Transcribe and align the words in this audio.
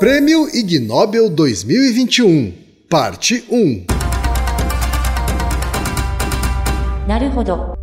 Prêmio 0.00 0.48
Ig 0.56 0.78
Nobel 0.78 1.28
2021, 1.28 2.54
Parte 2.88 3.44
1. 3.50 3.84
Naruhodo. 7.06 7.74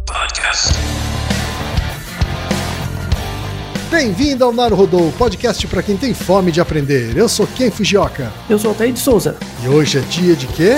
Bem-vindo 3.91 4.43
ao 4.43 4.51
Naruhodo, 4.51 5.13
podcast 5.15 5.67
para 5.67 5.83
quem 5.83 5.95
tem 5.95 6.15
fome 6.15 6.51
de 6.51 6.59
aprender. 6.59 7.15
Eu 7.15 7.29
sou 7.29 7.45
Ken 7.45 7.69
Fujioka. 7.69 8.33
Eu 8.49 8.57
sou 8.57 8.71
Altair 8.71 8.97
Souza. 8.97 9.37
E 9.63 9.67
hoje 9.67 9.99
é 9.99 10.01
dia 10.01 10.35
de 10.35 10.47
quê? 10.47 10.77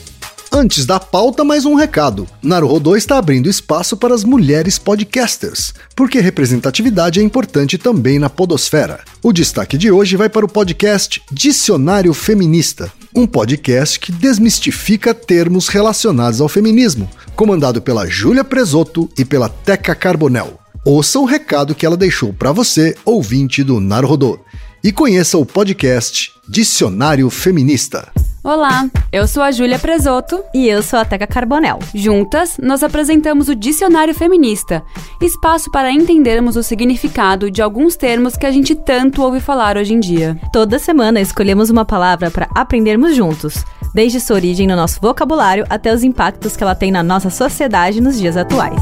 Antes 0.53 0.85
da 0.85 0.99
pauta, 0.99 1.45
mais 1.45 1.63
um 1.63 1.75
recado. 1.75 2.27
Naruhodô 2.43 2.97
está 2.97 3.17
abrindo 3.17 3.49
espaço 3.49 3.95
para 3.95 4.13
as 4.13 4.25
mulheres 4.25 4.77
podcasters, 4.77 5.73
porque 5.95 6.19
representatividade 6.19 7.21
é 7.21 7.23
importante 7.23 7.77
também 7.77 8.19
na 8.19 8.29
podosfera. 8.29 8.99
O 9.23 9.31
destaque 9.31 9.77
de 9.77 9.89
hoje 9.89 10.17
vai 10.17 10.27
para 10.27 10.45
o 10.45 10.49
podcast 10.49 11.23
Dicionário 11.31 12.13
Feminista, 12.13 12.91
um 13.15 13.25
podcast 13.25 13.97
que 13.97 14.11
desmistifica 14.11 15.13
termos 15.13 15.69
relacionados 15.69 16.41
ao 16.41 16.49
feminismo, 16.49 17.09
comandado 17.33 17.81
pela 17.81 18.05
Júlia 18.05 18.43
Presoto 18.43 19.09
e 19.17 19.23
pela 19.23 19.47
Teca 19.47 19.95
Carbonel. 19.95 20.59
Ouça 20.83 21.17
o 21.17 21.25
recado 21.25 21.73
que 21.73 21.85
ela 21.85 21.95
deixou 21.95 22.33
para 22.33 22.51
você, 22.51 22.93
ouvinte 23.05 23.63
do 23.63 23.79
Naruhodô, 23.79 24.37
e 24.83 24.91
conheça 24.91 25.37
o 25.37 25.45
podcast 25.45 26.33
Dicionário 26.47 27.29
Feminista. 27.29 28.11
Olá, 28.43 28.89
eu 29.11 29.27
sou 29.27 29.43
a 29.43 29.51
Júlia 29.51 29.77
Presoto. 29.77 30.43
E 30.51 30.67
eu 30.67 30.81
sou 30.81 30.97
a 30.97 31.05
Teca 31.05 31.27
Carbonel. 31.27 31.77
Juntas, 31.93 32.57
nós 32.57 32.81
apresentamos 32.81 33.47
o 33.47 33.55
Dicionário 33.55 34.15
Feminista, 34.15 34.83
espaço 35.21 35.69
para 35.69 35.91
entendermos 35.91 36.55
o 36.55 36.63
significado 36.63 37.51
de 37.51 37.61
alguns 37.61 37.95
termos 37.95 38.35
que 38.35 38.45
a 38.47 38.51
gente 38.51 38.73
tanto 38.73 39.21
ouve 39.21 39.39
falar 39.39 39.77
hoje 39.77 39.93
em 39.93 39.99
dia. 39.99 40.39
Toda 40.51 40.79
semana 40.79 41.21
escolhemos 41.21 41.69
uma 41.69 41.85
palavra 41.85 42.31
para 42.31 42.49
aprendermos 42.55 43.15
juntos, 43.15 43.63
desde 43.93 44.19
sua 44.19 44.37
origem 44.37 44.65
no 44.65 44.75
nosso 44.75 44.99
vocabulário 44.99 45.65
até 45.69 45.93
os 45.93 46.03
impactos 46.03 46.57
que 46.57 46.63
ela 46.63 46.73
tem 46.73 46.91
na 46.91 47.03
nossa 47.03 47.29
sociedade 47.29 48.01
nos 48.01 48.17
dias 48.17 48.35
atuais. 48.35 48.81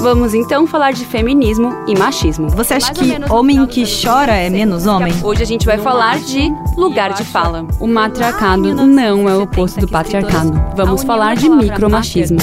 Vamos 0.00 0.32
então 0.32 0.66
falar 0.66 0.92
de 0.92 1.04
feminismo 1.04 1.74
e 1.86 1.98
machismo. 1.98 2.48
Você 2.50 2.74
acha 2.74 2.92
Mais 2.94 2.98
que 2.98 3.32
homem 3.32 3.66
que 3.66 3.84
chora 3.84 4.32
é 4.32 4.48
1960. 4.48 4.50
menos 4.50 4.86
homem? 4.86 5.12
Hoje 5.24 5.42
a 5.42 5.46
gente 5.46 5.66
vai 5.66 5.78
falar 5.78 6.20
de 6.20 6.52
lugar 6.76 7.12
de 7.12 7.24
fala. 7.24 7.66
O 7.80 7.86
matriarcado 7.86 8.74
não 8.74 9.28
é 9.28 9.36
o 9.36 9.42
oposto 9.42 9.80
do 9.80 9.88
patriarcado. 9.88 10.52
Vamos 10.76 11.02
falar 11.02 11.34
de 11.34 11.48
micromachismo. 11.48 12.38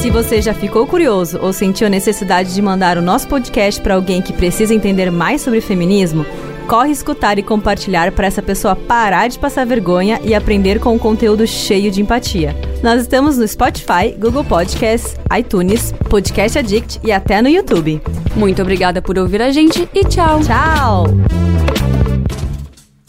Se 0.00 0.10
você 0.10 0.40
já 0.40 0.54
ficou 0.54 0.86
curioso 0.86 1.38
ou 1.42 1.52
sentiu 1.52 1.86
a 1.86 1.90
necessidade 1.90 2.54
de 2.54 2.62
mandar 2.62 2.96
o 2.96 3.02
nosso 3.02 3.26
podcast 3.26 3.80
para 3.80 3.94
alguém 3.94 4.22
que 4.22 4.32
precisa 4.32 4.72
entender 4.74 5.10
mais 5.10 5.40
sobre 5.40 5.60
feminismo, 5.60 6.24
corre 6.64 6.90
escutar 6.90 7.38
e 7.38 7.42
compartilhar 7.42 8.12
para 8.12 8.26
essa 8.26 8.42
pessoa 8.42 8.74
parar 8.74 9.28
de 9.28 9.38
passar 9.38 9.64
vergonha 9.64 10.20
e 10.24 10.34
aprender 10.34 10.80
com 10.80 10.94
um 10.94 10.98
conteúdo 10.98 11.46
cheio 11.46 11.90
de 11.90 12.00
empatia. 12.00 12.56
Nós 12.82 13.02
estamos 13.02 13.38
no 13.38 13.46
Spotify, 13.46 14.14
Google 14.18 14.44
Podcasts, 14.44 15.16
iTunes, 15.38 15.92
Podcast 16.08 16.58
Addict 16.58 17.00
e 17.04 17.12
até 17.12 17.40
no 17.40 17.48
YouTube. 17.48 18.00
Muito 18.34 18.60
obrigada 18.60 19.00
por 19.00 19.18
ouvir 19.18 19.40
a 19.42 19.50
gente 19.50 19.88
e 19.94 20.04
tchau. 20.04 20.40
Tchau! 20.40 21.06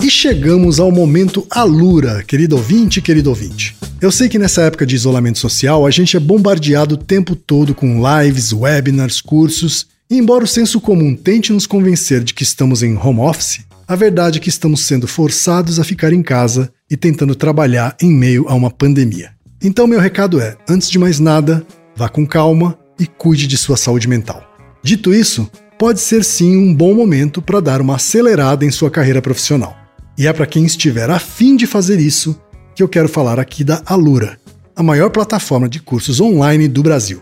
E 0.06 0.10
chegamos 0.12 0.80
ao 0.80 0.92
momento 0.92 1.48
Alura, 1.50 2.24
querido 2.24 2.56
ouvinte, 2.56 3.02
querido 3.02 3.30
ouvinte. 3.30 3.76
Eu 4.00 4.12
sei 4.12 4.30
que 4.30 4.38
nessa 4.38 4.62
época 4.62 4.86
de 4.86 4.94
isolamento 4.94 5.40
social 5.40 5.84
a 5.84 5.90
gente 5.90 6.16
é 6.16 6.20
bombardeado 6.20 6.94
o 6.94 6.98
tempo 6.98 7.36
todo 7.36 7.74
com 7.74 8.04
lives, 8.06 8.54
webinars, 8.54 9.20
cursos, 9.20 9.88
e 10.10 10.18
embora 10.18 10.44
o 10.44 10.48
senso 10.48 10.80
comum 10.80 11.16
tente 11.16 11.52
nos 11.52 11.66
convencer 11.66 12.24
de 12.24 12.34
que 12.34 12.44
estamos 12.44 12.84
em 12.84 12.96
home 12.96 13.22
office, 13.22 13.66
a 13.88 13.96
verdade 13.96 14.38
é 14.38 14.42
que 14.42 14.50
estamos 14.50 14.82
sendo 14.82 15.08
forçados 15.08 15.80
a 15.80 15.84
ficar 15.84 16.14
em 16.14 16.22
casa 16.22 16.72
e 16.90 16.96
tentando 16.96 17.36
trabalhar 17.36 17.96
em 18.02 18.12
meio 18.12 18.46
a 18.48 18.54
uma 18.54 18.70
pandemia. 18.70 19.32
Então, 19.62 19.88
meu 19.88 20.00
recado 20.00 20.40
é: 20.40 20.56
antes 20.70 20.90
de 20.90 21.00
mais 21.00 21.20
nada, 21.20 21.66
vá 21.96 22.08
com 22.08 22.26
calma 22.26 22.78
e 23.00 23.08
cuide 23.08 23.48
de 23.48 23.58
sua 23.58 23.78
saúde 23.78 24.08
mental. 24.08 24.44
Dito 24.84 25.14
isso, 25.14 25.50
pode 25.78 26.00
ser 26.00 26.24
sim 26.24 26.56
um 26.56 26.74
bom 26.74 26.94
momento 26.94 27.42
para 27.42 27.60
dar 27.60 27.82
uma 27.82 27.96
acelerada 27.96 28.64
em 28.64 28.72
sua 28.72 28.92
carreira 28.92 29.22
profissional. 29.22 29.76
E 30.18 30.28
é 30.28 30.34
para 30.34 30.46
quem 30.46 30.66
estiver 30.66 31.10
afim 31.10 31.56
de 31.56 31.68
fazer 31.68 32.00
isso 32.00 32.40
que 32.76 32.84
eu 32.84 32.88
quero 32.88 33.10
falar 33.10 33.40
aqui 33.40 33.64
da 33.64 33.82
Alura, 33.86 34.38
a 34.76 34.84
maior 34.84 35.10
plataforma 35.10 35.68
de 35.68 35.80
cursos 35.80 36.20
online 36.20 36.68
do 36.68 36.84
Brasil. 36.84 37.22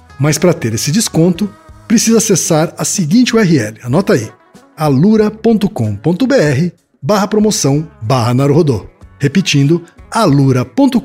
Mas 0.21 0.37
para 0.37 0.53
ter 0.53 0.71
esse 0.75 0.91
desconto, 0.91 1.49
precisa 1.87 2.19
acessar 2.19 2.73
a 2.77 2.85
seguinte 2.85 3.35
URL, 3.35 3.77
anota 3.83 4.13
aí, 4.13 4.29
alura.com.br 4.77 6.69
barra 7.01 7.27
promoção 7.27 7.87
barra 8.03 8.31
Naruhodô. 8.35 8.85
Repetindo, 9.19 9.83
alura.com.br 10.11 10.99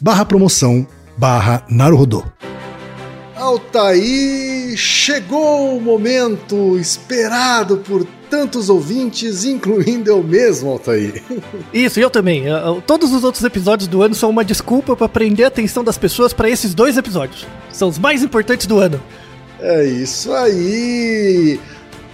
barra 0.00 0.24
promoção 0.24 0.84
barra 1.16 1.64
Naruhodô. 1.70 2.24
Altaí, 3.36 4.74
chegou 4.76 5.76
o 5.76 5.80
momento 5.80 6.76
esperado 6.78 7.76
por 7.78 8.04
tantos 8.30 8.68
ouvintes, 8.68 9.44
incluindo 9.44 10.10
eu 10.10 10.22
mesmo, 10.22 10.70
Altaí. 10.70 11.22
Isso, 11.72 12.00
e 12.00 12.02
eu 12.02 12.10
também. 12.10 12.44
Eu- 12.46 12.56
eu- 12.56 12.82
Todos 12.84 13.12
os 13.12 13.22
outros 13.22 13.44
episódios 13.44 13.86
do 13.86 14.02
ano 14.02 14.14
são 14.14 14.30
uma 14.30 14.44
desculpa 14.44 14.96
para 14.96 15.08
prender 15.08 15.44
a 15.44 15.48
atenção 15.48 15.84
das 15.84 15.96
pessoas 15.98 16.32
para 16.32 16.48
esses 16.50 16.74
dois 16.74 16.96
episódios. 16.96 17.46
São 17.74 17.88
os 17.88 17.98
mais 17.98 18.22
importantes 18.22 18.66
do 18.66 18.78
ano. 18.78 19.00
É 19.60 19.84
isso 19.84 20.32
aí! 20.32 21.58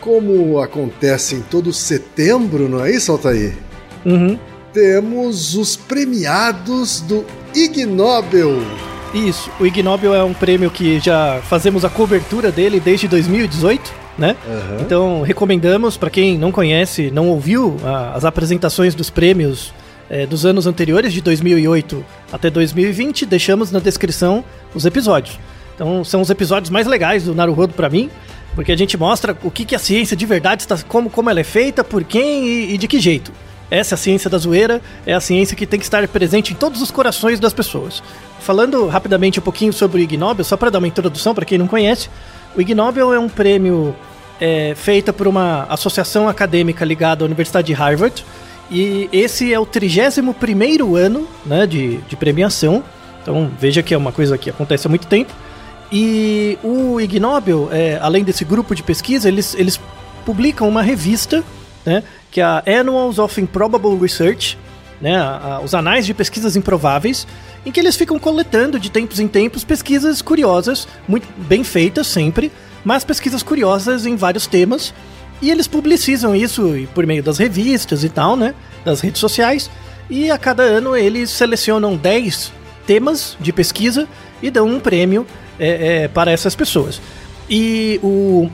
Como 0.01 0.59
acontece 0.59 1.35
em 1.35 1.43
todo 1.43 1.71
setembro, 1.71 2.67
não 2.67 2.83
é 2.83 2.91
isso, 2.91 3.13
Altair? 3.13 3.55
Uhum. 4.07 4.39
Temos 4.73 5.55
os 5.55 5.77
premiados 5.77 7.03
do 7.03 7.27
Ig 7.55 7.85
Nobel. 7.85 8.59
Isso, 9.13 9.51
o 9.61 9.67
Ig 9.67 9.83
Nobel 9.83 10.15
é 10.15 10.25
um 10.25 10.33
prêmio 10.33 10.71
que 10.71 10.99
já 10.99 11.41
fazemos 11.43 11.85
a 11.85 11.91
cobertura 11.91 12.51
dele 12.51 12.81
desde 12.81 13.07
2018, 13.07 13.93
né? 14.17 14.37
Aham. 14.49 14.79
Então 14.81 15.23
recomendamos 15.23 15.99
para 15.99 16.09
quem 16.09 16.39
não 16.39 16.51
conhece, 16.51 17.11
não 17.11 17.29
ouviu 17.29 17.77
ah, 17.85 18.13
as 18.15 18.25
apresentações 18.25 18.95
dos 18.95 19.11
prêmios 19.11 19.75
eh, 20.11 20.27
dos 20.27 20.45
anos 20.45 20.67
anteriores, 20.67 21.13
de 21.13 21.21
2008 21.21 22.05
até 22.33 22.51
2020, 22.51 23.25
deixamos 23.25 23.71
na 23.71 23.79
descrição 23.79 24.45
os 24.75 24.85
episódios. 24.85 25.39
Então 25.75 26.05
são 26.05 26.21
os 26.21 26.29
episódios 26.29 26.69
mais 26.69 26.87
legais 26.87 27.25
do 27.25 27.35
Naruhodo 27.35 27.73
para 27.73 27.89
mim, 27.89 28.11
porque 28.55 28.73
a 28.73 28.77
gente 28.77 28.97
mostra 28.99 29.37
o 29.43 29.51
que, 29.51 29.65
que 29.65 29.75
a 29.75 29.79
ciência 29.79 30.17
de 30.17 30.27
verdade 30.27 30.63
está, 30.63 30.77
como, 30.89 31.09
como 31.09 31.31
ela 31.31 31.41
é 31.41 31.45
feita, 31.45 31.85
por 31.85 32.03
quem 32.05 32.45
e, 32.45 32.75
e 32.75 32.79
de 32.79 32.89
que 32.89 32.99
jeito. 32.99 33.33
Essa 33.71 33.95
é 33.95 33.97
a 33.97 33.99
ciência 33.99 34.29
da 34.29 34.37
zoeira, 34.37 34.83
é 35.07 35.15
a 35.15 35.21
ciência 35.21 35.57
que 35.57 35.65
tem 35.65 35.79
que 35.79 35.87
estar 35.87 36.07
presente 36.09 36.53
em 36.53 36.57
todos 36.57 36.83
os 36.83 36.91
corações 36.91 37.39
das 37.39 37.53
pessoas. 37.53 38.03
Falando 38.41 38.89
rapidamente 38.89 39.39
um 39.39 39.43
pouquinho 39.43 39.73
sobre 39.73 40.01
o 40.01 40.03
Ig 40.03 40.17
Nobel, 40.17 40.45
só 40.45 40.57
para 40.57 40.71
dar 40.71 40.79
uma 40.79 40.89
introdução 40.89 41.35
para 41.35 41.45
quem 41.45 41.57
não 41.57 41.69
conhece, 41.69 42.11
o 42.57 42.61
Ig 42.61 42.75
Nobel 42.75 43.15
é 43.15 43.19
um 43.19 43.29
prêmio 43.29 43.95
é, 44.41 44.75
feita 44.75 45.13
por 45.13 45.29
uma 45.29 45.67
associação 45.69 46.29
acadêmica 46.29 46.85
ligada 46.85 47.25
à 47.25 47.27
Universidade 47.27 47.69
de 47.69 47.73
Harvard, 47.75 48.25
e 48.71 49.09
esse 49.13 49.53
é 49.53 49.59
o 49.59 49.67
31º 49.67 50.97
ano 50.97 51.27
né, 51.45 51.67
de, 51.67 51.99
de 51.99 52.17
premiação, 52.17 52.83
então 53.23 53.51
veja 53.61 53.83
que 53.83 53.93
é 53.93 53.97
uma 53.97 54.13
coisa 54.13 54.39
que 54.39 54.49
acontece 54.51 54.87
há 54.87 54.91
muito 54.91 55.07
tempo. 55.07 55.33
E 55.93 56.57
o 56.63 57.01
Ig 57.01 57.19
Nobel, 57.19 57.69
é, 57.73 57.99
além 58.01 58.23
desse 58.23 58.45
grupo 58.45 58.75
de 58.75 58.83
pesquisa, 58.83 59.27
eles, 59.29 59.55
eles 59.55 59.81
publicam 60.25 60.69
uma 60.69 60.83
revista, 60.83 61.43
né, 61.85 62.03
que 62.31 62.41
é 62.41 62.45
a 62.45 62.63
Annals 62.67 63.19
of 63.19 63.41
Improbable 63.41 63.99
Research, 64.01 64.57
né, 65.01 65.17
a- 65.17 65.57
a- 65.57 65.61
os 65.61 65.75
anais 65.75 66.07
de 66.07 66.15
pesquisas 66.15 66.55
improváveis, 66.55 67.27
em 67.67 67.73
que 67.73 67.81
eles 67.81 67.97
ficam 67.97 68.19
coletando 68.19 68.79
de 68.79 68.89
tempos 68.91 69.19
em 69.19 69.27
tempos 69.27 69.65
pesquisas 69.65 70.23
curiosas, 70.23 70.87
muito 71.09 71.27
bem 71.37 71.65
feitas 71.65 72.07
sempre, 72.07 72.53
mas 72.85 73.03
pesquisas 73.03 73.43
curiosas 73.43 74.07
em 74.07 74.15
vários 74.17 74.47
temas. 74.47 74.95
E 75.43 75.51
eles 75.51 75.67
publicizam 75.67 76.35
isso 76.35 76.75
por 76.95 77.07
meio 77.07 77.23
das 77.23 77.39
revistas 77.39 78.05
e 78.05 78.09
tal, 78.09 78.37
né? 78.37 78.55
Das 78.85 79.01
redes 79.01 79.21
sociais. 79.21 79.71
E 80.09 80.31
a 80.31 80.37
cada 80.37 80.63
ano 80.63 80.97
eles 80.97 81.31
selecionam 81.31 81.97
10 81.97 82.53
temas 82.87 83.37
de 83.41 83.53
pesquisa 83.53 84.09
e 84.43 84.51
dão 84.51 84.67
um 84.67 84.81
prêmio 84.81 85.27
é, 85.59 86.03
é, 86.03 86.09
para 86.09 86.31
essas 86.31 86.55
pessoas. 86.55 87.01
E 87.49 87.99
o 88.03 88.51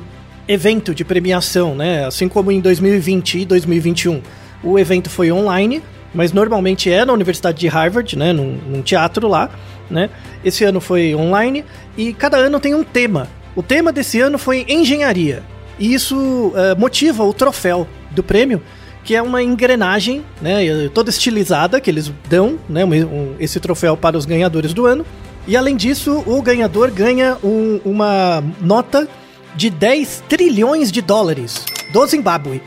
evento 0.46 0.94
de 0.94 1.04
premiação, 1.04 1.74
né? 1.74 2.04
Assim 2.04 2.28
como 2.28 2.52
em 2.52 2.60
2020 2.60 3.40
e 3.40 3.44
2021, 3.44 4.22
o 4.62 4.78
evento 4.78 5.10
foi 5.10 5.32
online, 5.32 5.82
mas 6.14 6.32
normalmente 6.32 6.90
é 6.90 7.04
na 7.04 7.12
Universidade 7.12 7.58
de 7.58 7.68
Harvard, 7.68 8.16
né? 8.16 8.32
Num, 8.32 8.58
num 8.68 8.82
teatro 8.82 9.26
lá, 9.26 9.50
né? 9.90 10.08
Esse 10.44 10.64
ano 10.64 10.80
foi 10.80 11.14
online 11.14 11.64
e 11.96 12.12
cada 12.12 12.36
ano 12.36 12.60
tem 12.60 12.74
um 12.74 12.84
tema. 12.84 13.28
O 13.56 13.62
tema 13.62 13.92
desse 13.92 14.20
ano 14.20 14.38
foi 14.38 14.64
engenharia. 14.68 15.42
E 15.78 15.92
isso 15.92 16.52
eh, 16.56 16.74
motiva 16.76 17.22
o 17.24 17.32
troféu 17.32 17.86
do 18.10 18.22
prêmio, 18.22 18.62
que 19.04 19.14
é 19.14 19.22
uma 19.22 19.42
engrenagem, 19.42 20.24
né, 20.42 20.88
toda 20.92 21.10
estilizada 21.10 21.80
que 21.80 21.90
eles 21.90 22.12
dão, 22.28 22.58
né, 22.68 22.84
um- 22.84 22.88
um- 23.04 23.34
esse 23.38 23.60
troféu 23.60 23.96
para 23.96 24.16
os 24.18 24.24
ganhadores 24.24 24.72
do 24.72 24.86
ano. 24.86 25.04
E 25.46 25.56
além 25.56 25.76
disso, 25.76 26.24
o 26.26 26.42
ganhador 26.42 26.90
ganha 26.90 27.36
um- 27.44 27.78
uma 27.84 28.42
nota 28.60 29.06
de 29.54 29.70
10 29.70 30.22
trilhões 30.28 30.90
de 30.90 31.00
dólares 31.00 31.64
do 31.92 32.04
Zimbábue. 32.06 32.60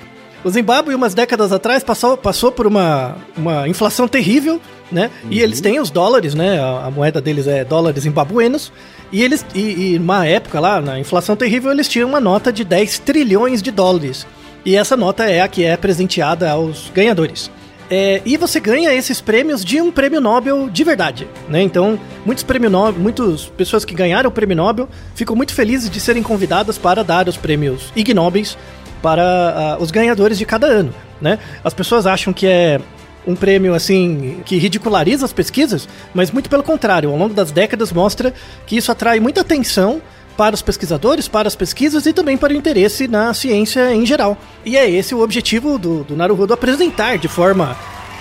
O 0.44 0.50
Zimbábue, 0.50 0.96
umas 0.96 1.14
décadas 1.14 1.52
atrás, 1.52 1.84
passou, 1.84 2.16
passou 2.16 2.52
por 2.52 2.66
uma, 2.66 3.18
uma 3.36 3.68
inflação 3.68 4.08
terrível, 4.08 4.62
né? 4.90 5.12
E 5.30 5.42
eles 5.42 5.60
têm 5.60 5.82
os 5.82 5.90
dólares, 5.92 6.34
né? 6.34 6.58
A, 6.62 6.86
a 6.86 6.92
moeda 6.92 7.20
deles 7.20 7.46
é 7.48 7.66
dólares 7.66 8.04
zimbabuenos. 8.04 8.72
E 9.12 9.24
eles, 9.24 9.46
e, 9.56 9.94
e 9.94 10.00
numa 10.00 10.26
época 10.26 10.60
lá, 10.60 10.82
na 10.82 11.00
inflação 11.00 11.36
terrível, 11.36 11.72
eles 11.72 11.88
tinham 11.88 12.10
uma 12.10 12.20
nota 12.20 12.52
de 12.52 12.64
10 12.64 13.00
trilhões 13.00 13.62
de 13.62 13.72
dólares. 13.72 14.26
E 14.66 14.76
essa 14.76 14.96
nota 14.96 15.26
é 15.26 15.42
a 15.42 15.48
que 15.48 15.64
é 15.64 15.76
presenteada 15.76 16.50
aos 16.52 16.92
ganhadores. 16.94 17.50
É, 17.90 18.22
e 18.24 18.38
você 18.38 18.60
ganha 18.60 18.94
esses 18.94 19.20
prêmios 19.20 19.66
de 19.66 19.82
um 19.82 19.92
prêmio 19.92 20.22
Nobel 20.22 20.70
de 20.70 20.84
verdade, 20.84 21.28
né? 21.50 21.60
Então, 21.64 22.00
muitos 22.24 22.44
prêmio 22.44 22.70
Nobel, 22.70 23.02
muitas 23.02 23.46
pessoas 23.46 23.84
que 23.84 23.96
ganharam 23.96 24.30
o 24.30 24.32
prêmio 24.32 24.56
Nobel 24.56 24.88
ficam 25.16 25.36
muito 25.36 25.56
felizes 25.56 25.90
de 25.90 26.00
serem 26.00 26.22
convidadas 26.22 26.78
para 26.78 27.04
dar 27.04 27.28
os 27.28 27.36
prêmios 27.36 27.92
Ig 27.96 28.14
Nobels 28.14 28.56
para 29.02 29.24
ah, 29.24 29.78
os 29.80 29.90
ganhadores 29.90 30.38
de 30.38 30.46
cada 30.46 30.68
ano, 30.68 30.94
né? 31.20 31.40
As 31.64 31.74
pessoas 31.74 32.06
acham 32.06 32.32
que 32.32 32.46
é 32.46 32.80
um 33.28 33.36
prêmio 33.36 33.74
assim 33.74 34.42
que 34.46 34.58
ridiculariza 34.58 35.26
as 35.26 35.34
pesquisas, 35.34 35.88
mas 36.14 36.32
muito 36.32 36.50
pelo 36.50 36.64
contrário, 36.64 37.10
ao 37.10 37.18
longo 37.18 37.34
das 37.34 37.52
décadas 37.52 37.92
mostra 37.92 38.34
que 38.66 38.78
isso 38.78 38.92
atrai 38.92 39.20
muita 39.20 39.42
atenção 39.42 40.02
para 40.38 40.56
os 40.56 40.62
pesquisadores, 40.62 41.28
para 41.28 41.50
as 41.50 41.56
pesquisas 41.56 42.06
e 42.06 42.14
também 42.14 42.38
para 42.38 42.54
o 42.54 42.56
interesse 42.56 43.10
na 43.10 43.34
ciência 43.34 43.94
em 43.94 44.06
geral. 44.06 44.38
E 44.66 44.78
é 44.78 44.90
esse 44.90 45.14
o 45.14 45.20
objetivo 45.20 45.78
do, 45.78 46.04
do 46.06 46.16
Naruhodo 46.16 46.54
apresentar 46.54 47.18
de 47.18 47.28
forma 47.28 47.76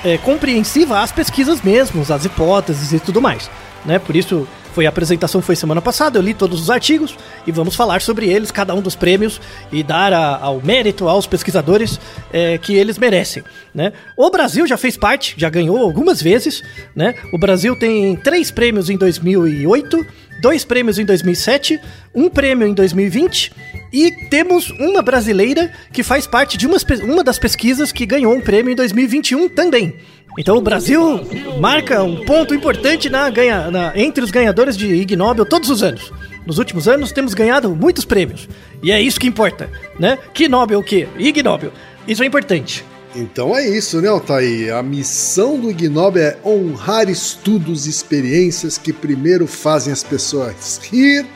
é, 0.04 0.18
compreensiva 0.18 1.00
as 1.00 1.12
pesquisas 1.12 1.62
mesmos, 1.62 2.10
as 2.10 2.24
hipóteses 2.24 2.92
e 2.92 2.98
tudo 2.98 3.22
mais. 3.22 3.48
Né? 3.84 4.00
Por 4.00 4.16
isso 4.16 4.48
foi 4.78 4.86
a 4.86 4.90
apresentação 4.90 5.42
foi 5.42 5.56
semana 5.56 5.82
passada, 5.82 6.18
eu 6.18 6.22
li 6.22 6.32
todos 6.32 6.60
os 6.60 6.70
artigos 6.70 7.16
e 7.44 7.50
vamos 7.50 7.74
falar 7.74 8.00
sobre 8.00 8.28
eles, 8.28 8.52
cada 8.52 8.72
um 8.76 8.80
dos 8.80 8.94
prêmios 8.94 9.40
e 9.72 9.82
dar 9.82 10.12
a- 10.12 10.36
ao 10.40 10.60
mérito 10.62 11.08
aos 11.08 11.26
pesquisadores 11.26 11.98
é, 12.32 12.58
que 12.58 12.76
eles 12.76 12.96
merecem. 12.96 13.42
Né? 13.74 13.92
O 14.16 14.30
Brasil 14.30 14.68
já 14.68 14.76
fez 14.76 14.96
parte, 14.96 15.34
já 15.36 15.50
ganhou 15.50 15.78
algumas 15.78 16.22
vezes. 16.22 16.62
Né? 16.94 17.12
O 17.32 17.38
Brasil 17.38 17.76
tem 17.76 18.14
três 18.14 18.52
prêmios 18.52 18.88
em 18.88 18.96
2008, 18.96 20.06
dois 20.40 20.64
prêmios 20.64 20.96
em 20.96 21.04
2007, 21.04 21.80
um 22.14 22.28
prêmio 22.30 22.68
em 22.68 22.72
2020 22.72 23.50
e 23.92 24.12
temos 24.28 24.70
uma 24.70 25.02
brasileira 25.02 25.72
que 25.92 26.04
faz 26.04 26.24
parte 26.24 26.56
de 26.56 26.68
uma 26.68 27.24
das 27.24 27.38
pesquisas 27.38 27.90
que 27.90 28.06
ganhou 28.06 28.32
um 28.32 28.40
prêmio 28.40 28.70
em 28.72 28.76
2021 28.76 29.48
também. 29.48 29.96
Então 30.40 30.56
o 30.56 30.60
Brasil 30.60 31.20
marca 31.60 32.02
um 32.04 32.24
ponto 32.24 32.54
importante 32.54 33.10
na 33.10 33.28
ganha, 33.28 33.70
na- 33.72 33.92
entre 33.96 34.22
os 34.22 34.30
ganhadores 34.30 34.76
de 34.76 34.86
Ig 34.86 35.16
Nobel 35.16 35.44
todos 35.44 35.68
os 35.68 35.82
anos. 35.82 36.12
Nos 36.46 36.58
últimos 36.58 36.86
anos 36.86 37.10
temos 37.12 37.34
ganhado 37.34 37.68
muitos 37.74 38.04
prêmios. 38.04 38.48
E 38.82 38.92
é 38.92 39.02
isso 39.02 39.18
que 39.18 39.26
importa, 39.26 39.68
né? 39.98 40.16
Que 40.32 40.48
Nobel 40.48 40.78
o 40.78 40.82
quê? 40.84 41.08
Ig 41.18 41.42
Nobel. 41.42 41.72
Isso 42.06 42.22
é 42.22 42.26
importante. 42.26 42.84
Então 43.16 43.54
é 43.56 43.68
isso, 43.68 44.00
né, 44.00 44.08
Altair? 44.08 44.72
A 44.74 44.82
missão 44.82 45.58
do 45.58 45.70
Ig 45.70 45.88
Nobel 45.88 46.22
é 46.22 46.36
honrar 46.48 47.08
estudos 47.10 47.86
e 47.86 47.90
experiências 47.90 48.78
que 48.78 48.92
primeiro 48.92 49.46
fazem 49.46 49.92
as 49.92 50.04
pessoas 50.04 50.80
rir 50.90 51.26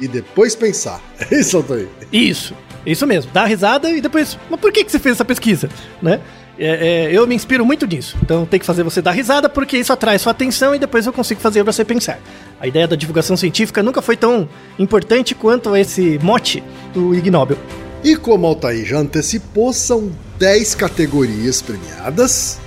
e 0.00 0.06
depois 0.06 0.54
pensar. 0.54 1.02
É 1.30 1.40
isso, 1.40 1.56
Altair? 1.56 1.88
Isso, 2.12 2.54
isso 2.86 3.04
mesmo. 3.06 3.32
Dá 3.32 3.44
risada 3.46 3.90
e 3.90 4.00
depois. 4.00 4.38
Mas 4.48 4.60
por 4.60 4.70
que, 4.72 4.84
que 4.84 4.92
você 4.92 4.98
fez 5.00 5.16
essa 5.16 5.24
pesquisa? 5.24 5.68
Né? 6.00 6.20
É, 6.58 7.06
é, 7.06 7.12
eu 7.12 7.26
me 7.26 7.34
inspiro 7.34 7.64
muito 7.64 7.86
nisso. 7.86 8.16
Então 8.22 8.46
tem 8.46 8.60
que 8.60 8.66
fazer 8.66 8.82
você 8.82 9.02
dar 9.02 9.10
risada 9.10 9.48
porque 9.48 9.76
isso 9.76 9.92
atrai 9.92 10.18
sua 10.18 10.32
atenção 10.32 10.74
e 10.74 10.78
depois 10.78 11.06
eu 11.06 11.12
consigo 11.12 11.40
fazer 11.40 11.62
você 11.62 11.84
pensar. 11.84 12.20
A 12.60 12.66
ideia 12.66 12.86
da 12.86 12.96
divulgação 12.96 13.36
científica 13.36 13.82
nunca 13.82 14.00
foi 14.00 14.16
tão 14.16 14.48
importante 14.78 15.34
quanto 15.34 15.74
esse 15.76 16.18
mote 16.22 16.62
do 16.92 17.14
Ig 17.14 17.30
Nobel. 17.30 17.58
E 18.02 18.16
como 18.16 18.46
Altair 18.46 18.84
já 18.84 18.98
antecipou, 18.98 19.72
são 19.72 20.12
10 20.38 20.74
categorias 20.74 21.62
premiadas. 21.62 22.60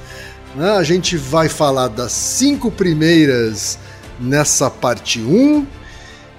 né? 0.56 0.72
A 0.72 0.84
gente 0.84 1.16
vai 1.16 1.48
falar 1.48 1.88
das 1.88 2.12
cinco 2.12 2.72
primeiras 2.72 3.78
nessa 4.20 4.70
parte 4.70 5.22
1 5.22 5.66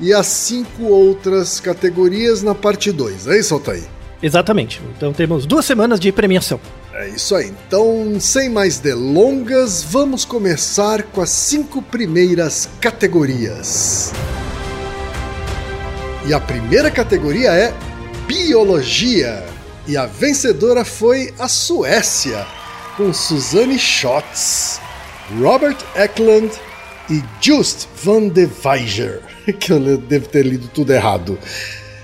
e 0.01 0.13
as 0.13 0.27
cinco 0.27 0.85
outras 0.85 1.61
categorias 1.61 2.43
na 2.43 2.55
parte 2.55 2.93
2. 2.93 3.29
É 3.29 3.39
isso, 3.39 3.55
Altair? 3.55 3.85
Exatamente. 4.23 4.81
Então 4.97 5.13
temos 5.13 5.47
duas 5.47 5.65
semanas 5.65 6.01
de 6.01 6.11
premiação. 6.11 6.61
É 6.99 7.11
isso 7.11 7.37
aí. 7.37 7.55
Então, 7.69 8.19
sem 8.19 8.49
mais 8.49 8.81
delongas, 8.81 9.85
vamos 9.85 10.25
começar 10.25 11.05
com 11.05 11.21
as 11.21 11.31
cinco 11.31 11.81
primeiras 11.81 12.69
categorias. 12.81 14.13
E 16.27 16.35
a 16.35 16.41
primeira 16.41 16.91
categoria 16.91 17.53
é 17.53 17.73
Biologia. 18.27 19.47
E 19.87 19.97
a 19.97 20.07
vencedora 20.07 20.85
foi 20.85 21.33
a 21.39 21.47
Suécia, 21.47 22.45
com 22.97 23.13
Suzanne 23.13 23.79
Schotz, 23.79 24.81
Robert 25.41 25.79
Eklund 25.95 26.51
e 27.09 27.23
Just 27.41 27.87
van 28.03 28.27
de 28.27 28.49
Weijer, 28.65 29.21
que 29.61 29.73
eu 29.73 29.99
devo 29.99 30.27
ter 30.27 30.45
lido 30.45 30.67
tudo 30.67 30.93
errado. 30.93 31.39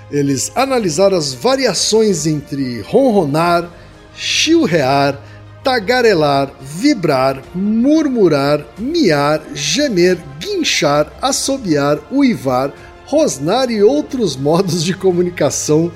Eles 0.08 0.52
analisaram 0.54 1.16
as 1.16 1.34
variações 1.34 2.28
entre 2.28 2.80
ronronar, 2.82 3.68
chilrear, 4.14 5.18
tagarelar, 5.62 6.50
vibrar, 6.60 7.42
murmurar, 7.54 8.64
miar, 8.78 9.42
gemer, 9.54 10.18
guinchar, 10.38 11.12
assobiar, 11.22 11.98
uivar, 12.12 12.72
rosnar 13.06 13.70
e 13.70 13.82
outros 13.82 14.36
modos 14.36 14.84
de 14.84 14.94
comunicação 14.94 15.90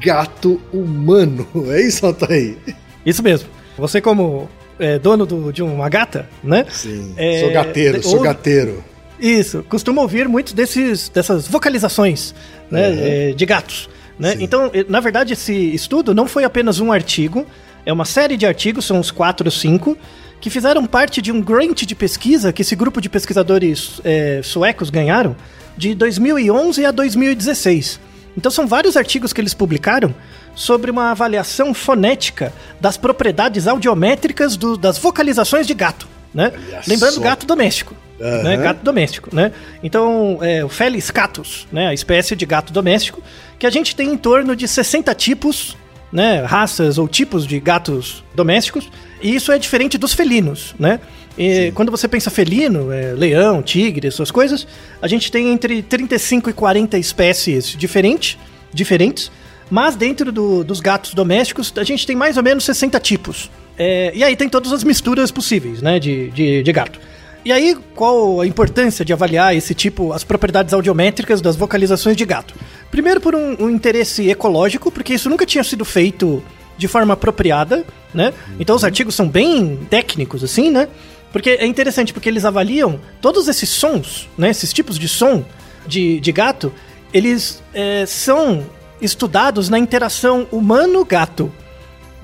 gato-humano. 0.00 1.46
É 1.70 1.80
isso, 1.82 2.04
Altair? 2.06 2.56
Isso 3.04 3.22
mesmo. 3.22 3.48
Você 3.76 4.00
como 4.00 4.48
é, 4.78 4.98
dono 4.98 5.24
do- 5.26 5.52
de 5.52 5.62
uma 5.62 5.88
gata, 5.88 6.28
né? 6.42 6.66
Sim, 6.70 7.14
É, 7.16 7.40
sou 7.40 7.50
gateiro, 7.52 8.02
sou 8.02 8.12
ouve- 8.14 8.24
gateiro. 8.24 8.84
Isso, 9.18 9.64
costuma 9.68 10.02
ouvir 10.02 10.28
muitos 10.28 10.52
desses, 10.52 11.08
dessas 11.08 11.46
vocalizações 11.46 12.34
né, 12.70 12.88
Uhum. 12.90 12.98
eh, 13.00 13.32
de 13.34 13.46
gatos. 13.46 13.88
Né? 14.18 14.36
Então, 14.40 14.70
na 14.88 15.00
verdade, 15.00 15.32
esse 15.32 15.52
estudo 15.74 16.14
não 16.14 16.26
foi 16.26 16.44
apenas 16.44 16.78
um 16.80 16.92
artigo, 16.92 17.46
é 17.84 17.92
uma 17.92 18.04
série 18.04 18.36
de 18.36 18.46
artigos, 18.46 18.84
são 18.84 18.98
uns 18.98 19.10
quatro 19.10 19.46
ou 19.46 19.50
cinco, 19.50 19.96
que 20.40 20.48
fizeram 20.50 20.84
parte 20.86 21.20
de 21.22 21.32
um 21.32 21.40
grant 21.40 21.82
de 21.84 21.94
pesquisa 21.94 22.52
que 22.52 22.62
esse 22.62 22.76
grupo 22.76 23.00
de 23.00 23.08
pesquisadores 23.08 24.00
eh, 24.04 24.40
suecos 24.44 24.90
ganharam 24.90 25.34
de 25.76 25.94
2011 25.94 26.84
a 26.84 26.90
2016. 26.90 27.98
Então, 28.36 28.50
são 28.50 28.66
vários 28.66 28.96
artigos 28.96 29.32
que 29.32 29.40
eles 29.40 29.54
publicaram 29.54 30.14
sobre 30.54 30.90
uma 30.90 31.10
avaliação 31.10 31.72
fonética 31.72 32.52
das 32.80 32.96
propriedades 32.96 33.66
audiométricas 33.66 34.56
do- 34.56 34.76
das 34.76 34.98
vocalizações 34.98 35.66
de 35.66 35.74
gato. 35.74 36.06
Né? 36.32 36.52
Lembrando, 36.86 37.14
só. 37.14 37.20
gato 37.20 37.46
doméstico. 37.46 37.94
Aham. 38.20 38.42
Né? 38.42 38.56
Gato 38.56 38.84
doméstico, 38.84 39.34
né? 39.34 39.50
Então, 39.82 40.38
é, 40.40 40.64
o 40.64 40.68
Felis 40.68 41.10
catus, 41.10 41.66
né? 41.72 41.88
A 41.88 41.94
espécie 41.94 42.36
de 42.36 42.46
gato 42.46 42.72
doméstico, 42.72 43.20
que 43.64 43.68
a 43.68 43.70
gente 43.70 43.96
tem 43.96 44.10
em 44.12 44.16
torno 44.18 44.54
de 44.54 44.68
60 44.68 45.14
tipos, 45.14 45.74
né? 46.12 46.42
Raças 46.44 46.98
ou 46.98 47.08
tipos 47.08 47.46
de 47.46 47.58
gatos 47.58 48.22
domésticos, 48.34 48.90
e 49.22 49.34
isso 49.34 49.50
é 49.50 49.58
diferente 49.58 49.96
dos 49.96 50.12
felinos, 50.12 50.74
né? 50.78 51.00
E 51.38 51.72
quando 51.74 51.90
você 51.90 52.06
pensa 52.06 52.30
felino, 52.30 52.92
é, 52.92 53.14
leão, 53.14 53.62
tigre, 53.62 54.06
essas 54.06 54.30
coisas, 54.30 54.66
a 55.00 55.08
gente 55.08 55.32
tem 55.32 55.48
entre 55.50 55.82
35 55.82 56.50
e 56.50 56.52
40 56.52 56.98
espécies 56.98 57.74
diferentes, 57.74 58.36
diferentes, 58.70 59.32
mas 59.70 59.96
dentro 59.96 60.30
do- 60.30 60.62
dos 60.62 60.78
gatos 60.78 61.14
domésticos, 61.14 61.72
a 61.78 61.84
gente 61.84 62.06
tem 62.06 62.14
mais 62.14 62.36
ou 62.36 62.42
menos 62.42 62.64
60 62.64 63.00
tipos. 63.00 63.50
É, 63.78 64.12
e 64.14 64.22
aí 64.22 64.36
tem 64.36 64.46
todas 64.46 64.74
as 64.74 64.84
misturas 64.84 65.30
possíveis, 65.30 65.80
né, 65.80 65.98
de, 65.98 66.28
de, 66.32 66.62
de 66.62 66.72
gato. 66.72 67.00
E 67.44 67.52
aí, 67.52 67.76
qual 67.94 68.40
a 68.40 68.46
importância 68.46 69.04
de 69.04 69.12
avaliar 69.12 69.54
esse 69.54 69.74
tipo, 69.74 70.14
as 70.14 70.24
propriedades 70.24 70.72
audiométricas 70.72 71.42
das 71.42 71.56
vocalizações 71.56 72.16
de 72.16 72.24
gato? 72.24 72.54
Primeiro, 72.90 73.20
por 73.20 73.34
um, 73.34 73.64
um 73.64 73.70
interesse 73.70 74.30
ecológico, 74.30 74.90
porque 74.90 75.12
isso 75.12 75.28
nunca 75.28 75.44
tinha 75.44 75.62
sido 75.62 75.84
feito 75.84 76.42
de 76.78 76.88
forma 76.88 77.12
apropriada, 77.12 77.84
né? 78.14 78.32
Então 78.58 78.74
os 78.74 78.82
artigos 78.82 79.14
são 79.14 79.28
bem 79.28 79.78
técnicos, 79.90 80.42
assim, 80.42 80.70
né? 80.70 80.88
Porque 81.32 81.50
é 81.50 81.66
interessante, 81.66 82.14
porque 82.14 82.28
eles 82.28 82.46
avaliam 82.46 82.98
todos 83.20 83.46
esses 83.46 83.68
sons, 83.68 84.28
né? 84.38 84.48
Esses 84.48 84.72
tipos 84.72 84.98
de 84.98 85.06
som 85.06 85.44
de, 85.86 86.20
de 86.20 86.32
gato, 86.32 86.72
eles 87.12 87.62
é, 87.74 88.06
são 88.06 88.64
estudados 89.02 89.68
na 89.68 89.78
interação 89.78 90.46
humano-gato. 90.50 91.52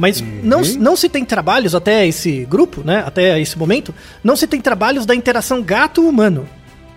Mas 0.01 0.25
não, 0.43 0.63
não 0.79 0.97
se 0.97 1.11
tem 1.11 1.27
trabalhos 1.27 1.75
até 1.75 2.09
esse 2.09 2.47
grupo, 2.47 2.83
né? 2.83 3.05
Até 3.07 3.39
esse 3.39 3.59
momento, 3.59 3.95
não 4.25 4.35
se 4.35 4.47
tem 4.47 4.59
trabalhos 4.59 5.05
da 5.05 5.15
interação 5.15 5.63
gato-humano. 5.63 6.49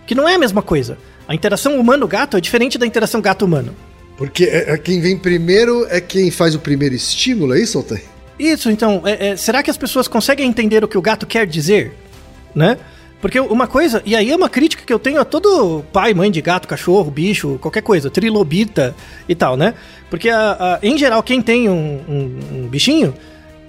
Que 0.08 0.16
não 0.16 0.28
é 0.28 0.36
a 0.36 0.40
mesma 0.40 0.62
coisa. 0.62 0.98
A 1.28 1.36
interação 1.36 1.78
humano-gato 1.78 2.38
é 2.38 2.40
diferente 2.40 2.78
da 2.78 2.88
interação 2.88 3.20
gato-humano. 3.20 3.76
Porque 4.16 4.46
é, 4.46 4.72
é 4.72 4.78
quem 4.78 5.02
vem 5.02 5.18
primeiro 5.18 5.86
é 5.90 6.00
quem 6.00 6.32
faz 6.32 6.56
o 6.56 6.60
primeiro 6.60 6.96
estímulo, 6.96 7.54
é 7.54 7.60
isso, 7.60 7.78
Altair? 7.78 8.04
Isso, 8.40 8.72
então, 8.72 9.02
é- 9.04 9.32
é, 9.32 9.36
será 9.36 9.62
que 9.62 9.70
as 9.70 9.76
pessoas 9.76 10.08
conseguem 10.08 10.48
entender 10.48 10.82
o 10.82 10.88
que 10.88 10.98
o 10.98 11.02
gato 11.02 11.26
quer 11.28 11.46
dizer? 11.46 11.94
Né? 12.56 12.78
Porque 13.24 13.40
uma 13.40 13.68
coisa, 13.68 14.02
e 14.06 14.18
aí 14.18 14.30
é 14.32 14.36
uma 14.36 14.50
crítica 14.50 14.84
que 14.86 14.92
eu 14.94 15.00
tenho 15.00 15.18
a 15.22 15.24
todo 15.24 15.82
pai, 15.94 16.14
mãe 16.14 16.30
de 16.30 16.42
gato, 16.42 16.68
cachorro, 16.68 17.10
bicho, 17.10 17.58
qualquer 17.62 17.82
coisa, 17.82 18.10
trilobita 18.10 18.94
e 19.30 19.34
tal, 19.34 19.56
né? 19.56 19.76
Porque, 20.10 20.30
a- 20.30 20.58
a- 20.60 20.80
em 20.86 20.98
geral, 20.98 21.24
quem 21.24 21.42
tem 21.42 21.70
um, 21.70 22.02
um- 22.08 22.40
um 22.64 22.68
bichinho, 22.68 23.14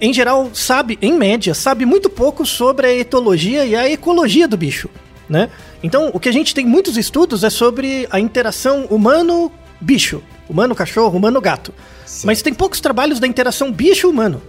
em 0.01 0.13
geral, 0.13 0.49
sabe, 0.53 0.99
em 1.01 1.13
média, 1.13 1.53
sabe 1.53 1.85
muito 1.85 2.09
pouco 2.09 2.45
sobre 2.45 2.85
a 2.87 2.93
etologia 2.93 3.65
e 3.65 3.73
a 3.77 3.89
ecologia 3.89 4.45
do 4.45 4.57
bicho, 4.57 4.89
né? 5.29 5.49
Então, 5.81 6.11
o 6.13 6.19
que 6.19 6.27
a 6.27 6.33
gente 6.33 6.53
tem 6.53 6.65
muitos 6.65 6.97
estudos 6.97 7.41
é 7.45 7.49
sobre 7.49 8.05
a 8.11 8.19
interação 8.19 8.85
humano-bicho, 8.89 10.21
humano-cachorro, 10.49 11.17
humano-gato. 11.17 11.73
Mas 12.25 12.41
tem 12.41 12.53
poucos 12.53 12.81
trabalhos 12.81 13.19
da 13.21 13.25
interação 13.27 13.71
bicho-humano 13.71 14.41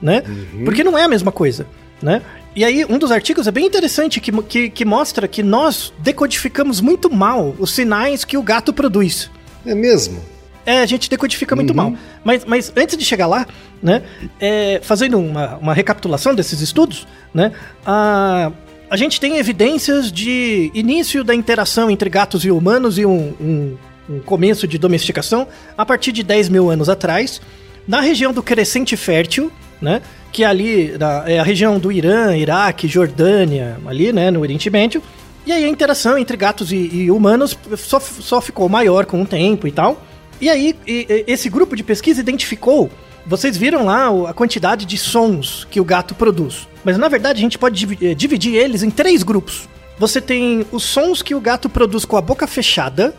né? 0.00 0.22
Porque 0.64 0.84
não 0.84 0.96
é 0.96 1.02
a 1.04 1.08
mesma 1.08 1.32
coisa, 1.32 1.66
né? 2.02 2.22
E 2.58 2.64
aí, 2.64 2.84
um 2.84 2.98
dos 2.98 3.12
artigos 3.12 3.46
é 3.46 3.52
bem 3.52 3.66
interessante 3.66 4.18
que, 4.18 4.32
que, 4.42 4.68
que 4.68 4.84
mostra 4.84 5.28
que 5.28 5.44
nós 5.44 5.92
decodificamos 6.00 6.80
muito 6.80 7.08
mal 7.08 7.54
os 7.56 7.70
sinais 7.70 8.24
que 8.24 8.36
o 8.36 8.42
gato 8.42 8.72
produz. 8.72 9.30
É 9.64 9.76
mesmo? 9.76 10.20
É, 10.66 10.80
a 10.80 10.86
gente 10.86 11.08
decodifica 11.08 11.54
muito 11.54 11.72
mal. 11.72 11.94
Mas, 12.24 12.44
mas 12.44 12.72
antes 12.76 12.96
de 12.96 13.04
chegar 13.04 13.28
lá, 13.28 13.46
né, 13.80 14.02
é, 14.40 14.80
fazendo 14.82 15.20
uma, 15.20 15.56
uma 15.58 15.72
recapitulação 15.72 16.34
desses 16.34 16.60
estudos, 16.60 17.06
né, 17.32 17.52
a, 17.86 18.50
a 18.90 18.96
gente 18.96 19.20
tem 19.20 19.36
evidências 19.36 20.10
de 20.10 20.72
início 20.74 21.22
da 21.22 21.36
interação 21.36 21.88
entre 21.88 22.10
gatos 22.10 22.44
e 22.44 22.50
humanos 22.50 22.98
e 22.98 23.06
um, 23.06 23.34
um, 23.40 23.76
um 24.10 24.18
começo 24.18 24.66
de 24.66 24.78
domesticação 24.78 25.46
a 25.76 25.86
partir 25.86 26.10
de 26.10 26.24
10 26.24 26.48
mil 26.48 26.68
anos 26.68 26.88
atrás, 26.88 27.40
na 27.86 28.00
região 28.00 28.32
do 28.32 28.42
Crescente 28.42 28.96
Fértil, 28.96 29.52
né, 29.80 30.02
que 30.32 30.44
é 30.44 30.46
ali 30.46 30.96
na- 30.98 31.24
é 31.28 31.38
a 31.38 31.42
região 31.42 31.78
do 31.78 31.90
Irã, 31.90 32.36
Iraque, 32.36 32.86
Jordânia, 32.88 33.78
ali, 33.86 34.12
né, 34.12 34.30
no 34.30 34.40
Oriente 34.40 34.68
Médio. 34.70 35.02
E 35.46 35.52
aí 35.52 35.64
a 35.64 35.68
interação 35.68 36.18
entre 36.18 36.36
gatos 36.36 36.70
e, 36.72 36.76
e 36.76 37.10
humanos 37.10 37.56
só, 37.76 37.98
só 37.98 38.40
ficou 38.40 38.68
maior 38.68 39.06
com 39.06 39.22
o 39.22 39.26
tempo 39.26 39.66
e 39.66 39.72
tal. 39.72 40.02
E 40.40 40.48
aí 40.50 40.76
e- 40.86 41.06
e- 41.08 41.24
esse 41.26 41.48
grupo 41.48 41.74
de 41.74 41.82
pesquisa 41.82 42.20
identificou, 42.20 42.90
vocês 43.26 43.56
viram 43.56 43.84
lá 43.84 44.08
a 44.28 44.34
quantidade 44.34 44.84
de 44.84 44.96
sons 44.98 45.66
que 45.70 45.80
o 45.80 45.84
gato 45.84 46.14
produz. 46.14 46.68
Mas 46.84 46.98
na 46.98 47.08
verdade 47.08 47.38
a 47.38 47.42
gente 47.42 47.58
pode 47.58 47.78
divi- 47.78 47.98
eh, 48.06 48.14
dividir 48.14 48.54
eles 48.54 48.82
em 48.82 48.90
três 48.90 49.22
grupos. 49.22 49.68
Você 49.98 50.20
tem 50.20 50.64
os 50.70 50.82
sons 50.84 51.22
que 51.22 51.34
o 51.34 51.40
gato 51.40 51.68
produz 51.68 52.04
com 52.04 52.16
a 52.16 52.20
boca 52.20 52.46
fechada. 52.46 53.14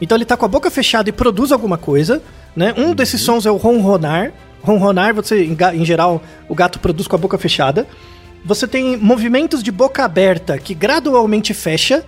Então 0.00 0.16
ele 0.16 0.24
tá 0.24 0.36
com 0.36 0.44
a 0.44 0.48
boca 0.48 0.70
fechada 0.70 1.08
e 1.08 1.12
produz 1.12 1.50
alguma 1.52 1.78
coisa, 1.78 2.22
né? 2.54 2.74
Um 2.76 2.94
desses 2.94 3.20
sons 3.22 3.46
é 3.46 3.50
o 3.50 3.56
ronronar. 3.56 4.32
Ronronar, 4.62 5.14
você 5.14 5.44
em, 5.44 5.84
geral 5.84 6.22
o 6.48 6.54
gato 6.54 6.78
produz 6.78 7.06
com 7.08 7.16
a 7.16 7.18
boca 7.18 7.36
fechada. 7.36 7.86
Você 8.44 8.66
tem 8.66 8.96
movimentos 8.96 9.62
de 9.62 9.70
boca 9.70 10.04
aberta 10.04 10.58
que 10.58 10.74
gradualmente 10.74 11.52
fecha. 11.52 12.04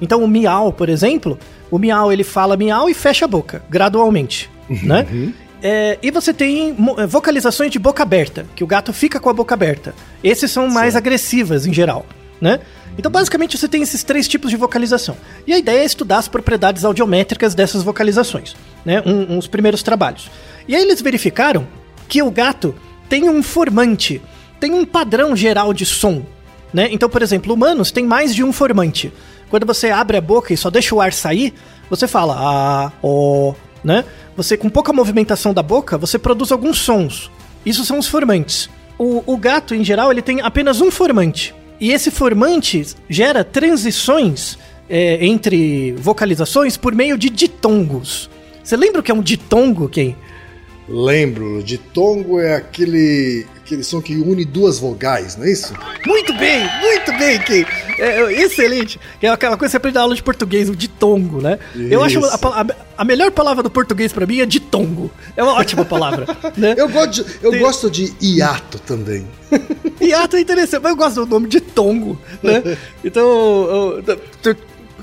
Então 0.00 0.24
o 0.24 0.28
miau, 0.28 0.72
por 0.72 0.88
exemplo, 0.88 1.38
o 1.70 1.78
miau 1.78 2.12
ele 2.12 2.24
fala 2.24 2.56
miau 2.56 2.88
e 2.88 2.94
fecha 2.94 3.26
a 3.26 3.28
boca 3.28 3.62
gradualmente, 3.68 4.50
né? 4.82 5.06
É, 5.62 5.98
e 6.02 6.10
você 6.10 6.32
tem 6.32 6.74
eh, 6.96 7.06
vocalizações 7.06 7.70
de 7.70 7.78
boca 7.78 8.02
aberta, 8.02 8.46
que 8.56 8.64
o 8.64 8.66
gato 8.66 8.94
fica 8.94 9.20
com 9.20 9.28
a 9.28 9.32
boca 9.32 9.54
aberta. 9.54 9.94
Esses 10.24 10.50
são 10.50 10.68
mais 10.68 10.96
agressivas 10.96 11.66
em 11.66 11.72
geral, 11.72 12.06
né? 12.40 12.60
Então 12.96 13.10
basicamente 13.10 13.58
você 13.58 13.68
tem 13.68 13.82
esses 13.82 14.02
três 14.02 14.26
tipos 14.26 14.50
de 14.50 14.56
vocalização. 14.56 15.16
E 15.46 15.52
a 15.52 15.58
ideia 15.58 15.80
é 15.80 15.84
estudar 15.84 16.16
as 16.16 16.28
propriedades 16.28 16.82
audiométricas 16.84 17.54
dessas 17.54 17.82
vocalizações, 17.82 18.56
né? 18.86 19.02
Um, 19.04 19.36
uns 19.36 19.46
primeiros 19.46 19.82
trabalhos. 19.82 20.30
E 20.66 20.74
aí 20.74 20.82
eles 20.82 21.02
verificaram 21.02 21.66
que 22.10 22.20
o 22.20 22.30
gato 22.30 22.74
tem 23.08 23.28
um 23.28 23.40
formante, 23.40 24.20
tem 24.58 24.74
um 24.74 24.84
padrão 24.84 25.34
geral 25.36 25.72
de 25.72 25.86
som, 25.86 26.26
né? 26.74 26.88
Então, 26.90 27.08
por 27.08 27.22
exemplo, 27.22 27.54
humanos 27.54 27.92
têm 27.92 28.04
mais 28.04 28.34
de 28.34 28.42
um 28.42 28.52
formante. 28.52 29.12
Quando 29.48 29.64
você 29.64 29.90
abre 29.90 30.16
a 30.16 30.20
boca 30.20 30.52
e 30.52 30.56
só 30.56 30.68
deixa 30.70 30.94
o 30.94 31.00
ar 31.00 31.12
sair, 31.12 31.54
você 31.88 32.08
fala 32.08 32.36
ah, 32.36 32.92
ó, 33.00 33.54
né? 33.82 34.04
Você 34.36 34.56
com 34.56 34.68
pouca 34.68 34.92
movimentação 34.92 35.54
da 35.54 35.62
boca, 35.62 35.96
você 35.96 36.18
produz 36.18 36.50
alguns 36.50 36.78
sons. 36.78 37.30
Isso 37.64 37.84
são 37.84 37.98
os 37.98 38.08
formantes. 38.08 38.68
O, 38.98 39.22
o 39.24 39.36
gato, 39.36 39.74
em 39.74 39.84
geral, 39.84 40.10
ele 40.10 40.20
tem 40.20 40.40
apenas 40.40 40.80
um 40.80 40.90
formante. 40.90 41.54
E 41.80 41.92
esse 41.92 42.10
formante 42.10 42.86
gera 43.08 43.44
transições 43.44 44.58
é, 44.88 45.24
entre 45.24 45.92
vocalizações 45.92 46.76
por 46.76 46.92
meio 46.92 47.16
de 47.16 47.30
ditongos. 47.30 48.28
Você 48.62 48.76
lembra 48.76 49.00
o 49.00 49.02
que 49.02 49.10
é 49.10 49.14
um 49.14 49.22
ditongo, 49.22 49.88
Ken? 49.88 50.14
Lembro, 50.92 51.62
ditongo 51.62 52.40
é 52.40 52.56
aquele, 52.56 53.46
aquele 53.64 53.84
som 53.84 54.02
que 54.02 54.16
une 54.16 54.44
duas 54.44 54.80
vogais, 54.80 55.36
não 55.36 55.44
é 55.44 55.52
isso? 55.52 55.72
Muito 56.04 56.34
bem, 56.36 56.68
muito 56.80 57.16
bem, 57.16 57.38
Ken. 57.38 57.64
É, 57.96 58.22
é, 58.22 58.32
excelente. 58.42 58.98
É 59.22 59.28
aquela 59.28 59.56
coisa 59.56 59.68
que 59.68 59.70
você 59.70 59.76
aprende 59.76 59.94
na 59.94 60.00
aula 60.02 60.16
de 60.16 60.22
português, 60.22 60.68
o 60.68 60.74
ditongo, 60.74 61.40
né? 61.40 61.60
Eu 61.76 62.02
acho 62.02 62.18
a, 62.18 62.34
Isso. 62.34 62.46
a- 62.48 62.66
a 62.98 63.04
melhor 63.04 63.30
palavra 63.30 63.62
do 63.62 63.70
português 63.70 64.12
pra 64.12 64.26
mim 64.26 64.40
é 64.40 64.46
ditongo. 64.46 65.12
É 65.36 65.42
uma 65.44 65.52
ótima 65.54 65.84
palavra, 65.84 66.26
né? 66.56 66.74
Eu, 66.80 66.88
gosto 66.88 67.12
de, 67.24 67.30
eu 67.40 67.50
Tem- 67.52 67.60
gosto 67.60 67.88
de 67.90 68.12
hiato 68.20 68.80
também. 68.80 69.24
Hiato 70.00 70.36
é 70.36 70.40
interessante, 70.40 70.82
mas 70.82 70.90
eu 70.90 70.96
gosto 70.96 71.24
do 71.24 71.30
nome 71.30 71.46
de 71.48 71.60
Tongo, 71.60 72.18
né? 72.42 72.76
Então, 73.04 73.22
eu, 73.22 74.04
eu- 74.44 74.56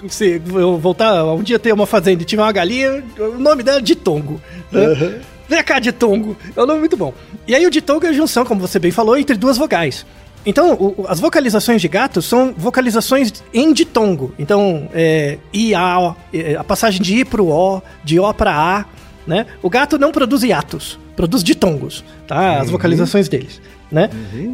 se 0.09 0.41
eu 0.53 0.77
voltar 0.77 1.23
um 1.33 1.41
dia 1.41 1.57
ter 1.57 1.71
uma 1.73 1.85
fazenda 1.87 2.21
e 2.21 2.25
tiver 2.25 2.41
uma 2.43 2.51
galinha, 2.51 3.03
o 3.17 3.39
nome 3.39 3.63
dela 3.63 3.77
é 3.77 3.81
de 3.81 3.95
Tongo. 3.95 4.39
Né? 4.71 5.21
Vem 5.47 5.63
cá, 5.63 5.79
de 5.79 5.91
Tongo. 5.91 6.35
É 6.55 6.61
um 6.61 6.65
nome 6.65 6.79
muito 6.81 6.97
bom. 6.97 7.13
E 7.47 7.55
aí 7.55 7.65
o 7.65 7.71
ditongo 7.71 8.05
é 8.05 8.09
a 8.09 8.13
junção, 8.13 8.45
como 8.45 8.59
você 8.59 8.79
bem 8.79 8.91
falou, 8.91 9.17
entre 9.17 9.35
duas 9.37 9.57
vogais. 9.57 10.05
Então, 10.45 10.73
o- 10.73 11.05
as 11.07 11.19
vocalizações 11.19 11.81
de 11.81 11.87
gato 11.87 12.21
são 12.21 12.53
vocalizações 12.57 13.33
em 13.53 13.73
ditongo. 13.73 14.33
Então, 14.39 14.89
é, 14.93 15.37
I, 15.53 15.73
A, 15.75 15.99
O, 15.99 16.15
é, 16.33 16.55
a 16.55 16.63
passagem 16.63 17.01
de 17.01 17.17
I 17.19 17.25
para 17.25 17.41
o 17.41 17.49
O, 17.51 17.81
de 18.03 18.19
O 18.19 18.33
para 18.33 18.51
A, 18.53 18.85
né? 19.25 19.45
O 19.61 19.69
gato 19.69 19.97
não 19.99 20.11
produz 20.11 20.43
hiatos, 20.43 20.97
produz 21.15 21.43
ditongos, 21.43 22.03
tá? 22.27 22.59
As 22.61 22.69
vocalizações 22.69 23.27
deles, 23.27 23.59
né? 23.91 24.09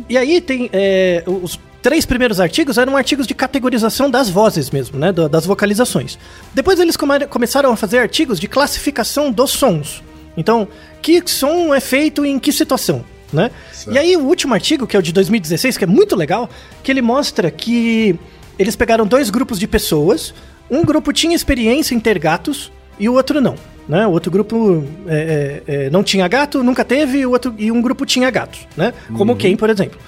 E 0.10 0.18
aí 0.18 0.42
tem 0.42 0.68
é, 0.74 1.24
os 1.28 1.60
três 1.82 2.06
primeiros 2.08 2.40
artigos 2.40 2.78
eram 2.80 2.96
artigos 2.98 3.28
de 3.28 3.36
categorização 3.36 4.10
das 4.10 4.30
vozes 4.30 4.72
mesmo, 4.72 4.98
né? 4.98 5.12
da- 5.12 5.28
Das 5.28 5.46
vocalizações. 5.46 6.18
Depois 6.56 6.80
eles 6.80 6.96
come- 6.98 7.28
começaram 7.28 7.72
a 7.72 7.76
fazer 7.76 8.00
artigos 8.00 8.40
de 8.40 8.48
classificação 8.48 9.32
dos 9.32 9.52
sons. 9.52 10.02
Então, 10.36 10.68
que 11.02 11.22
som 11.26 11.74
é 11.74 11.80
feito 11.80 12.26
em 12.26 12.40
que 12.40 12.52
situação, 12.52 13.04
né? 13.32 13.52
E 13.92 13.98
aí 13.98 14.18
o 14.18 14.22
último 14.22 14.54
artigo, 14.54 14.88
que 14.88 14.96
é 14.96 15.00
o 15.00 15.02
de 15.02 15.12
2016, 15.12 15.78
que 15.78 15.84
é 15.84 15.88
muito 15.88 16.16
legal, 16.16 16.50
que 16.82 16.92
ele 16.92 17.02
mostra 17.02 17.52
que 17.52 18.18
eles 18.58 18.76
pegaram 18.76 19.06
dois 19.06 19.30
grupos 19.30 19.60
de 19.60 19.68
pessoas, 19.68 20.34
um 20.70 20.84
grupo 20.84 21.12
tinha 21.12 21.36
experiência 21.36 21.94
em 21.94 22.00
ter 22.00 22.18
gatos 22.18 22.72
e 23.00 23.08
o 23.10 23.14
outro 23.14 23.42
não. 23.42 23.56
Né? 23.88 24.08
O 24.08 24.12
outro 24.12 24.32
grupo 24.32 24.84
é, 25.08 25.62
é, 25.68 25.74
é, 25.74 25.90
não 25.90 26.04
tinha 26.04 26.28
gato, 26.28 26.64
nunca 26.64 26.86
teve, 26.86 27.20
e 27.20 27.26
o 27.26 27.32
outro, 27.32 27.54
e 27.58 27.72
um 27.72 27.82
grupo 27.82 28.06
tinha 28.06 28.30
gatos, 28.32 28.66
né? 28.78 28.94
Como 29.18 29.36
quem, 29.36 29.58
por 29.58 29.70
exemplo. 29.70 30.00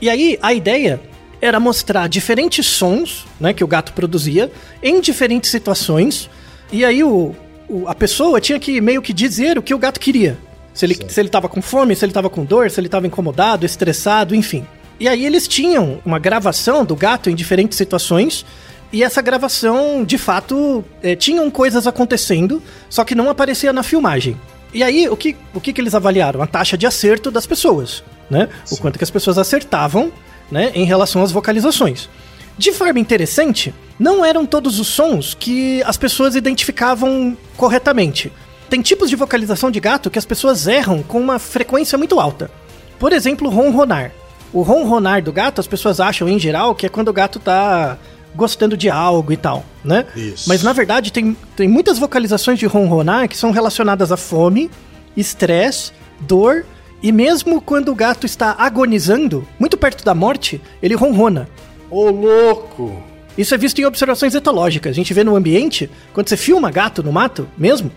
E 0.00 0.10
aí 0.10 0.38
a 0.42 0.52
ideia 0.52 1.00
era 1.40 1.58
mostrar 1.58 2.08
diferentes 2.08 2.66
sons 2.66 3.26
né, 3.38 3.52
que 3.52 3.64
o 3.64 3.66
gato 3.66 3.92
produzia 3.92 4.50
em 4.82 5.00
diferentes 5.00 5.50
situações. 5.50 6.28
E 6.72 6.84
aí 6.84 7.02
o, 7.02 7.34
o- 7.82 7.88
a 7.88 7.94
pessoa 7.94 8.40
tinha 8.40 8.58
que 8.58 8.80
meio 8.80 9.02
que 9.02 9.12
dizer 9.12 9.58
o 9.58 9.62
que 9.62 9.74
o 9.74 9.78
gato 9.78 9.98
queria. 10.00 10.36
Se 10.72 10.84
ele, 10.86 10.98
se 11.08 11.20
ele 11.20 11.28
tava 11.28 11.48
com 11.48 11.62
fome, 11.62 11.94
se 11.94 12.04
ele 12.04 12.12
tava 12.12 12.28
com 12.28 12.44
dor, 12.44 12.70
se 12.70 12.80
ele 12.80 12.88
tava 12.88 13.06
incomodado, 13.06 13.64
estressado, 13.64 14.34
enfim. 14.34 14.64
E 14.98 15.08
aí 15.08 15.24
eles 15.24 15.46
tinham 15.46 16.00
uma 16.04 16.18
gravação 16.18 16.84
do 16.84 16.96
gato 16.96 17.30
em 17.30 17.34
diferentes 17.34 17.76
situações. 17.78 18.44
E 18.92 19.02
essa 19.02 19.20
gravação, 19.20 20.04
de 20.04 20.16
fato, 20.18 20.84
eh, 21.02 21.16
tinham 21.16 21.50
coisas 21.50 21.86
acontecendo, 21.86 22.62
só 22.88 23.04
que 23.04 23.14
não 23.14 23.28
aparecia 23.28 23.72
na 23.72 23.82
filmagem. 23.82 24.36
E 24.72 24.82
aí, 24.82 25.08
o 25.08 25.16
que, 25.16 25.36
o 25.52 25.60
que, 25.60 25.72
que 25.72 25.80
eles 25.80 25.94
avaliaram? 25.94 26.42
A 26.42 26.46
taxa 26.46 26.76
de 26.76 26.86
acerto 26.86 27.30
das 27.30 27.46
pessoas, 27.46 28.02
né? 28.30 28.48
O 28.70 28.76
quanto 28.76 28.98
que 28.98 29.04
as 29.04 29.10
pessoas 29.10 29.38
acertavam, 29.38 30.12
né, 30.50 30.70
em 30.74 30.84
relação 30.84 31.22
às 31.22 31.32
vocalizações. 31.32 32.08
De 32.56 32.72
forma 32.72 33.00
interessante, 33.00 33.74
não 33.98 34.24
eram 34.24 34.46
todos 34.46 34.78
os 34.78 34.88
sons 34.88 35.34
que 35.38 35.82
as 35.84 35.96
pessoas 35.96 36.34
identificavam 36.34 37.36
corretamente. 37.56 38.32
Tem 38.68 38.80
tipos 38.80 39.10
de 39.10 39.16
vocalização 39.16 39.70
de 39.70 39.80
gato 39.80 40.10
que 40.10 40.18
as 40.18 40.24
pessoas 40.24 40.66
erram 40.66 41.02
com 41.02 41.20
uma 41.20 41.38
frequência 41.38 41.98
muito 41.98 42.18
alta. 42.18 42.50
Por 42.98 43.12
exemplo, 43.12 43.48
ronronar. 43.48 44.12
O 44.52 44.62
ronronar 44.62 45.22
do 45.22 45.32
gato, 45.32 45.60
as 45.60 45.66
pessoas 45.66 46.00
acham 46.00 46.28
em 46.28 46.38
geral 46.38 46.74
que 46.74 46.86
é 46.86 46.88
quando 46.88 47.08
o 47.08 47.12
gato 47.12 47.38
tá 47.38 47.98
gostando 48.34 48.76
de 48.76 48.90
algo 48.90 49.32
e 49.32 49.36
tal, 49.36 49.64
né? 49.84 50.06
Isso. 50.16 50.48
Mas 50.48 50.62
na 50.62 50.72
verdade 50.72 51.12
tem, 51.12 51.36
tem 51.56 51.68
muitas 51.68 51.98
vocalizações 51.98 52.58
de 52.58 52.66
ronronar 52.66 53.28
que 53.28 53.36
são 53.36 53.50
relacionadas 53.50 54.10
a 54.10 54.16
fome, 54.16 54.70
estresse, 55.16 55.92
dor 56.20 56.64
e 57.02 57.12
mesmo 57.12 57.60
quando 57.60 57.90
o 57.90 57.94
gato 57.94 58.26
está 58.26 58.56
agonizando, 58.58 59.46
muito 59.58 59.76
perto 59.76 60.04
da 60.04 60.14
morte, 60.14 60.60
ele 60.82 60.94
ronrona. 60.94 61.48
Ô, 61.94 62.10
louco! 62.10 63.00
Isso 63.38 63.54
é 63.54 63.58
visto 63.58 63.80
em 63.80 63.84
observações 63.84 64.34
etológicas. 64.34 64.90
A 64.90 64.94
gente 64.94 65.12
vê 65.14 65.22
no 65.22 65.36
ambiente, 65.36 65.88
quando 66.12 66.28
você 66.28 66.36
filma 66.36 66.70
gato 66.70 67.02
no 67.02 67.12
mato, 67.12 67.48
mesmo, 67.58 67.90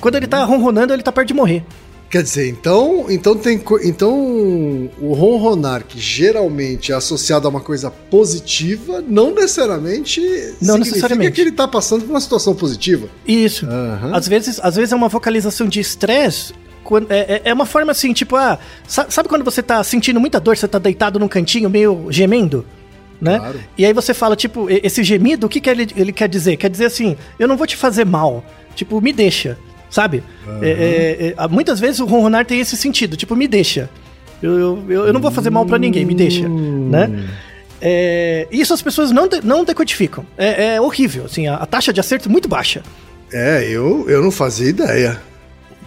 quando 0.00 0.16
ele 0.16 0.26
tá 0.26 0.44
ronronando, 0.44 0.92
ele 0.92 1.02
tá 1.02 1.10
perto 1.12 1.28
de 1.28 1.34
morrer. 1.34 1.64
Quer 2.08 2.24
dizer, 2.24 2.48
então, 2.48 3.06
então 3.08 3.36
tem 3.36 3.62
então 3.84 4.10
o 5.00 5.12
ronronar 5.12 5.84
que 5.84 5.98
geralmente 6.00 6.90
é 6.90 6.94
associado 6.96 7.46
a 7.46 7.50
uma 7.50 7.60
coisa 7.60 7.88
positiva, 7.88 9.02
não 9.06 9.32
necessariamente 9.32 10.20
significa 10.20 10.78
necessariamente. 10.78 11.32
que 11.32 11.40
ele 11.40 11.52
tá 11.52 11.68
passando 11.68 12.02
por 12.04 12.10
uma 12.10 12.20
situação 12.20 12.52
positiva. 12.54 13.08
Isso. 13.26 13.64
Aham. 13.66 14.10
Às 14.14 14.26
vezes, 14.26 14.58
às 14.60 14.74
vezes 14.74 14.92
é 14.92 14.96
uma 14.96 15.08
vocalização 15.08 15.68
de 15.68 15.78
estresse. 15.80 16.52
É, 17.08 17.34
é- 17.36 17.42
é 17.44 17.54
uma 17.54 17.66
forma 17.66 17.92
assim, 17.92 18.12
tipo, 18.12 18.34
ah, 18.34 18.58
sa- 18.88 19.06
sabe 19.08 19.28
quando 19.28 19.44
você 19.44 19.62
tá 19.62 19.82
sentindo 19.84 20.18
muita 20.18 20.40
dor, 20.40 20.56
você 20.56 20.66
tá 20.66 20.80
deitado 20.80 21.18
num 21.20 21.28
cantinho 21.28 21.70
meio 21.70 22.06
gemendo? 22.10 22.66
Né? 23.20 23.38
Claro. 23.38 23.60
E 23.76 23.84
aí 23.84 23.92
você 23.92 24.14
fala, 24.14 24.34
tipo, 24.34 24.66
esse 24.70 25.04
gemido, 25.04 25.46
o 25.46 25.50
que, 25.50 25.60
que 25.60 25.68
ele, 25.68 25.86
ele 25.96 26.12
quer 26.12 26.28
dizer? 26.28 26.56
Quer 26.56 26.70
dizer 26.70 26.86
assim, 26.86 27.16
eu 27.38 27.46
não 27.46 27.56
vou 27.56 27.66
te 27.66 27.76
fazer 27.76 28.04
mal. 28.06 28.44
Tipo, 28.74 29.00
me 29.00 29.12
deixa, 29.12 29.58
sabe? 29.90 30.22
É, 30.62 30.68
é, 30.70 31.34
é, 31.44 31.48
muitas 31.48 31.78
vezes 31.80 32.00
o 32.00 32.06
ronronar 32.06 32.46
tem 32.46 32.60
esse 32.60 32.76
sentido, 32.76 33.16
tipo, 33.16 33.36
me 33.36 33.46
deixa. 33.46 33.90
Eu, 34.42 34.58
eu, 34.58 34.84
eu- 34.88 35.06
eu 35.08 35.12
não 35.12 35.20
vou 35.20 35.30
fazer 35.30 35.50
mal 35.50 35.66
pra 35.66 35.76
ninguém, 35.78 36.04
me 36.06 36.14
deixa, 36.14 36.48
né? 36.48 37.28
É, 37.82 38.46
isso 38.50 38.72
as 38.74 38.82
pessoas 38.82 39.10
não, 39.10 39.26
de- 39.28 39.44
não 39.44 39.64
decodificam. 39.64 40.24
É, 40.36 40.74
é 40.76 40.80
horrível, 40.80 41.24
assim, 41.26 41.46
a, 41.46 41.56
a 41.56 41.66
taxa 41.66 41.92
de 41.92 42.00
acerto 42.00 42.28
é 42.28 42.32
muito 42.32 42.48
baixa. 42.48 42.82
É, 43.32 43.64
eu, 43.68 44.08
eu 44.08 44.22
não 44.22 44.30
fazia 44.30 44.68
ideia. 44.70 45.20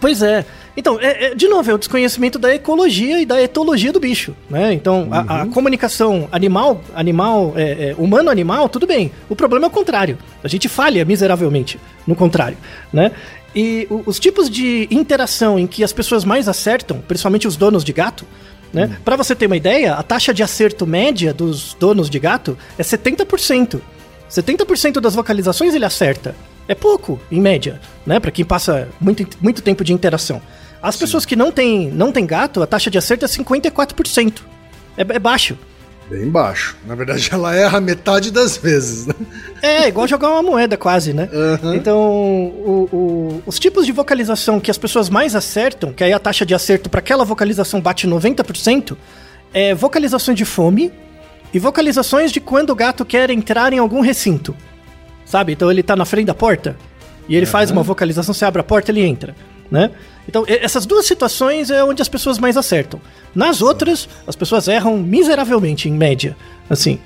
Pois 0.00 0.22
é. 0.22 0.44
Então, 0.76 0.98
é- 1.00 1.26
é, 1.26 1.34
de 1.34 1.46
novo, 1.46 1.70
é 1.70 1.74
o 1.74 1.78
desconhecimento 1.78 2.38
da 2.38 2.52
ecologia 2.54 3.20
e 3.20 3.26
da 3.26 3.40
etologia 3.40 3.92
do 3.92 4.00
bicho, 4.00 4.34
né? 4.50 4.72
Então, 4.72 5.08
a, 5.10 5.42
a 5.42 5.46
comunicação 5.46 6.28
animal, 6.32 6.80
animal, 6.94 7.52
é, 7.54 7.90
é, 7.90 7.94
humano-animal, 7.96 8.68
tudo 8.68 8.86
bem. 8.86 9.12
O 9.28 9.36
problema 9.36 9.66
é 9.66 9.68
o 9.68 9.70
contrário. 9.70 10.18
A 10.42 10.48
gente 10.48 10.68
falha 10.68 11.04
miseravelmente 11.04 11.78
no 12.06 12.16
contrário, 12.16 12.56
né? 12.92 13.12
E 13.54 13.86
o- 13.88 14.02
os 14.06 14.18
tipos 14.18 14.50
de 14.50 14.88
interação 14.90 15.58
em 15.58 15.66
que 15.66 15.84
as 15.84 15.92
pessoas 15.92 16.24
mais 16.24 16.48
acertam, 16.48 16.98
principalmente 17.06 17.46
os 17.46 17.56
donos 17.56 17.84
de 17.84 17.92
gato, 17.92 18.24
né? 18.72 18.96
Pra 19.04 19.14
você 19.14 19.36
ter 19.36 19.46
uma 19.46 19.56
ideia, 19.56 19.94
a 19.94 20.02
taxa 20.02 20.34
de 20.34 20.42
acerto 20.42 20.84
média 20.84 21.32
dos 21.32 21.74
donos 21.78 22.10
de 22.10 22.18
gato 22.18 22.58
é 22.76 22.82
70%. 22.82 23.80
70% 24.28 25.00
das 25.00 25.14
vocalizações 25.14 25.72
ele 25.74 25.84
acerta. 25.84 26.34
É 26.66 26.74
pouco, 26.74 27.20
em 27.30 27.40
média, 27.40 27.80
né? 28.04 28.18
Pra 28.18 28.30
quem 28.32 28.44
passa 28.44 28.88
muito, 29.00 29.24
muito 29.40 29.62
tempo 29.62 29.84
de 29.84 29.92
interação. 29.92 30.42
As 30.86 30.96
pessoas 30.96 31.24
que 31.24 31.34
não 31.34 31.50
têm 31.50 31.90
não 31.90 32.12
tem 32.12 32.26
gato, 32.26 32.62
a 32.62 32.66
taxa 32.66 32.90
de 32.90 32.98
acerto 32.98 33.24
é 33.24 33.28
54%. 33.28 34.42
É, 34.96 35.02
é 35.02 35.18
baixo. 35.18 35.56
Bem 36.10 36.28
baixo. 36.28 36.76
Na 36.86 36.94
verdade, 36.94 37.30
ela 37.32 37.54
erra 37.56 37.80
metade 37.80 38.30
das 38.30 38.58
vezes, 38.58 39.06
né? 39.06 39.14
É, 39.62 39.88
igual 39.88 40.06
jogar 40.06 40.28
uma 40.30 40.42
moeda 40.42 40.76
quase, 40.76 41.14
né? 41.14 41.30
Aham. 41.32 41.74
Então, 41.74 41.98
o- 41.98 42.88
o- 42.92 43.42
os 43.46 43.58
tipos 43.58 43.86
de 43.86 43.92
vocalização 43.92 44.60
que 44.60 44.70
as 44.70 44.76
pessoas 44.76 45.08
mais 45.08 45.34
acertam, 45.34 45.92
que 45.94 46.04
aí 46.04 46.12
a 46.12 46.18
taxa 46.18 46.44
de 46.44 46.54
acerto 46.54 46.90
para 46.90 46.98
aquela 47.00 47.24
vocalização 47.24 47.80
bate 47.80 48.06
90%, 48.06 48.96
é 49.54 49.74
vocalizações 49.74 50.36
de 50.36 50.44
fome 50.44 50.92
e 51.54 51.58
vocalizações 51.58 52.30
de 52.30 52.40
quando 52.40 52.68
o 52.70 52.74
gato 52.74 53.02
quer 53.06 53.30
entrar 53.30 53.72
em 53.72 53.78
algum 53.78 54.02
recinto. 54.02 54.54
Sabe? 55.24 55.52
Então 55.54 55.70
ele 55.70 55.82
tá 55.82 55.96
na 55.96 56.04
frente 56.04 56.26
da 56.26 56.34
porta 56.34 56.76
e 57.26 57.34
ele 57.34 57.46
faz 57.46 57.70
uma 57.70 57.82
vocalização, 57.82 58.34
você 58.34 58.44
abre 58.44 58.60
a 58.60 58.64
porta, 58.64 58.90
ele 58.90 59.00
entra, 59.02 59.34
né? 59.74 59.90
Então, 60.28 60.44
essas 60.46 60.86
duas 60.86 61.04
situações 61.04 61.68
é 61.70 61.82
onde 61.84 62.00
as 62.00 62.08
pessoas 62.08 62.38
mais 62.38 62.56
acertam. 62.56 63.00
Nas 63.34 63.60
outras, 63.60 64.08
as 64.26 64.36
pessoas 64.36 64.68
erram 64.68 64.96
miseravelmente, 64.96 65.88
em 65.88 65.92
média, 65.92 66.34
assim. 66.70 66.98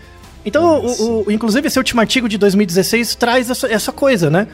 Então, 0.46 0.84
o, 0.84 1.24
o- 1.26 1.32
inclusive, 1.32 1.66
esse 1.66 1.78
último 1.78 2.00
artigo 2.00 2.28
de 2.28 2.36
2016 2.38 3.14
traz 3.16 3.50
essa, 3.50 3.66
essa 3.72 3.90
coisa, 3.90 4.30
né? 4.30 4.46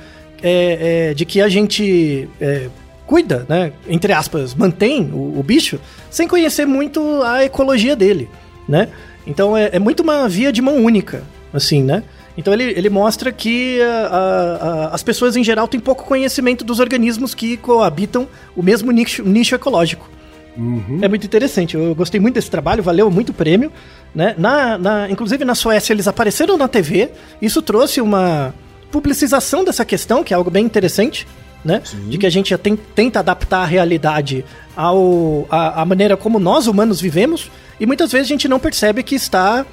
É, 0.42 1.09
é, 1.11 1.14
de 1.14 1.24
que 1.24 1.40
a 1.42 1.48
gente 1.48 2.29
é, 2.40 2.68
cuida, 3.07 3.44
né? 3.48 3.72
Entre 3.88 4.12
aspas, 4.12 4.55
mantém 4.55 5.11
o, 5.12 5.38
o 5.38 5.42
bicho 5.42 5.79
sem 6.11 6.27
conhecer 6.29 6.66
muito 6.66 7.22
a 7.22 7.44
ecologia 7.44 7.94
dele, 7.96 8.31
né? 8.68 8.88
Então, 9.27 9.57
é, 9.57 9.70
é 9.72 9.79
muito 9.79 10.03
uma 10.03 10.29
via 10.29 10.53
de 10.53 10.62
mão 10.62 10.77
única, 10.83 11.22
assim, 11.53 11.83
né? 11.83 12.03
Então 12.37 12.53
ele, 12.53 12.64
ele 12.64 12.90
mostra 12.90 13.31
que 13.31 13.81
a- 13.81 14.07
a- 14.07 14.68
a- 14.87 14.88
as 14.94 15.03
pessoas 15.03 15.37
em 15.37 15.44
geral 15.44 15.68
têm 15.68 15.79
pouco 15.79 16.05
conhecimento 16.05 16.64
dos 16.64 16.81
organismos 16.81 17.35
que 17.35 17.57
coabitam 17.57 18.27
o 18.57 18.62
mesmo 18.62 18.90
nicho, 18.90 19.23
nicho 19.23 19.55
ecológico. 19.55 20.11
É 21.03 21.09
muito 21.09 21.27
interessante. 21.27 21.75
Eu 21.77 21.94
gostei 21.94 22.20
muito 22.20 22.35
desse 22.37 22.51
trabalho, 22.51 22.83
valeu 22.83 23.11
muito 23.11 23.31
o 23.31 23.33
prêmio. 23.35 23.73
Né? 24.14 24.35
Na, 24.38 24.79
na- 24.79 25.11
inclusive 25.11 25.44
na 25.44 25.55
Suécia 25.55 25.92
eles 25.92 26.07
apareceram 26.09 26.57
na 26.57 26.68
TV. 26.68 27.11
Isso 27.42 27.61
trouxe 27.62 28.01
uma 28.01 28.55
publicização 28.90 29.64
dessa 29.64 29.85
questão, 29.85 30.23
que 30.23 30.33
é 30.33 30.37
algo 30.37 30.51
bem 30.51 30.64
interessante. 30.64 31.27
Né? 31.64 31.81
De 32.11 32.18
que 32.18 32.27
a 32.27 32.31
gente 32.31 32.57
tem- 32.59 32.77
tenta 32.77 33.20
adaptar 33.20 33.62
a 33.62 33.64
realidade 33.64 34.44
ao, 34.77 35.47
a, 35.51 35.81
a 35.81 35.85
maneira 35.85 36.14
como 36.16 36.38
nós 36.38 36.66
humanos 36.66 37.01
vivemos. 37.01 37.51
E 37.81 37.87
muitas 37.87 38.12
vezes 38.12 38.27
a 38.27 38.33
gente 38.35 38.47
não 38.47 38.59
percebe 38.61 39.03
que 39.03 39.14
está 39.14 39.64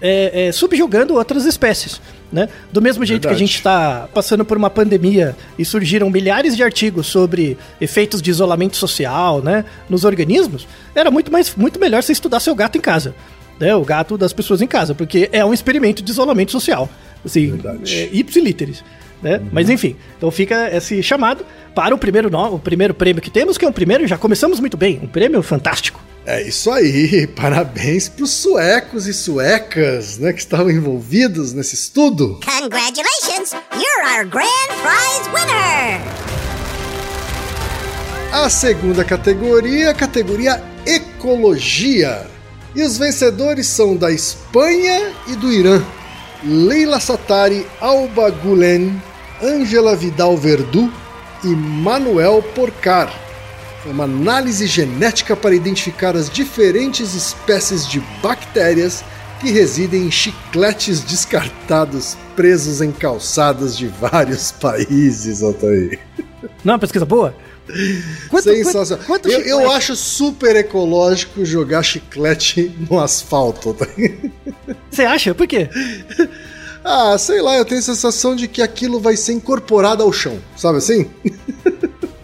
é, 0.00 0.46
é, 0.48 0.52
subjugando 0.52 1.14
outras 1.14 1.44
espécies. 1.44 2.00
Né? 2.32 2.48
Do 2.72 2.80
mesmo 2.80 3.04
jeito 3.04 3.22
que 3.22 3.26
a 3.26 3.30
Verdade. 3.30 3.46
gente 3.48 3.56
está 3.56 4.08
passando 4.14 4.44
por 4.44 4.56
uma 4.56 4.70
pandemia 4.70 5.34
e 5.58 5.64
surgiram 5.64 6.08
milhares 6.08 6.56
de 6.56 6.62
artigos 6.62 7.08
sobre 7.08 7.58
efeitos 7.80 8.22
de 8.22 8.30
isolamento 8.30 8.76
social 8.76 9.42
né, 9.42 9.64
nos 9.88 10.04
organismos, 10.04 10.66
era 10.94 11.10
muito, 11.10 11.32
mais, 11.32 11.54
muito 11.56 11.80
melhor 11.80 12.02
você 12.04 12.12
estudar 12.12 12.38
seu 12.38 12.54
gato 12.54 12.78
em 12.78 12.80
casa. 12.80 13.14
Né, 13.58 13.74
o 13.74 13.84
gato 13.84 14.16
das 14.16 14.32
pessoas 14.32 14.62
em 14.62 14.66
casa, 14.66 14.94
porque 14.94 15.28
é 15.32 15.44
um 15.44 15.52
experimento 15.52 16.02
de 16.02 16.10
isolamento 16.10 16.50
social. 16.52 16.88
Assim, 17.24 17.50
Verdade. 17.50 17.94
é. 17.94 18.08
Né? 19.20 19.38
Mas 19.52 19.68
enfim, 19.68 19.96
então 20.16 20.30
fica 20.30 20.74
esse 20.74 21.02
chamado 21.02 21.44
para 21.74 21.94
o 21.94 21.98
primeiro, 21.98 22.30
no- 22.30 22.54
o 22.54 22.58
primeiro 22.58 22.94
prêmio 22.94 23.20
que 23.20 23.28
temos, 23.30 23.58
que 23.58 23.64
é 23.64 23.68
um 23.68 23.72
primeiro, 23.72 24.06
já 24.06 24.16
começamos 24.16 24.60
muito 24.60 24.76
bem, 24.78 24.98
um 25.02 25.06
prêmio 25.06 25.42
fantástico. 25.42 26.00
É 26.32 26.42
isso 26.42 26.70
aí, 26.70 27.26
parabéns 27.34 28.08
para 28.08 28.22
os 28.22 28.30
suecos 28.30 29.08
e 29.08 29.12
suecas 29.12 30.16
né, 30.16 30.32
que 30.32 30.38
estavam 30.38 30.70
envolvidos 30.70 31.52
nesse 31.52 31.74
estudo. 31.74 32.38
Congratulations, 32.44 33.50
you're 33.72 34.04
our 34.06 34.24
grand 34.24 34.70
prize 34.80 35.28
winner! 35.34 36.00
A 38.32 38.48
segunda 38.48 39.04
categoria, 39.04 39.90
a 39.90 39.94
categoria 39.94 40.62
Ecologia. 40.86 42.24
E 42.76 42.82
os 42.84 42.96
vencedores 42.96 43.66
são 43.66 43.96
da 43.96 44.12
Espanha 44.12 45.12
e 45.26 45.34
do 45.34 45.52
Irã. 45.52 45.84
Leila 46.44 47.00
Satari 47.00 47.66
Alba 47.80 48.30
Gulen, 48.30 49.02
Angela 49.42 49.96
Vidal 49.96 50.36
Verdu 50.36 50.92
e 51.42 51.48
Manuel 51.48 52.40
Porcar. 52.54 53.29
Uma 53.86 54.04
análise 54.04 54.66
genética 54.66 55.34
para 55.34 55.54
identificar 55.54 56.14
as 56.14 56.28
diferentes 56.28 57.14
espécies 57.14 57.86
de 57.88 58.00
bactérias 58.22 59.02
que 59.40 59.50
residem 59.50 60.06
em 60.06 60.10
chicletes 60.10 61.00
descartados 61.00 62.16
presos 62.36 62.82
em 62.82 62.92
calçadas 62.92 63.76
de 63.76 63.86
vários 63.86 64.52
países, 64.60 65.42
Altair. 65.42 65.98
Não 66.62 66.72
é 66.72 66.74
uma 66.74 66.78
pesquisa 66.78 67.06
boa? 67.06 67.34
Quanto, 68.28 68.44
Sensacional. 68.44 69.04
Quanto, 69.06 69.28
quanto 69.28 69.46
eu, 69.46 69.60
eu, 69.60 69.70
acho 69.70 69.94
super 69.94 70.56
ecológico 70.56 71.44
jogar 71.44 71.82
chiclete 71.82 72.74
no 72.90 72.98
asfalto. 72.98 73.76
Você 74.90 75.02
acha? 75.02 75.34
Por 75.34 75.46
quê? 75.46 75.68
Ah, 76.82 77.18
sei 77.18 77.42
lá, 77.42 77.58
eu 77.58 77.64
tenho 77.66 77.78
a 77.78 77.84
sensação 77.84 78.34
de 78.34 78.48
que 78.48 78.62
aquilo 78.62 78.98
vai 78.98 79.14
ser 79.14 79.34
incorporado 79.34 80.02
ao 80.02 80.10
chão, 80.10 80.38
sabe 80.56 80.78
assim? 80.78 81.10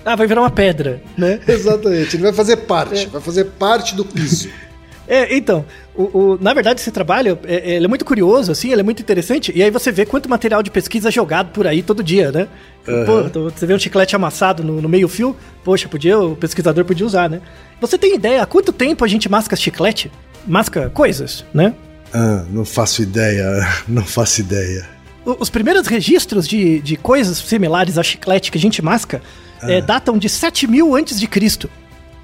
Ah, 0.07 0.15
vai 0.15 0.29
virar 0.29 0.41
uma 0.43 0.51
pedra, 0.51 1.03
né? 1.19 1.41
Exatamente, 1.49 2.15
ele 2.15 2.23
vai 2.23 2.33
fazer 2.33 2.59
parte, 2.59 3.07
é. 3.07 3.07
vai 3.09 3.21
fazer 3.21 3.45
parte 3.45 3.97
do 3.97 4.05
piso. 4.05 4.49
É, 5.09 5.37
então, 5.37 5.65
o, 5.95 6.03
o, 6.03 6.39
na 6.41 6.53
verdade, 6.53 6.81
esse 6.81 6.91
trabalho 6.91 7.39
é, 7.45 7.75
é, 7.75 7.77
é 7.77 7.87
muito 7.87 8.05
curioso, 8.05 8.51
assim, 8.51 8.73
ele 8.73 8.81
é 8.81 8.83
muito 8.83 9.01
interessante, 9.01 9.53
e 9.55 9.63
aí 9.63 9.71
você 9.71 9.93
vê 9.93 10.05
quanto 10.05 10.29
material 10.29 10.65
de 10.65 10.69
pesquisa 10.69 11.11
é 11.11 11.13
jogado 11.13 11.53
por 11.53 11.65
aí 11.65 11.81
todo 11.81 12.03
dia, 12.03 12.33
né? 12.33 12.49
Uhum. 12.89 13.31
Pô, 13.31 13.51
você 13.51 13.67
vê 13.67 13.73
um 13.73 13.79
chiclete 13.79 14.17
amassado 14.17 14.65
no, 14.65 14.83
no 14.83 14.89
meio-fio, 14.89 15.37
poxa, 15.63 15.89
podia, 15.89 16.19
o 16.19 16.35
pesquisador 16.35 16.85
podia 16.85 17.07
usar, 17.07 17.31
né? 17.31 17.41
Você 17.81 17.97
tem 17.97 18.17
ideia 18.17 18.43
há 18.43 18.47
quanto 18.47 18.73
tempo 18.73 19.05
a 19.05 19.09
gente 19.09 19.29
masca 19.29 19.55
chiclete? 19.55 20.11
Masca 20.45 20.91
coisas, 20.91 21.45
né? 21.55 21.73
Ah, 22.13 22.45
não 22.51 22.65
faço 22.65 23.01
ideia, 23.01 23.45
não 23.87 24.05
faço 24.05 24.41
ideia. 24.41 24.89
Os 25.25 25.51
primeiros 25.51 25.87
registros 25.87 26.49
de, 26.49 26.81
de 26.81 26.97
coisas 26.97 27.39
similares 27.39 27.97
a 27.97 28.03
chiclete 28.03 28.51
que 28.51 28.59
a 28.59 28.61
gente 28.61 28.83
masca 28.83 29.23
ah. 29.63 29.71
é, 29.71 29.81
datam 29.81 30.19
de 30.19 30.29
7 30.29 30.67
mil 30.67 30.95
antes 30.95 31.19
de 31.19 31.27
Cristo. 31.27 31.71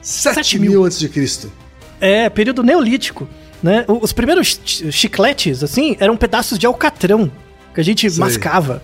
7, 0.00 0.34
7 0.34 0.58
mil 0.58 0.84
antes 0.84 0.98
de 0.98 1.08
Cristo? 1.08 1.52
É, 2.00 2.28
período 2.28 2.62
neolítico. 2.62 3.28
Né? 3.62 3.84
Os 3.86 4.12
primeiros 4.12 4.60
chicletes, 4.90 5.62
assim, 5.62 5.96
eram 6.00 6.16
pedaços 6.16 6.58
de 6.58 6.66
alcatrão 6.66 7.30
que 7.72 7.80
a 7.80 7.84
gente 7.84 8.10
Sei. 8.10 8.18
mascava. 8.18 8.82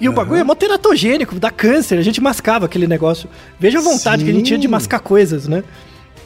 E 0.00 0.08
uhum. 0.08 0.12
o 0.12 0.16
bagulho 0.16 0.40
é 0.40 0.44
mó 0.44 0.54
teratogênico, 0.54 1.36
dá 1.36 1.50
câncer, 1.50 1.98
a 1.98 2.02
gente 2.02 2.20
mascava 2.20 2.66
aquele 2.66 2.86
negócio. 2.86 3.28
Veja 3.58 3.78
a 3.78 3.82
vontade 3.82 4.20
Sim. 4.20 4.26
que 4.26 4.30
a 4.30 4.34
gente 4.34 4.46
tinha 4.46 4.58
de 4.58 4.68
mascar 4.68 5.00
coisas, 5.00 5.46
né? 5.46 5.62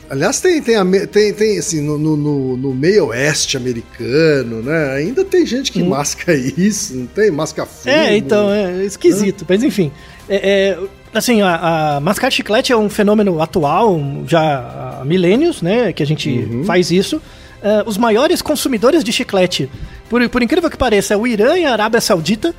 Aliás, 0.09 0.41
tem, 0.41 0.61
tem, 0.61 0.77
tem, 1.07 1.33
tem 1.33 1.59
assim, 1.59 1.81
no, 1.81 1.97
no, 1.97 2.57
no, 2.57 2.75
meio 2.75 3.07
oeste 3.07 3.57
americano, 3.57 4.61
né? 4.61 4.95
Ainda 4.95 5.25
tem 5.25 5.47
gente 5.47 5.71
que 5.71 5.81
hum. 5.81 5.91
masca 5.91 6.35
isso, 6.35 6.97
não 6.97 7.07
tem? 7.07 7.31
Masca 7.31 7.65
fumo. 7.65 7.95
É, 7.95 8.17
então, 8.17 8.51
é 8.51 8.85
esquisito. 8.85 9.47
Mas 9.49 9.63
enfim, 9.63 9.93
é, 10.29 10.37
é, 10.37 10.79
assim, 11.13 11.43
a, 11.43 11.97
a, 11.97 12.01
mascar 12.01 12.31
chiclete 12.31 12.73
é 12.73 12.77
um 12.77 12.89
fenômeno 12.89 13.41
atual, 13.41 14.01
já 14.27 14.99
há 15.01 15.05
milênios, 15.05 15.63
né? 15.63 15.93
Que 15.93 16.03
a 16.03 16.07
gente 16.07 16.31
uhum. 16.31 16.65
faz 16.65 16.91
isso. 16.91 17.17
Uh, 17.17 17.87
os 17.87 17.99
maiores 17.99 18.41
consumidores 18.41 19.05
de 19.05 19.13
chiclete, 19.13 19.71
por, 20.09 20.27
por 20.29 20.43
incrível 20.43 20.71
que 20.71 20.77
pareça, 20.77 21.15
é 21.15 21.17
o 21.17 21.27
Irã 21.27 21.59
e 21.59 21.67
a 21.67 21.73
Arábia 21.73 22.01
Saudita. 22.01 22.55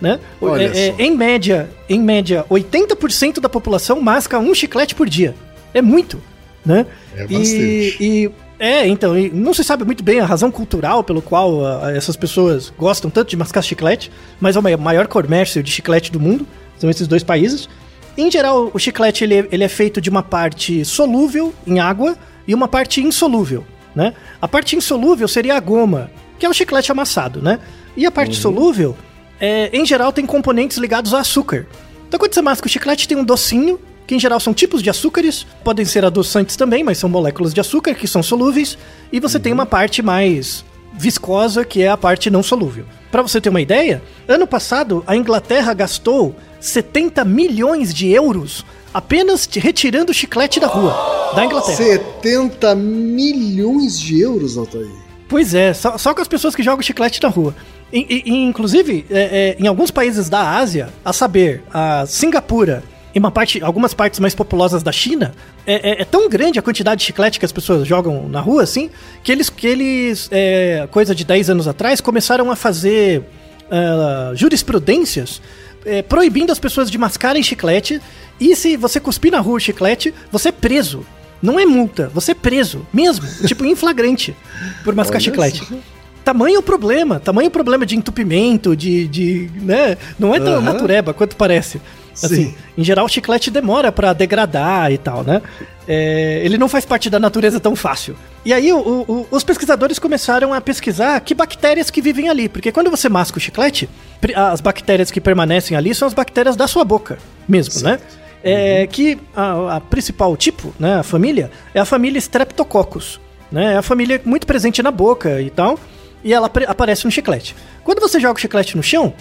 Né? 0.00 0.18
É, 0.58 0.78
é, 0.78 0.94
em 0.98 1.16
média, 1.16 1.70
em 1.88 2.00
média, 2.00 2.44
80% 2.50 3.40
da 3.40 3.48
população 3.48 4.00
masca 4.00 4.38
um 4.38 4.54
chiclete 4.54 4.94
por 4.94 5.08
dia. 5.08 5.34
É 5.72 5.80
muito 5.80 6.20
né? 6.64 6.86
É 7.14 7.22
bastante. 7.22 7.96
E, 8.00 8.24
e 8.24 8.30
é, 8.58 8.86
então, 8.86 9.14
não 9.32 9.52
se 9.52 9.62
sabe 9.62 9.84
muito 9.84 10.02
bem 10.02 10.20
a 10.20 10.24
razão 10.24 10.50
cultural 10.50 11.04
pelo 11.04 11.20
qual 11.20 11.58
uh, 11.58 11.88
essas 11.88 12.16
pessoas 12.16 12.72
gostam 12.78 13.10
tanto 13.10 13.28
de 13.28 13.36
mascar 13.36 13.62
chiclete, 13.62 14.10
mas 14.40 14.56
é 14.56 14.58
o 14.58 14.78
maior 14.78 15.06
comércio 15.06 15.62
de 15.62 15.70
chiclete 15.70 16.10
do 16.10 16.20
mundo, 16.20 16.46
são 16.78 16.88
esses 16.88 17.06
dois 17.06 17.22
países. 17.22 17.68
Em 18.16 18.30
geral, 18.30 18.70
o 18.72 18.78
chiclete 18.78 19.24
ele, 19.24 19.48
ele 19.50 19.64
é 19.64 19.68
feito 19.68 20.00
de 20.00 20.08
uma 20.08 20.22
parte 20.22 20.84
solúvel 20.84 21.52
em 21.66 21.80
água 21.80 22.16
e 22.46 22.54
uma 22.54 22.68
parte 22.68 23.00
insolúvel, 23.00 23.64
né? 23.94 24.14
A 24.40 24.46
parte 24.46 24.76
insolúvel 24.76 25.26
seria 25.26 25.56
a 25.56 25.60
goma, 25.60 26.10
que 26.38 26.46
é 26.46 26.48
o 26.48 26.52
chiclete 26.52 26.92
amassado, 26.92 27.42
né? 27.42 27.58
E 27.96 28.06
a 28.06 28.10
parte 28.10 28.36
uhum. 28.36 28.42
solúvel, 28.42 28.96
é, 29.40 29.68
em 29.72 29.84
geral, 29.84 30.12
tem 30.12 30.24
componentes 30.24 30.76
ligados 30.78 31.12
a 31.12 31.20
açúcar. 31.20 31.66
Então, 32.06 32.18
quando 32.18 32.34
você 32.34 32.42
masca 32.42 32.66
o 32.66 32.70
chiclete, 32.70 33.08
tem 33.08 33.16
um 33.16 33.24
docinho 33.24 33.80
que 34.06 34.14
em 34.14 34.20
geral 34.20 34.38
são 34.38 34.52
tipos 34.52 34.82
de 34.82 34.90
açúcares, 34.90 35.46
podem 35.64 35.84
ser 35.84 36.04
adoçantes 36.04 36.56
também, 36.56 36.84
mas 36.84 36.98
são 36.98 37.08
moléculas 37.08 37.54
de 37.54 37.60
açúcar 37.60 37.94
que 37.94 38.06
são 38.06 38.22
solúveis, 38.22 38.76
e 39.10 39.18
você 39.18 39.38
uhum. 39.38 39.42
tem 39.42 39.52
uma 39.52 39.66
parte 39.66 40.02
mais 40.02 40.64
viscosa, 40.96 41.64
que 41.64 41.82
é 41.82 41.88
a 41.88 41.96
parte 41.96 42.30
não 42.30 42.42
solúvel. 42.42 42.84
Para 43.10 43.22
você 43.22 43.40
ter 43.40 43.48
uma 43.48 43.60
ideia, 43.60 44.02
ano 44.26 44.46
passado 44.46 45.04
a 45.06 45.16
Inglaterra 45.16 45.72
gastou 45.74 46.34
70 46.60 47.24
milhões 47.24 47.92
de 47.92 48.08
euros 48.08 48.64
apenas 48.92 49.48
retirando 49.52 50.10
o 50.10 50.14
chiclete 50.14 50.60
da 50.60 50.66
rua 50.66 51.32
da 51.34 51.44
Inglaterra. 51.44 51.76
70 51.76 52.74
milhões 52.76 53.98
de 53.98 54.20
euros, 54.20 54.56
Altair? 54.56 54.88
Pois 55.28 55.54
é, 55.54 55.74
só, 55.74 55.98
só 55.98 56.14
com 56.14 56.20
as 56.22 56.28
pessoas 56.28 56.54
que 56.54 56.62
jogam 56.62 56.82
chiclete 56.82 57.20
na 57.22 57.28
rua. 57.28 57.54
E, 57.92 58.22
e, 58.24 58.32
inclusive, 58.32 59.04
é, 59.10 59.56
é, 59.58 59.62
em 59.62 59.66
alguns 59.66 59.90
países 59.90 60.28
da 60.28 60.56
Ásia, 60.56 60.88
a 61.04 61.12
saber, 61.12 61.62
a 61.72 62.04
Singapura, 62.06 62.82
em 63.14 63.18
uma 63.18 63.30
parte, 63.30 63.62
algumas 63.62 63.94
partes 63.94 64.18
mais 64.18 64.34
populosas 64.34 64.82
da 64.82 64.90
China, 64.90 65.32
é, 65.66 65.90
é, 65.90 66.02
é, 66.02 66.04
tão 66.04 66.28
grande 66.28 66.58
a 66.58 66.62
quantidade 66.62 66.98
de 66.98 67.06
chiclete 67.06 67.38
que 67.38 67.44
as 67.44 67.52
pessoas 67.52 67.86
jogam 67.86 68.28
na 68.28 68.40
rua, 68.40 68.62
assim, 68.62 68.90
que 69.22 69.30
eles, 69.30 69.48
que 69.48 69.66
eles 69.66 70.28
é, 70.32 70.88
coisa 70.90 71.14
de 71.14 71.24
10 71.24 71.50
anos 71.50 71.68
atrás, 71.68 72.00
começaram 72.00 72.50
a 72.50 72.56
fazer 72.56 73.20
uh, 73.20 74.34
jurisprudências 74.34 75.40
é, 75.84 76.02
proibindo 76.02 76.50
as 76.50 76.58
pessoas 76.58 76.90
de 76.90 76.98
mascarem 76.98 77.42
chiclete. 77.42 78.00
E 78.40 78.56
se 78.56 78.76
você 78.76 78.98
cuspir 78.98 79.30
na 79.30 79.38
rua 79.38 79.56
o 79.56 79.60
chiclete, 79.60 80.12
você 80.32 80.48
é 80.48 80.52
preso. 80.52 81.06
Não 81.40 81.60
é 81.60 81.66
multa, 81.66 82.10
você 82.12 82.32
é 82.32 82.34
preso, 82.34 82.86
mesmo, 82.92 83.26
tipo 83.46 83.64
em 83.64 83.76
flagrante, 83.76 84.34
por 84.82 84.94
mascar 84.94 85.18
Olha 85.18 85.24
chiclete. 85.24 85.62
Isso. 85.62 85.78
Tamanho 86.24 86.62
problema, 86.62 87.20
tamanho 87.20 87.50
problema 87.50 87.84
de 87.84 87.96
entupimento, 87.96 88.74
de. 88.74 89.06
de 89.06 89.50
né? 89.56 89.98
Não 90.18 90.34
é 90.34 90.40
tão 90.40 90.54
uhum. 90.54 90.62
natureba 90.62 91.12
quanto 91.12 91.36
parece. 91.36 91.82
Assim, 92.22 92.46
Sim. 92.46 92.54
em 92.78 92.84
geral, 92.84 93.06
o 93.06 93.08
chiclete 93.08 93.50
demora 93.50 93.90
para 93.90 94.12
degradar 94.12 94.92
e 94.92 94.98
tal, 94.98 95.24
né? 95.24 95.42
É, 95.86 96.40
ele 96.44 96.56
não 96.56 96.68
faz 96.68 96.84
parte 96.84 97.10
da 97.10 97.18
natureza 97.18 97.60
tão 97.60 97.76
fácil. 97.76 98.16
E 98.44 98.52
aí, 98.52 98.72
o, 98.72 98.78
o, 98.78 99.26
os 99.30 99.44
pesquisadores 99.44 99.98
começaram 99.98 100.54
a 100.54 100.60
pesquisar 100.60 101.20
que 101.20 101.34
bactérias 101.34 101.90
que 101.90 102.00
vivem 102.00 102.28
ali. 102.28 102.48
Porque 102.48 102.72
quando 102.72 102.90
você 102.90 103.08
masca 103.08 103.38
o 103.38 103.40
chiclete, 103.40 103.88
as 104.34 104.60
bactérias 104.60 105.10
que 105.10 105.20
permanecem 105.20 105.76
ali 105.76 105.94
são 105.94 106.06
as 106.06 106.14
bactérias 106.14 106.56
da 106.56 106.66
sua 106.66 106.84
boca 106.84 107.18
mesmo, 107.48 107.82
né? 107.82 107.92
né? 107.92 107.98
É, 108.42 108.80
uhum. 108.82 108.86
Que 108.88 109.18
a, 109.34 109.76
a, 109.76 109.80
principal 109.80 110.36
tipo, 110.36 110.74
né, 110.78 110.96
a 110.96 111.02
família, 111.02 111.50
é 111.72 111.80
a 111.80 111.84
família 111.84 112.18
Streptococcus. 112.18 113.20
Né? 113.50 113.74
É 113.74 113.76
a 113.76 113.82
família 113.82 114.20
muito 114.24 114.46
presente 114.46 114.82
na 114.82 114.90
boca 114.90 115.40
e 115.40 115.50
tal. 115.50 115.78
E 116.22 116.32
ela 116.32 116.50
aparece 116.66 117.04
no 117.04 117.10
chiclete. 117.10 117.54
Quando 117.82 118.00
você 118.00 118.18
joga 118.18 118.38
o 118.38 118.40
chiclete 118.40 118.76
no 118.76 118.82
chão, 118.82 119.12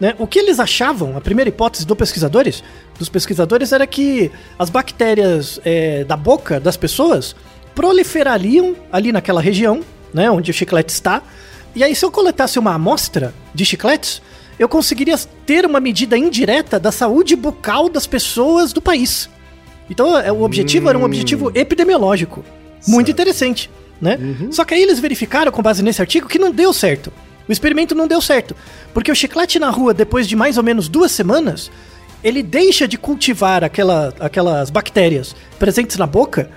né? 0.00 0.14
O 0.18 0.26
que 0.26 0.38
eles 0.38 0.60
achavam, 0.60 1.16
a 1.16 1.20
primeira 1.20 1.48
hipótese 1.48 1.86
do 1.86 1.96
pesquisadores, 1.96 2.62
dos 2.98 3.08
pesquisadores 3.08 3.72
era 3.72 3.86
que 3.86 4.30
as 4.58 4.70
bactérias 4.70 5.60
é, 5.64 6.04
da 6.04 6.16
boca 6.16 6.60
das 6.60 6.76
pessoas 6.76 7.34
proliferariam 7.74 8.76
ali 8.92 9.12
naquela 9.12 9.40
região, 9.40 9.80
né, 10.12 10.30
onde 10.30 10.50
o 10.50 10.54
chiclete 10.54 10.92
está. 10.92 11.22
E 11.74 11.84
aí, 11.84 11.94
se 11.94 12.04
eu 12.04 12.10
coletasse 12.10 12.58
uma 12.58 12.74
amostra 12.74 13.32
de 13.54 13.64
chicletes, 13.64 14.20
eu 14.58 14.68
conseguiria 14.68 15.16
ter 15.46 15.64
uma 15.64 15.78
medida 15.78 16.18
indireta 16.18 16.78
da 16.80 16.90
saúde 16.90 17.36
bucal 17.36 17.88
das 17.88 18.06
pessoas 18.06 18.72
do 18.72 18.82
país. 18.82 19.28
Então, 19.88 20.18
é, 20.18 20.32
o 20.32 20.42
objetivo 20.42 20.86
hum. 20.86 20.88
era 20.90 20.98
um 20.98 21.04
objetivo 21.04 21.52
epidemiológico. 21.54 22.44
Muito 22.86 23.06
certo. 23.06 23.10
interessante, 23.10 23.70
né? 24.00 24.18
Uhum. 24.20 24.52
Só 24.52 24.64
que 24.64 24.74
aí 24.74 24.82
eles 24.82 24.98
verificaram, 24.98 25.52
com 25.52 25.62
base 25.62 25.82
nesse 25.82 26.00
artigo, 26.00 26.28
que 26.28 26.38
não 26.38 26.50
deu 26.50 26.72
certo. 26.72 27.12
O 27.48 27.52
experimento 27.52 27.94
não 27.94 28.06
deu 28.06 28.20
certo, 28.20 28.54
porque 28.92 29.10
o 29.10 29.14
chiclete 29.14 29.58
na 29.58 29.70
rua, 29.70 29.94
depois 29.94 30.28
de 30.28 30.36
mais 30.36 30.58
ou 30.58 30.62
menos 30.62 30.88
duas 30.88 31.12
semanas, 31.12 31.70
ele 32.22 32.42
deixa 32.42 32.86
de 32.86 32.98
cultivar 32.98 33.64
aquela, 33.64 34.12
aquelas 34.20 34.70
bactérias 34.70 35.34
presentes 35.58 35.96
na 35.96 36.06
boca 36.06 36.50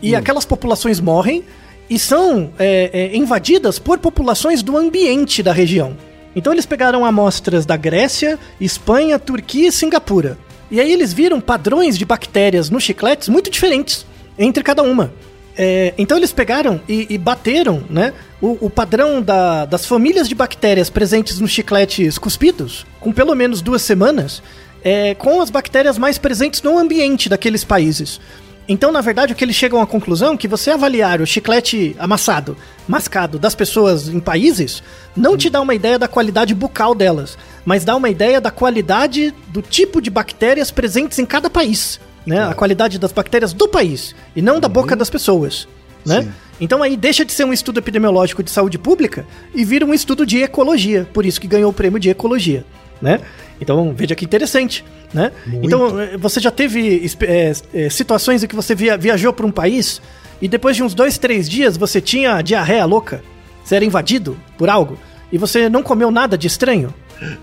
e 0.00 0.14
hum. 0.14 0.18
aquelas 0.18 0.44
populações 0.44 1.00
morrem 1.00 1.44
e 1.88 1.98
são 1.98 2.52
é, 2.58 2.90
é, 2.92 3.16
invadidas 3.16 3.78
por 3.78 3.98
populações 3.98 4.62
do 4.62 4.76
ambiente 4.76 5.42
da 5.42 5.52
região. 5.52 5.96
Então 6.34 6.52
eles 6.52 6.66
pegaram 6.66 7.04
amostras 7.04 7.64
da 7.64 7.76
Grécia, 7.76 8.38
Espanha, 8.60 9.18
Turquia 9.18 9.68
e 9.68 9.72
Singapura. 9.72 10.36
E 10.70 10.80
aí 10.80 10.92
eles 10.92 11.12
viram 11.12 11.40
padrões 11.40 11.96
de 11.96 12.04
bactérias 12.04 12.68
nos 12.68 12.82
chicletes 12.82 13.28
muito 13.28 13.50
diferentes 13.50 14.04
entre 14.38 14.62
cada 14.62 14.82
uma. 14.82 15.12
É, 15.58 15.94
então 15.96 16.18
eles 16.18 16.32
pegaram 16.32 16.80
e, 16.88 17.06
e 17.08 17.16
bateram 17.18 17.82
né, 17.88 18.12
o, 18.42 18.66
o 18.66 18.70
padrão 18.70 19.22
da- 19.22 19.64
das 19.64 19.86
famílias 19.86 20.28
de 20.28 20.34
bactérias 20.34 20.90
presentes 20.90 21.40
nos 21.40 21.50
chicletes 21.50 22.18
cuspidos, 22.18 22.84
com 23.00 23.10
pelo 23.10 23.34
menos 23.34 23.62
duas 23.62 23.80
semanas, 23.80 24.42
é, 24.84 25.14
com 25.14 25.40
as 25.40 25.48
bactérias 25.48 25.96
mais 25.96 26.18
presentes 26.18 26.60
no 26.62 26.78
ambiente 26.78 27.28
daqueles 27.28 27.64
países. 27.64 28.20
Então, 28.68 28.90
na 28.90 29.00
verdade, 29.00 29.32
o 29.32 29.36
que 29.36 29.44
eles 29.44 29.54
chegam 29.56 29.80
à 29.80 29.86
conclusão 29.86 30.34
é 30.34 30.36
que 30.36 30.48
você 30.48 30.72
avaliar 30.72 31.20
o 31.20 31.26
chiclete 31.26 31.94
amassado, 32.00 32.56
mascado 32.86 33.38
das 33.38 33.54
pessoas 33.54 34.08
em 34.08 34.18
países, 34.20 34.82
não 35.16 35.36
te 35.36 35.48
dá 35.48 35.60
uma 35.60 35.74
ideia 35.74 35.98
da 35.98 36.08
qualidade 36.08 36.52
bucal 36.54 36.92
delas, 36.94 37.38
mas 37.64 37.84
dá 37.84 37.94
uma 37.96 38.10
ideia 38.10 38.40
da 38.40 38.50
qualidade 38.50 39.32
do 39.48 39.62
tipo 39.62 40.02
de 40.02 40.10
bactérias 40.10 40.70
presentes 40.72 41.18
em 41.20 41.24
cada 41.24 41.48
país, 41.48 42.00
né? 42.26 42.42
A 42.42 42.54
qualidade 42.54 42.98
das 42.98 43.12
bactérias 43.12 43.52
do 43.52 43.68
país 43.68 44.14
e 44.34 44.42
não 44.42 44.58
da 44.60 44.68
boca 44.68 44.94
das 44.96 45.08
pessoas, 45.08 45.66
né? 46.04 46.28
Então 46.60 46.82
aí 46.82 46.96
deixa 46.96 47.24
de 47.24 47.32
ser 47.32 47.44
um 47.44 47.52
estudo 47.52 47.78
epidemiológico 47.78 48.42
de 48.42 48.50
saúde 48.50 48.78
pública 48.78 49.26
e 49.54 49.64
vira 49.64 49.84
um 49.84 49.92
estudo 49.94 50.24
de 50.26 50.42
ecologia, 50.42 51.06
por 51.12 51.26
isso 51.26 51.40
que 51.40 51.46
ganhou 51.46 51.70
o 51.70 51.72
prêmio 51.72 52.00
de 52.00 52.08
ecologia, 52.10 52.64
né? 53.00 53.20
Então 53.60 53.92
veja 53.94 54.14
que 54.14 54.24
interessante, 54.24 54.84
né? 55.12 55.32
Então 55.62 56.00
eh, 56.00 56.16
você 56.16 56.40
já 56.40 56.50
teve 56.50 57.06
eh, 57.22 57.88
situações 57.90 58.42
em 58.42 58.46
que 58.46 58.56
você 58.56 58.74
via- 58.74 58.96
viajou 58.96 59.32
para 59.32 59.44
um 59.46 59.50
país 59.50 60.00
e 60.40 60.48
depois 60.48 60.76
de 60.76 60.82
uns 60.82 60.94
dois, 60.94 61.18
três 61.18 61.48
dias 61.48 61.76
você 61.76 62.00
tinha 62.00 62.40
diarreia 62.42 62.84
louca, 62.86 63.22
você 63.64 63.76
era 63.76 63.84
invadido 63.84 64.36
por 64.58 64.68
algo 64.70 64.98
e 65.30 65.36
você 65.38 65.68
não 65.68 65.82
comeu 65.82 66.10
nada 66.10 66.38
de 66.38 66.46
estranho, 66.46 66.92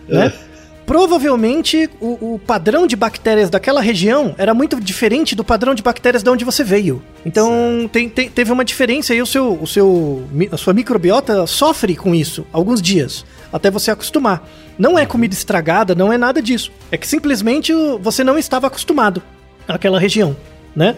né? 0.07 0.33
Provavelmente 0.85 1.89
o, 1.99 2.33
o 2.35 2.39
padrão 2.39 2.85
de 2.85 2.95
bactérias 2.95 3.49
daquela 3.49 3.81
região 3.81 4.35
era 4.37 4.53
muito 4.53 4.79
diferente 4.79 5.35
do 5.35 5.43
padrão 5.43 5.73
de 5.73 5.81
bactérias 5.81 6.21
de 6.23 6.29
onde 6.29 6.45
você 6.45 6.63
veio. 6.63 7.01
Então 7.25 7.89
tem- 7.91 8.09
tem- 8.09 8.29
teve 8.29 8.51
uma 8.51 8.63
diferença 8.65 9.13
e 9.13 9.21
o 9.21 9.25
seu, 9.25 9.53
o 9.61 9.65
seu, 9.67 10.23
a 10.51 10.57
sua 10.57 10.73
microbiota 10.73 11.47
sofre 11.47 11.95
com 11.95 12.13
isso 12.13 12.45
alguns 12.53 12.81
dias, 12.81 13.25
até 13.51 13.71
você 13.71 13.91
acostumar. 13.91 14.47
Não 14.77 14.97
é 14.97 15.05
comida 15.05 15.33
estragada, 15.33 15.93
não 15.95 16.11
é 16.11 16.17
nada 16.17 16.41
disso. 16.41 16.71
É 16.91 16.97
que 16.97 17.07
simplesmente 17.07 17.71
você 18.01 18.23
não 18.23 18.37
estava 18.37 18.67
acostumado 18.67 19.21
àquela 19.67 19.99
região. 19.99 20.35
Né? 20.75 20.95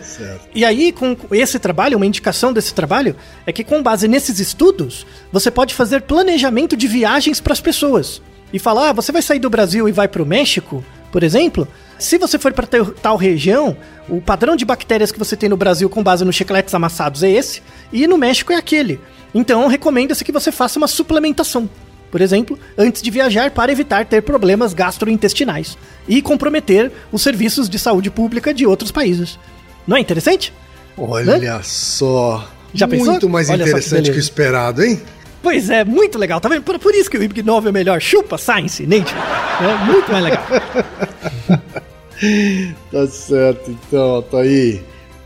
E 0.56 0.63
aí, 0.63 0.93
com 0.93 1.17
esse 1.32 1.60
trabalho, 1.60 1.98
uma 1.98 2.06
indicação 2.06 2.54
desse 2.54 2.74
trabalho 2.74 3.13
é 3.45 3.52
que, 3.52 3.62
com 3.62 3.84
base 3.84 4.08
nesses 4.08 4.39
estudos, 4.39 5.06
você 5.34 5.52
pode 5.52 5.74
fazer 5.74 6.04
planejamento 6.04 6.78
de 6.78 6.88
viagens 6.88 7.41
para 7.41 7.52
as 7.52 7.60
pessoas. 7.60 8.21
E 8.54 8.60
falar, 8.60 8.90
ah, 8.90 8.94
você 8.94 9.12
vai 9.12 9.22
sair 9.22 9.40
do 9.40 9.50
Brasil 9.50 9.88
e 9.90 9.92
vai 9.92 10.08
para 10.08 10.24
o 10.24 10.26
México, 10.26 10.84
por 11.12 11.24
exemplo? 11.24 11.68
Se 11.98 12.18
você 12.18 12.38
for 12.38 12.54
para 12.54 12.68
tal 13.02 13.18
região, 13.18 13.76
o 14.08 14.22
padrão 14.22 14.56
de 14.56 14.66
bactérias 14.66 15.12
que 15.12 15.20
você 15.20 15.36
tem 15.36 15.50
no 15.50 15.58
Brasil 15.58 15.90
com 15.90 16.04
base 16.04 16.24
nos 16.26 16.36
chicletes 16.36 16.74
amassados 16.74 17.24
é 17.24 17.30
esse, 17.30 17.62
e 17.92 18.08
no 18.08 18.18
México 18.18 18.52
é 18.52 18.56
aquele. 18.56 19.00
Então, 19.34 19.68
recomenda-se 19.68 20.24
que 20.24 20.32
você 20.32 20.52
faça 20.52 20.78
uma 20.78 20.88
suplementação 20.88 21.70
por 22.16 22.22
exemplo, 22.22 22.58
antes 22.78 23.02
de 23.02 23.12
viajar 23.12 23.52
para 23.52 23.74
evitar 23.74 24.06
ter 24.06 24.22
problemas 24.22 24.74
gastrointestinais 24.74 25.78
e 26.08 26.22
comprometer 26.22 26.90
os 27.12 27.22
serviços 27.22 27.68
de 27.68 27.78
saúde 27.78 28.10
pública 28.10 28.54
de 28.54 28.66
outros 28.66 28.90
países. 28.90 29.38
Não 29.86 29.98
é 29.98 30.00
interessante? 30.00 30.54
Olha 30.98 31.62
só. 31.62 32.50
Já 32.74 32.88
Muito 32.88 33.06
pensou? 33.06 33.30
mais 33.30 33.50
Olha 33.50 33.58
só 33.58 33.64
que 33.64 33.70
interessante 33.70 34.12
que 34.12 34.18
o 34.18 34.20
esperado, 34.20 34.82
hein? 34.82 35.02
Pois 35.46 35.70
é, 35.70 35.86
muito 35.86 36.18
legal, 36.18 36.42
tá 36.42 36.50
vendo? 36.50 36.64
Por, 36.64 36.80
por 36.80 36.96
isso 36.96 37.08
que 37.08 37.20
o 37.20 37.24
Ig 37.24 37.44
Nova 37.44 37.70
é 37.70 37.72
melhor. 37.72 38.02
Chupa 38.02 38.36
Science, 38.36 38.84
Nature. 38.84 39.16
É 39.62 39.86
muito 39.86 40.12
mais 40.12 40.24
legal. 40.24 40.44
Tá 42.92 43.06
certo, 43.08 43.70
então, 43.70 44.22
tá 44.22 44.38
aí. 44.38 44.82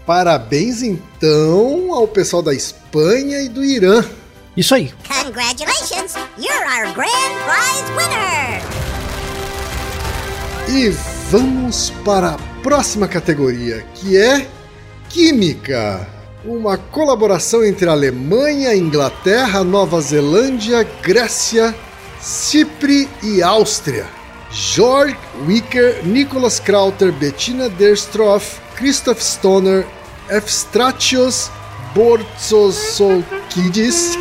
Parabéns, 0.07 0.81
então, 0.81 1.93
ao 1.93 2.07
pessoal 2.07 2.41
da 2.41 2.51
Espanha 2.51 3.43
e 3.43 3.47
do 3.47 3.63
Irã. 3.63 4.03
Isso 4.57 4.73
aí. 4.73 4.91
Congratulations! 5.07 6.15
You're 6.39 6.65
our 6.65 6.91
grand 6.95 7.35
prize 7.45 7.85
winner! 7.95 8.61
E 10.67 10.89
vamos 11.29 11.91
para 12.03 12.31
a 12.31 12.37
próxima 12.63 13.07
categoria, 13.07 13.85
que 13.93 14.17
é 14.17 14.47
Química. 15.09 16.18
Uma 16.49 16.77
colaboração 16.79 17.63
entre 17.63 17.87
Alemanha, 17.87 18.75
Inglaterra, 18.75 19.63
Nova 19.63 20.01
Zelândia, 20.01 20.83
Grécia, 21.03 21.75
Chipre 22.19 23.07
e 23.21 23.43
Áustria. 23.43 24.07
Georg 24.49 25.15
Wicker, 25.45 26.03
Nicholas 26.03 26.59
Krauter, 26.59 27.11
Bettina 27.11 27.69
Derstroff, 27.69 28.59
Christoph 28.75 29.21
Stoner, 29.21 29.85
Efstratios 30.27 31.51
Bortzosolkidis, 31.93 34.17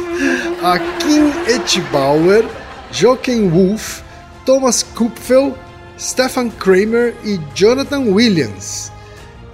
Akin 0.62 1.32
Etibauer, 1.48 2.44
Joachim 2.92 3.48
Wolf, 3.48 4.02
Thomas 4.44 4.82
Kupfel, 4.82 5.56
Stefan 5.98 6.50
Kramer 6.50 7.14
e 7.24 7.40
Jonathan 7.54 8.12
Williams, 8.12 8.92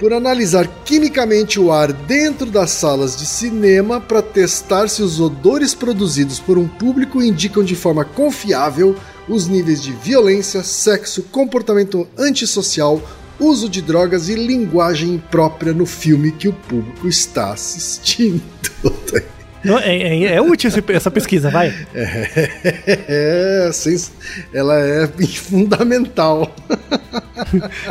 por 0.05 0.13
analisar 0.13 0.69
quimicamente 0.85 1.59
o 1.59 1.73
ar 1.73 1.91
dentro 1.91 2.51
das 2.51 2.73
salas 2.73 3.17
de 3.17 3.25
cinema 3.25 4.03
para 4.03 4.21
testar 4.21 4.87
se 4.87 5.03
os 5.03 5.19
odores 5.19 5.75
produzidos 5.75 6.39
por 6.39 6.59
um 6.59 6.69
público 6.69 7.23
indicam 7.23 7.65
de 7.65 7.75
forma 7.75 8.05
confiável 8.05 8.95
os 9.27 9.49
níveis 9.49 9.83
de 9.83 9.93
violência, 9.93 10.63
sexo, 10.63 11.23
comportamento 11.33 12.07
antissocial, 12.19 13.01
uso 13.41 13.67
de 13.67 13.81
drogas 13.81 14.29
e 14.29 14.35
linguagem 14.35 15.15
imprópria 15.15 15.73
no 15.73 15.87
filme 15.87 16.33
que 16.33 16.49
o 16.49 16.53
público 16.53 17.09
está 17.09 17.55
assistindo. 17.55 18.43
Não, 19.65 19.79
é, 19.79 19.97
é- 19.97 20.35
é 20.35 20.41
útil 20.43 20.69
esse- 20.69 20.85
essa 20.93 21.11
pesquisa, 21.11 21.51
vai. 21.51 21.73
É, 22.87 23.71
sens- 23.73 24.13
ela 24.53 24.79
é 24.79 25.07
fundamental. 25.37 26.55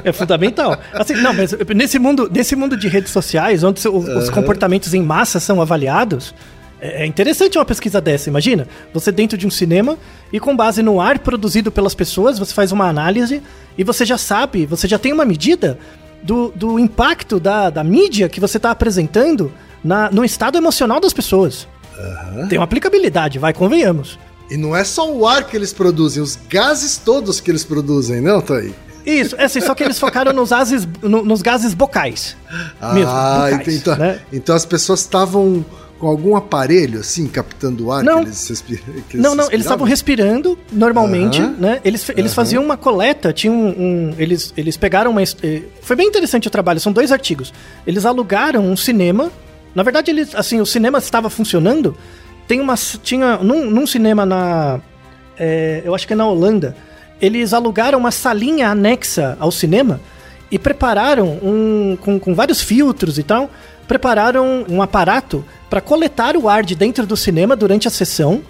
É 0.03 0.11
fundamental. 0.11 0.77
Assim, 0.93 1.15
não, 1.15 1.33
mas 1.33 1.53
nesse 1.75 1.99
mundo, 1.99 2.29
nesse 2.33 2.55
mundo 2.55 2.77
de 2.77 2.87
redes 2.87 3.11
sociais, 3.11 3.63
onde 3.63 3.85
os 3.87 4.29
comportamentos 4.29 4.93
em 4.93 5.01
massa 5.01 5.39
são 5.39 5.61
avaliados, 5.61 6.33
é 6.79 7.03
é 7.03 7.05
interessante 7.05 7.57
uma 7.57 7.65
pesquisa 7.65 8.01
dessa. 8.01 8.29
Imagina, 8.29 8.67
você 8.93 9.11
dentro 9.11 9.37
de 9.37 9.47
um 9.47 9.51
cinema 9.51 9.97
e 10.31 10.39
com 10.39 10.55
base 10.55 10.83
no 10.83 10.99
ar 10.99 11.17
produzido 11.19 11.71
pelas 11.71 11.95
pessoas, 11.95 12.37
você 12.37 12.53
faz 12.53 12.71
uma 12.71 12.87
análise 12.87 13.41
e 13.77 13.83
você 13.83 14.05
já 14.05 14.17
sabe, 14.17 14.65
você 14.65 14.87
já 14.87 14.99
tem 14.99 15.13
uma 15.13 15.23
medida 15.25 15.77
do, 16.21 16.51
do 16.55 16.77
impacto 16.77 17.39
da, 17.39 17.69
da 17.69 17.83
mídia 17.83 18.27
que 18.29 18.39
você 18.39 18.57
está 18.57 18.71
apresentando 18.71 19.51
na, 19.83 20.09
no 20.11 20.23
estado 20.23 20.57
emocional 20.57 20.99
das 20.99 21.13
pessoas. 21.13 21.67
Tem 22.49 22.57
uma 22.57 22.63
aplicabilidade, 22.65 23.37
vai, 23.39 23.53
convenhamos. 23.53 24.17
E 24.49 24.57
não 24.57 24.75
é 24.75 24.83
só 24.83 25.09
o 25.11 25.27
ar 25.27 25.45
que 25.47 25.55
eles 25.55 25.71
produzem, 25.71 26.21
os 26.21 26.37
gases 26.49 26.97
todos 26.97 27.39
que 27.39 27.49
eles 27.49 27.63
produzem, 27.63 28.19
não, 28.21 28.41
Thaí? 28.41 28.73
Isso, 29.05 29.35
é 29.37 29.45
assim, 29.45 29.59
só 29.61 29.75
que 29.75 29.83
eles 29.83 29.99
focaram 29.99 30.31
nos 30.33 30.49
gases, 30.49 30.87
no- 31.01 31.23
nos 31.23 31.41
gases 31.41 31.73
bocais. 31.73 32.35
Mesmo, 32.93 33.11
Ah, 33.11 33.49
bocais, 33.51 33.75
então, 33.75 33.95
né? 33.97 34.19
então 34.31 34.55
as 34.55 34.65
pessoas 34.65 35.01
estavam 35.01 35.63
com 35.99 36.07
algum 36.07 36.35
aparelho, 36.35 36.99
assim, 36.99 37.27
captando 37.27 37.85
o 37.87 37.91
ar 37.91 38.03
Não. 38.03 38.19
que 38.19 38.25
eles, 38.27 38.47
respi- 38.49 38.83
que 39.09 39.17
Não, 39.17 39.35
não, 39.35 39.47
eles 39.51 39.65
estavam 39.65 39.85
respirando 39.87 40.57
normalmente, 40.71 41.41
né? 41.41 41.79
Eles, 41.83 42.09
eles 42.15 42.33
faziam 42.33 42.63
uma 42.63 42.75
coleta, 42.77 43.31
tinham 43.31 43.55
um, 43.55 43.67
um- 43.69 44.15
eles, 44.17 44.53
eles 44.57 44.75
pegaram 44.77 45.11
uma. 45.11 45.21
eh, 45.21 45.63
Foi 45.81 45.95
bem 45.95 46.07
interessante 46.07 46.47
o 46.47 46.51
trabalho, 46.51 46.79
são 46.79 46.91
dois 46.91 47.11
artigos. 47.11 47.53
Eles 47.87 48.05
alugaram 48.05 48.65
um 48.65 48.75
cinema. 48.75 49.31
Na 49.75 49.83
verdade, 49.83 50.11
eles, 50.11 50.35
assim, 50.35 50.61
o 50.61 50.65
cinema 50.65 50.97
estava 50.99 51.29
funcionando. 51.29 51.95
Tem 52.47 52.59
uma. 52.59 52.75
Tinha. 52.75 53.37
Num, 53.37 53.69
num 53.69 53.87
cinema 53.87 54.25
na. 54.25 54.79
eh, 55.37 55.81
eu 55.85 55.95
acho 55.95 56.05
que 56.07 56.13
é 56.13 56.15
na 56.15 56.27
Holanda. 56.27 56.75
Eles 57.21 57.53
alugaram 57.53 57.97
uma 57.99 58.11
salinha 58.11 58.69
anexa 58.69 59.37
ao 59.39 59.51
cinema 59.51 59.99
e 60.51 60.59
prepararam 60.59 61.39
um. 61.41 61.97
com, 61.99 62.19
com 62.19 62.35
vários 62.35 62.61
filtros 62.61 63.17
e 63.17 63.23
tal. 63.23 63.49
Prepararam 63.87 64.65
um 64.69 64.81
aparato 64.81 65.43
para 65.69 65.81
coletar 65.81 66.37
o 66.37 66.47
ar 66.47 66.63
de 66.63 66.75
dentro 66.75 67.05
do 67.05 67.17
cinema 67.17 67.55
durante 67.55 67.87
a 67.87 67.91
sessão 67.91 68.41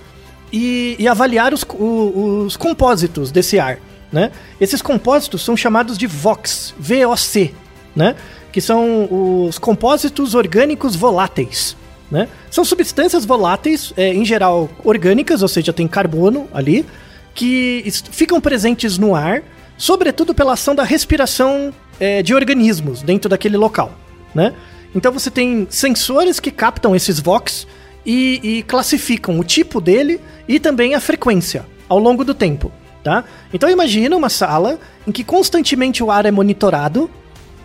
e, 0.52 0.96
e 1.00 1.08
avaliar 1.08 1.54
os, 1.54 1.64
o- 1.64 2.44
os 2.46 2.56
compósitos 2.58 3.32
desse 3.32 3.60
ar, 3.60 3.80
né? 4.12 4.32
Esses 4.62 4.82
compósitos 4.82 5.42
são 5.44 5.58
chamados 5.58 5.98
de 5.98 6.06
VOX, 6.06 6.74
VOC, 6.78 7.54
né? 7.96 8.16
Que 8.52 8.62
são 8.62 9.08
os 9.48 9.58
compósitos 9.58 10.36
orgânicos 10.36 10.96
voláteis, 10.96 11.76
né? 12.10 12.28
São 12.50 12.64
substâncias 12.64 13.26
voláteis, 13.26 13.94
é, 13.98 14.14
em 14.14 14.26
geral 14.26 14.70
orgânicas, 14.84 15.42
ou 15.42 15.48
seja, 15.48 15.74
tem 15.74 15.88
carbono 15.88 16.48
ali, 16.54 16.86
que 17.34 17.84
ficam 18.12 18.40
presentes 18.40 18.98
no 18.98 19.16
ar, 19.16 19.44
sobretudo 19.78 20.34
pela 20.34 20.54
ação 20.54 20.76
da 20.76 20.84
respiração 20.84 21.74
é, 22.00 22.22
de 22.22 22.34
organismos 22.34 23.02
dentro 23.02 23.30
daquele 23.30 23.58
local, 23.58 23.98
né? 24.34 24.54
Então 24.96 25.12
você 25.12 25.32
tem 25.32 25.66
sensores 25.70 26.40
que 26.40 26.52
captam 26.52 26.96
esses 26.96 27.20
VOX 27.20 27.68
e, 28.06 28.40
e 28.44 28.64
classificam 28.64 29.40
o 29.40 29.44
tipo 29.44 29.82
dele 29.82 30.20
e 30.48 30.60
também 30.60 30.94
a 30.94 31.00
frequência 31.00 31.66
ao 31.90 31.98
longo 31.98 32.24
do 32.24 32.34
tempo, 32.34 32.72
tá? 33.04 33.24
Então 33.52 33.70
imagina 33.70 34.16
uma 34.16 34.30
sala 34.30 34.80
em 35.08 35.12
que 35.12 35.24
constantemente 35.24 36.04
o 36.04 36.12
ar 36.12 36.26
é 36.26 36.32
monitorado 36.32 37.10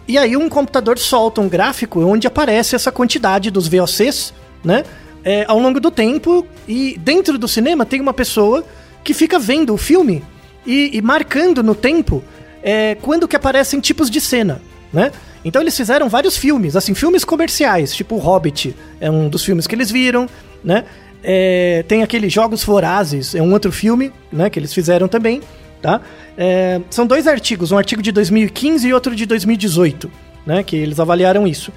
E 0.08 0.16
aí 0.16 0.36
um 0.36 0.48
computador 0.48 0.98
solta 0.98 1.40
um 1.42 1.48
gráfico 1.48 2.00
onde 2.00 2.26
aparece 2.26 2.74
essa 2.74 2.90
quantidade 2.90 3.50
dos 3.50 3.68
VOCs, 3.68 4.32
né? 4.64 4.82
É, 5.22 5.44
ao 5.46 5.58
longo 5.58 5.78
do 5.78 5.90
tempo. 5.90 6.46
E 6.66 6.98
dentro 6.98 7.36
do 7.36 7.46
cinema 7.46 7.84
tem 7.84 8.00
uma 8.00 8.14
pessoa 8.14 8.64
que 9.04 9.12
fica 9.12 9.38
vendo 9.38 9.74
o 9.74 9.76
filme 9.76 10.24
e, 10.66 10.96
e 10.96 11.02
marcando 11.02 11.62
no 11.62 11.74
tempo 11.74 12.24
é, 12.62 12.96
quando 13.02 13.28
que 13.28 13.36
aparecem 13.36 13.80
tipos 13.80 14.10
de 14.10 14.20
cena, 14.20 14.62
né? 14.92 15.12
Então 15.44 15.62
eles 15.62 15.76
fizeram 15.76 16.08
vários 16.08 16.36
filmes, 16.36 16.74
assim, 16.74 16.94
filmes 16.94 17.24
comerciais, 17.24 17.94
tipo 17.94 18.16
o 18.16 18.18
Hobbit, 18.18 18.74
é 19.00 19.10
um 19.10 19.28
dos 19.28 19.44
filmes 19.44 19.66
que 19.66 19.74
eles 19.74 19.90
viram, 19.90 20.28
né? 20.64 20.84
É, 21.22 21.84
tem 21.86 22.02
aquele 22.02 22.28
Jogos 22.28 22.64
Vorazes, 22.64 23.34
é 23.34 23.42
um 23.42 23.52
outro 23.52 23.72
filme, 23.72 24.12
né, 24.32 24.48
que 24.48 24.58
eles 24.58 24.72
fizeram 24.72 25.08
também, 25.08 25.40
tá? 25.80 26.00
É, 26.36 26.80
são 26.90 27.06
dois 27.06 27.26
artigos, 27.26 27.72
um 27.72 27.78
artigo 27.78 28.02
de 28.02 28.12
2015 28.12 28.86
e 28.86 28.92
outro 28.92 29.14
de 29.14 29.26
2018, 29.26 30.10
né, 30.46 30.62
que 30.62 30.76
eles 30.76 30.98
avaliaram 31.00 31.46
isso. 31.46 31.72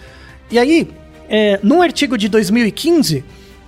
E 0.50 0.60
aí, 0.60 0.88
é, 1.30 1.60
no 1.64 1.82
artigo 1.82 2.18
de 2.18 2.28
2015, 2.28 3.24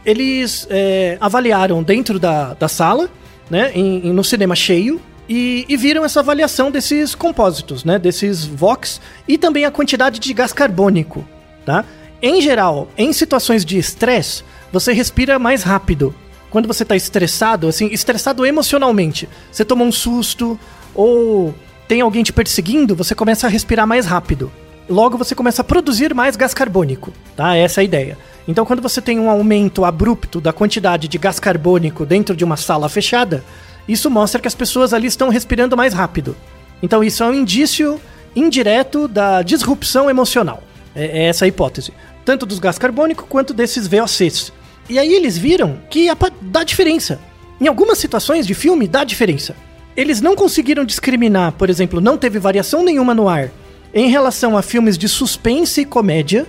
eles 0.05 0.67
é, 0.69 1.17
avaliaram 1.19 1.81
dentro 1.81 2.19
da, 2.19 2.53
da 2.53 2.67
sala, 2.67 3.09
né, 3.49 3.71
em, 3.73 4.07
em, 4.07 4.13
no 4.13 4.23
cinema 4.23 4.55
cheio, 4.55 5.01
e, 5.27 5.65
e, 5.69 5.77
viram 5.77 6.03
essa 6.03 6.19
avaliação 6.19 6.69
desses 6.69 7.15
compósitos, 7.15 7.85
né, 7.85 7.97
desses 7.97 8.43
VOX, 8.45 8.99
e 9.25 9.37
também 9.37 9.63
a 9.63 9.71
quantidade 9.71 10.19
de 10.19 10.33
gás 10.33 10.51
carbônico, 10.51 11.25
tá? 11.65 11.85
Em 12.21 12.41
geral, 12.41 12.89
em 12.97 13.13
situações 13.13 13.63
de 13.63 13.77
estresse, 13.77 14.43
você 14.71 14.91
respira 14.91 15.39
mais 15.39 15.63
rápido. 15.63 16.13
Quando 16.53 16.67
você 16.67 16.85
tá 16.85 16.95
estressado, 16.95 17.67
assim, 17.67 17.87
estressado 17.87 18.45
emocionalmente, 18.45 19.27
você 19.51 19.65
toma 19.65 19.83
um 19.83 19.91
susto 19.91 20.57
ou 20.93 21.51
tem 21.87 21.99
alguém 21.99 22.21
te 22.21 22.31
perseguindo, 22.31 22.95
você 22.95 23.15
começa 23.15 23.47
a 23.47 23.49
respirar 23.49 23.87
mais 23.87 24.05
rápido. 24.05 24.51
Logo 24.87 25.17
você 25.17 25.33
começa 25.33 25.63
a 25.63 25.65
produzir 25.65 26.13
mais 26.13 26.35
gás 26.35 26.53
carbônico, 26.53 27.11
tá? 27.35 27.55
Essa 27.55 27.79
é 27.79 27.81
a 27.81 27.85
ideia. 27.85 28.17
Então, 28.47 28.67
quando 28.67 28.83
você 28.83 29.01
tem 29.01 29.19
um 29.19 29.31
aumento 29.31 29.83
abrupto 29.83 30.39
da 30.39 30.53
quantidade 30.53 31.07
de 31.07 31.17
gás 31.17 31.39
carbônico 31.39 32.05
dentro 32.05 32.35
de 32.35 32.43
uma 32.43 32.55
sala 32.55 32.87
fechada, 32.87 33.43
isso 33.87 34.07
mostra 34.07 34.39
que 34.39 34.47
as 34.47 34.53
pessoas 34.53 34.93
ali 34.93 35.07
estão 35.07 35.29
respirando 35.29 35.75
mais 35.75 35.91
rápido. 35.91 36.37
Então, 36.83 37.03
isso 37.03 37.23
é 37.23 37.25
um 37.25 37.33
indício 37.33 37.99
indireto 38.35 39.07
da 39.07 39.41
disrupção 39.41 40.07
emocional. 40.07 40.61
É, 40.95 41.23
é 41.23 41.23
essa 41.29 41.45
a 41.45 41.47
hipótese. 41.47 41.93
Tanto 42.23 42.45
dos 42.45 42.59
gás 42.59 42.77
carbônico 42.77 43.25
quanto 43.27 43.55
desses 43.55 43.87
VOCs. 43.87 44.53
E 44.89 44.99
aí 44.99 45.13
eles 45.13 45.37
viram 45.37 45.79
que 45.89 46.07
dá 46.41 46.63
diferença. 46.63 47.19
Em 47.59 47.67
algumas 47.67 47.97
situações 47.97 48.45
de 48.45 48.53
filme, 48.53 48.87
dá 48.87 49.03
diferença. 49.03 49.55
Eles 49.95 50.21
não 50.21 50.35
conseguiram 50.35 50.83
discriminar, 50.83 51.53
por 51.53 51.69
exemplo, 51.69 52.01
não 52.01 52.17
teve 52.17 52.39
variação 52.39 52.83
nenhuma 52.83 53.13
no 53.13 53.29
ar 53.29 53.51
em 53.93 54.09
relação 54.09 54.57
a 54.57 54.61
filmes 54.61 54.97
de 54.97 55.07
suspense 55.07 55.81
e 55.81 55.85
comédia. 55.85 56.47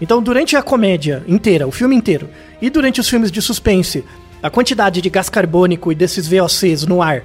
Então, 0.00 0.20
durante 0.20 0.56
a 0.56 0.62
comédia 0.62 1.22
inteira, 1.28 1.66
o 1.66 1.70
filme 1.70 1.94
inteiro, 1.94 2.28
e 2.60 2.68
durante 2.68 3.00
os 3.00 3.08
filmes 3.08 3.30
de 3.30 3.40
suspense, 3.40 4.04
a 4.42 4.50
quantidade 4.50 5.00
de 5.00 5.08
gás 5.08 5.28
carbônico 5.28 5.92
e 5.92 5.94
desses 5.94 6.26
VOCs 6.26 6.86
no 6.86 7.00
ar 7.00 7.22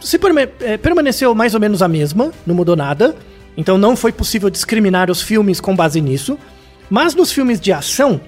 se 0.00 0.18
é, 0.60 0.76
permaneceu 0.76 1.34
mais 1.34 1.54
ou 1.54 1.60
menos 1.60 1.80
a 1.80 1.88
mesma, 1.88 2.32
não 2.44 2.54
mudou 2.54 2.74
nada. 2.74 3.14
Então, 3.56 3.78
não 3.78 3.94
foi 3.94 4.10
possível 4.10 4.50
discriminar 4.50 5.10
os 5.10 5.22
filmes 5.22 5.60
com 5.60 5.76
base 5.76 6.00
nisso. 6.00 6.36
Mas 6.90 7.14
nos 7.14 7.30
filmes 7.30 7.60
de 7.60 7.72
ação, 7.72 8.20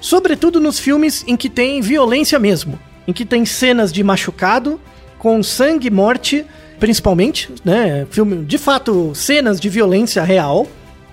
Sobretudo 0.00 0.60
nos 0.60 0.78
filmes 0.78 1.24
em 1.26 1.36
que 1.36 1.50
tem 1.50 1.80
violência 1.80 2.38
mesmo, 2.38 2.78
em 3.06 3.12
que 3.12 3.24
tem 3.24 3.44
cenas 3.44 3.92
de 3.92 4.02
machucado, 4.02 4.80
com 5.18 5.42
sangue 5.42 5.88
e 5.88 5.90
morte, 5.90 6.46
principalmente, 6.78 7.50
né? 7.62 8.06
Filme, 8.10 8.44
de 8.44 8.56
fato, 8.56 9.14
cenas 9.14 9.60
de 9.60 9.68
violência 9.68 10.22
real. 10.22 10.66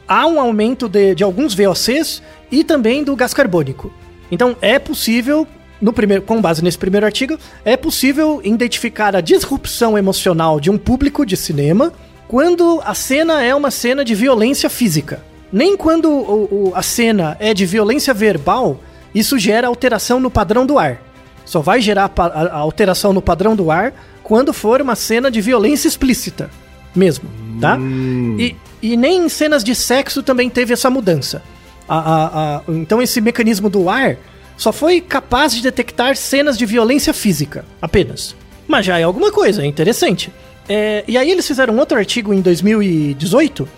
Há 0.07 0.25
um 0.25 0.39
aumento 0.39 0.87
de, 0.87 1.13
de 1.13 1.23
alguns 1.23 1.53
VOCs 1.53 2.23
e 2.49 2.63
também 2.63 3.03
do 3.03 3.15
gás 3.15 3.33
carbônico. 3.33 3.91
Então 4.31 4.55
é 4.61 4.79
possível, 4.79 5.45
no 5.81 5.91
primeiro, 5.91 6.23
com 6.23 6.41
base 6.41 6.63
nesse 6.63 6.77
primeiro 6.77 7.05
artigo, 7.05 7.37
é 7.65 7.75
possível 7.75 8.39
identificar 8.41 9.13
a 9.13 9.21
disrupção 9.21 9.97
emocional 9.97 10.61
de 10.61 10.71
um 10.71 10.77
público 10.77 11.25
de 11.25 11.35
cinema 11.35 11.91
quando 12.27 12.81
a 12.85 12.93
cena 12.93 13.43
é 13.43 13.53
uma 13.53 13.71
cena 13.71 14.05
de 14.05 14.15
violência 14.15 14.69
física. 14.69 15.21
Nem 15.51 15.77
quando 15.77 16.09
o, 16.09 16.69
o, 16.69 16.71
a 16.75 16.81
cena 16.81 17.37
é 17.39 17.53
de 17.53 17.65
violência 17.65 18.13
verbal, 18.13 18.79
isso 19.13 19.39
gera 19.39 19.67
alteração 19.67 20.19
no 20.19 20.29
padrão 20.29 20.65
do 20.65 20.77
ar. 20.77 21.01
Só 21.45 21.61
vai 21.61 21.81
gerar 21.81 22.11
a, 22.17 22.23
a 22.23 22.57
alteração 22.57 23.13
no 23.13 23.21
padrão 23.21 23.55
do 23.55 23.71
ar 23.71 23.93
quando 24.21 24.51
for 24.51 24.81
uma 24.81 24.95
cena 24.95 25.31
de 25.31 25.39
violência 25.39 25.87
explícita. 25.87 26.49
Mesmo, 26.93 27.29
tá? 27.61 27.75
Hum. 27.75 28.35
E, 28.39 28.55
e 28.81 28.97
nem 28.97 29.25
em 29.25 29.29
cenas 29.29 29.63
de 29.63 29.73
sexo 29.73 30.21
também 30.21 30.49
teve 30.49 30.73
essa 30.73 30.89
mudança. 30.89 31.41
A, 31.87 32.57
a, 32.57 32.61
então 32.67 33.01
esse 33.01 33.21
mecanismo 33.21 33.69
do 33.69 33.89
ar 33.89 34.17
só 34.57 34.73
foi 34.73 34.99
capaz 34.99 35.53
de 35.53 35.61
detectar 35.61 36.17
cenas 36.17 36.57
de 36.57 36.65
violência 36.65 37.13
física, 37.13 37.63
apenas. 37.81 38.35
Mas 38.67 38.85
já 38.85 38.99
é 38.99 39.03
alguma 39.03 39.31
coisa, 39.31 39.61
é 39.61 39.65
interessante. 39.65 40.31
É, 40.67 41.05
e 41.07 41.17
aí 41.17 41.31
eles 41.31 41.47
fizeram 41.47 41.77
outro 41.77 41.97
artigo 41.97 42.33
em 42.33 42.41
2018 42.41 43.69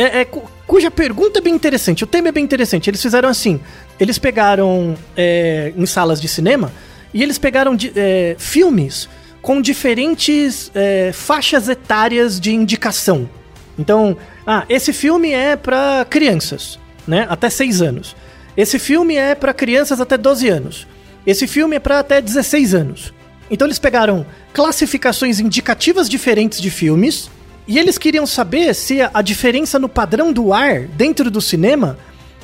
é, 0.00 0.22
é, 0.22 0.26
cuja 0.70 0.88
pergunta 0.88 1.40
é 1.40 1.42
bem 1.42 1.52
interessante, 1.52 2.04
o 2.04 2.06
tema 2.06 2.28
é 2.28 2.32
bem 2.32 2.44
interessante. 2.44 2.88
Eles 2.88 3.02
fizeram 3.02 3.28
assim: 3.28 3.58
eles 3.98 4.20
pegaram 4.20 4.96
é, 5.16 5.72
em 5.76 5.84
salas 5.84 6.20
de 6.20 6.28
cinema 6.28 6.72
e 7.12 7.24
eles 7.24 7.38
pegaram 7.38 7.76
é, 7.96 8.36
filmes 8.38 9.08
com 9.42 9.60
diferentes 9.60 10.70
é, 10.72 11.10
faixas 11.12 11.68
etárias 11.68 12.38
de 12.38 12.54
indicação. 12.54 13.28
Então, 13.76 14.16
ah, 14.46 14.64
esse 14.68 14.92
filme 14.92 15.32
é 15.32 15.56
para 15.56 16.06
crianças, 16.08 16.78
né? 17.04 17.26
Até 17.28 17.50
6 17.50 17.82
anos. 17.82 18.14
Esse 18.56 18.78
filme 18.78 19.16
é 19.16 19.34
para 19.34 19.52
crianças 19.52 20.00
até 20.00 20.16
12 20.16 20.48
anos. 20.48 20.86
Esse 21.26 21.48
filme 21.48 21.74
é 21.74 21.80
para 21.80 21.98
até 21.98 22.20
16 22.20 22.74
anos. 22.76 23.12
Então 23.50 23.66
eles 23.66 23.80
pegaram 23.80 24.24
classificações 24.52 25.40
indicativas 25.40 26.08
diferentes 26.08 26.60
de 26.60 26.70
filmes 26.70 27.28
e 27.70 27.78
eles 27.78 27.96
queriam 27.96 28.26
saber 28.26 28.74
se 28.74 28.98
a 29.00 29.22
diferença 29.22 29.78
no 29.78 29.88
padrão 29.88 30.32
do 30.32 30.52
ar 30.52 30.88
dentro 30.88 31.30
do 31.30 31.40
cinema 31.40 31.96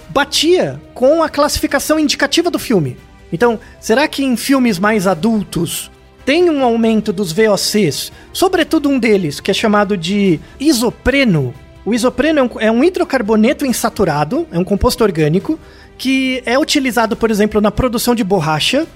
batia 0.09 0.81
com 0.95 1.21
a 1.21 1.29
classificação 1.29 1.99
indicativa 1.99 2.49
do 2.49 2.61
filme. 2.61 2.97
Então, 3.33 3.59
será 3.81 4.07
que 4.07 4.23
em 4.23 4.37
filmes 4.37 4.79
mais 4.79 5.05
adultos 5.05 5.91
tem 6.25 6.49
um 6.49 6.63
aumento 6.63 7.13
dos 7.13 7.33
VOCs, 7.33 8.13
sobretudo 8.33 8.89
um 8.89 9.01
deles, 9.01 9.41
que 9.41 9.51
é 9.51 9.55
chamado 9.55 9.97
de 9.97 10.39
isopreno? 10.61 11.53
O 11.85 11.93
isopreno 11.93 12.39
é 12.39 12.43
um, 12.45 12.51
é 12.61 12.71
um 12.71 12.85
hidrocarboneto 12.85 13.67
insaturado, 13.67 14.47
é 14.53 14.59
um 14.61 14.65
composto 14.65 15.03
orgânico, 15.03 15.59
que 15.99 16.41
é 16.47 16.57
utilizado, 16.57 17.17
por 17.17 17.33
exemplo, 17.33 17.61
na 17.61 17.73
produção 17.73 18.15
de 18.15 18.23
borracha, 18.23 18.87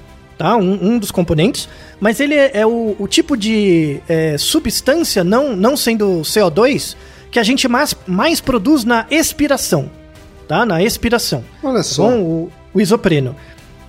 tá? 0.41 0.57
Um, 0.57 0.93
um 0.93 0.99
dos 0.99 1.11
componentes, 1.11 1.69
mas 2.01 2.19
ele 2.19 2.35
é, 2.35 2.61
é 2.61 2.67
o, 2.67 2.97
o, 2.99 3.07
tipo 3.07 3.37
de 3.37 4.01
é, 4.09 4.39
substância, 4.39 5.23
não, 5.23 5.55
não 5.55 5.77
sendo 5.77 6.23
CO2, 6.23 6.97
que 7.31 7.39
a 7.39 7.43
gente 7.43 7.69
mais, 7.69 7.95
mais 8.07 8.41
produz 8.41 8.83
na 8.83 9.07
expiração, 9.11 9.91
tá? 10.49 10.65
Na 10.65 10.83
expiração. 10.83 11.45
Olha 11.63 11.83
só. 11.83 12.05
Com 12.05 12.23
o, 12.23 12.53
o 12.73 12.81
isopreno. 12.81 13.37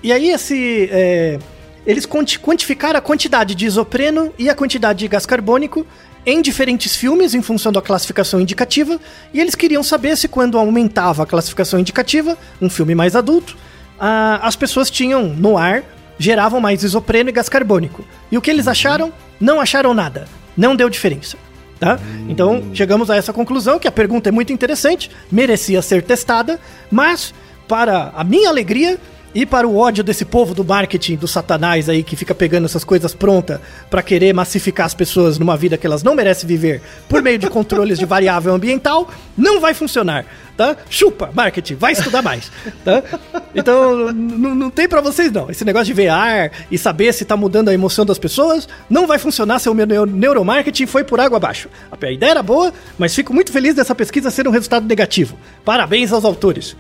E 0.04 0.12
aí 0.12 0.30
esse... 0.30 0.90
É, 0.92 1.40
eles 1.88 2.06
quantificaram 2.06 3.00
a 3.00 3.02
quantidade 3.02 3.56
de 3.56 3.66
isopreno 3.66 4.34
e 4.38 4.50
a 4.50 4.54
quantidade 4.54 5.00
de 5.00 5.08
gás 5.08 5.26
carbônico 5.26 5.88
em 6.26 6.42
diferentes 6.42 6.98
filmes 6.98 7.34
em 7.34 7.42
função 7.42 7.72
da 7.72 7.82
classificação 7.82 8.42
indicativa, 8.42 9.00
e 9.34 9.40
eles 9.40 9.56
queriam 9.56 9.82
saber 9.82 10.18
se 10.18 10.28
quando 10.28 10.58
aumentava 10.58 11.24
a 11.24 11.26
classificação 11.26 11.80
indicativa, 11.80 12.38
um 12.62 12.70
filme 12.70 12.94
mais 12.94 13.16
adulto, 13.16 13.58
as 13.98 14.56
pessoas 14.56 14.92
tinham 14.92 15.24
no 15.30 15.58
ar 15.58 15.84
geravam 16.22 16.62
mais 16.62 16.84
isopreno 16.84 17.30
e 17.30 17.34
gás 17.34 17.50
carbônico. 17.50 18.06
E 18.32 18.38
o 18.38 18.42
que 18.42 18.52
eles 18.52 18.68
acharam? 18.68 19.12
Não 19.40 19.60
acharam 19.60 19.94
nada. 19.94 20.28
Não 20.56 20.76
deu 20.76 20.90
diferença. 20.90 21.38
Tá? 21.80 22.00
Então, 22.30 22.64
chegamos 22.76 23.10
a 23.10 23.16
essa 23.16 23.34
conclusão 23.34 23.80
que 23.80 23.88
a 23.88 23.92
pergunta 23.92 24.30
é 24.30 24.32
muito 24.32 24.54
interessante, 24.54 25.10
merecia 25.32 25.82
ser 25.82 26.04
testada, 26.04 26.60
mas, 26.92 27.34
para 27.68 28.12
a 28.16 28.24
minha 28.24 28.50
alegria, 28.50 29.00
e 29.34 29.46
para 29.46 29.68
o 29.68 29.78
ódio 29.78 30.04
desse 30.04 30.26
povo 30.26 30.54
do 30.54 30.64
marketing, 30.64 31.16
do 31.16 31.28
satanás 31.28 31.88
aí, 31.88 32.04
que 32.04 32.16
fica 32.16 32.36
pegando 32.36 32.66
essas 32.66 32.84
coisas 32.84 33.14
prontas 33.14 33.60
para 33.90 34.02
querer 34.02 34.34
massificar 34.34 34.86
as 34.86 34.94
pessoas 34.94 35.40
numa 35.40 35.56
vida 35.56 35.78
que 35.78 35.88
elas 35.88 36.04
não 36.04 36.16
merecem 36.16 36.48
viver 36.48 36.82
por 37.08 37.22
meio 37.22 37.38
de 37.38 37.50
controles 37.50 37.98
de 37.98 38.06
variável 38.06 38.54
ambiental, 38.54 39.10
não 39.38 39.60
vai 39.60 39.74
funcionar, 39.74 40.26
tá? 40.58 40.76
Chupa, 40.90 41.30
marketing, 41.34 41.76
vai 41.76 41.94
estudar 41.94 42.22
mais, 42.22 42.52
tá? 42.84 43.04
Então, 43.56 44.12
não 44.12 44.70
tem 44.70 44.88
para 44.88 45.02
vocês 45.02 45.32
não. 45.32 45.50
Esse 45.50 45.64
negócio 45.64 45.94
de 45.94 46.02
VR 46.02 46.52
e 46.70 46.78
saber 46.78 47.14
se 47.14 47.26
tá 47.26 47.38
mudando 47.38 47.70
a 47.70 47.74
emoção 47.74 48.06
das 48.06 48.20
pessoas, 48.20 48.68
não 48.90 49.08
vai 49.08 49.18
funcionar 49.18 49.60
se 49.60 49.70
o 49.70 49.74
meu 49.74 50.06
neuromarketing 50.06 50.86
foi 50.86 51.04
por 51.04 51.20
água 51.20 51.38
abaixo. 51.38 51.70
A 51.92 52.12
ideia 52.12 52.32
era 52.32 52.44
boa, 52.44 52.74
mas 52.98 53.16
fico 53.16 53.34
muito 53.34 53.52
feliz 53.52 53.76
dessa 53.76 53.96
pesquisa 53.96 54.30
ser 54.30 54.48
um 54.48 54.52
resultado 54.52 54.86
negativo. 54.86 55.38
Parabéns 55.64 56.12
aos 56.12 56.26
autores. 56.26 56.76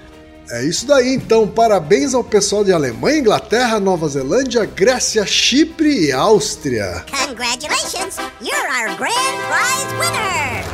É 0.49 0.65
isso 0.65 0.85
daí, 0.85 1.13
então. 1.13 1.47
Parabéns 1.47 2.13
ao 2.13 2.23
pessoal 2.23 2.63
de 2.63 2.73
Alemanha, 2.73 3.19
Inglaterra, 3.19 3.79
Nova 3.79 4.07
Zelândia, 4.07 4.65
Grécia, 4.65 5.25
Chipre 5.25 6.07
e 6.07 6.11
Áustria. 6.11 7.05
Congratulations! 7.27 8.17
You're 8.41 8.67
our 8.67 8.95
grand 8.97 9.37
prize 9.47 9.93
winner! 9.99 10.65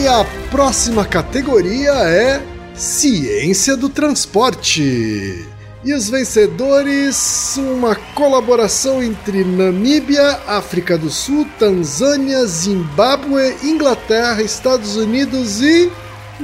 E 0.00 0.08
a 0.08 0.24
próxima 0.50 1.04
categoria 1.04 1.92
é 1.92 2.42
Ciência 2.74 3.76
do 3.76 3.88
Transporte. 3.88 5.46
E 5.84 5.92
os 5.92 6.08
vencedores, 6.08 7.56
uma 7.56 7.96
colaboração 8.14 9.02
entre 9.02 9.44
Namíbia, 9.44 10.38
África 10.46 10.96
do 10.96 11.10
Sul, 11.10 11.46
Tanzânia, 11.58 12.46
Zimbábue, 12.46 13.56
Inglaterra, 13.64 14.42
Estados 14.42 14.96
Unidos 14.96 15.60
e 15.60 15.90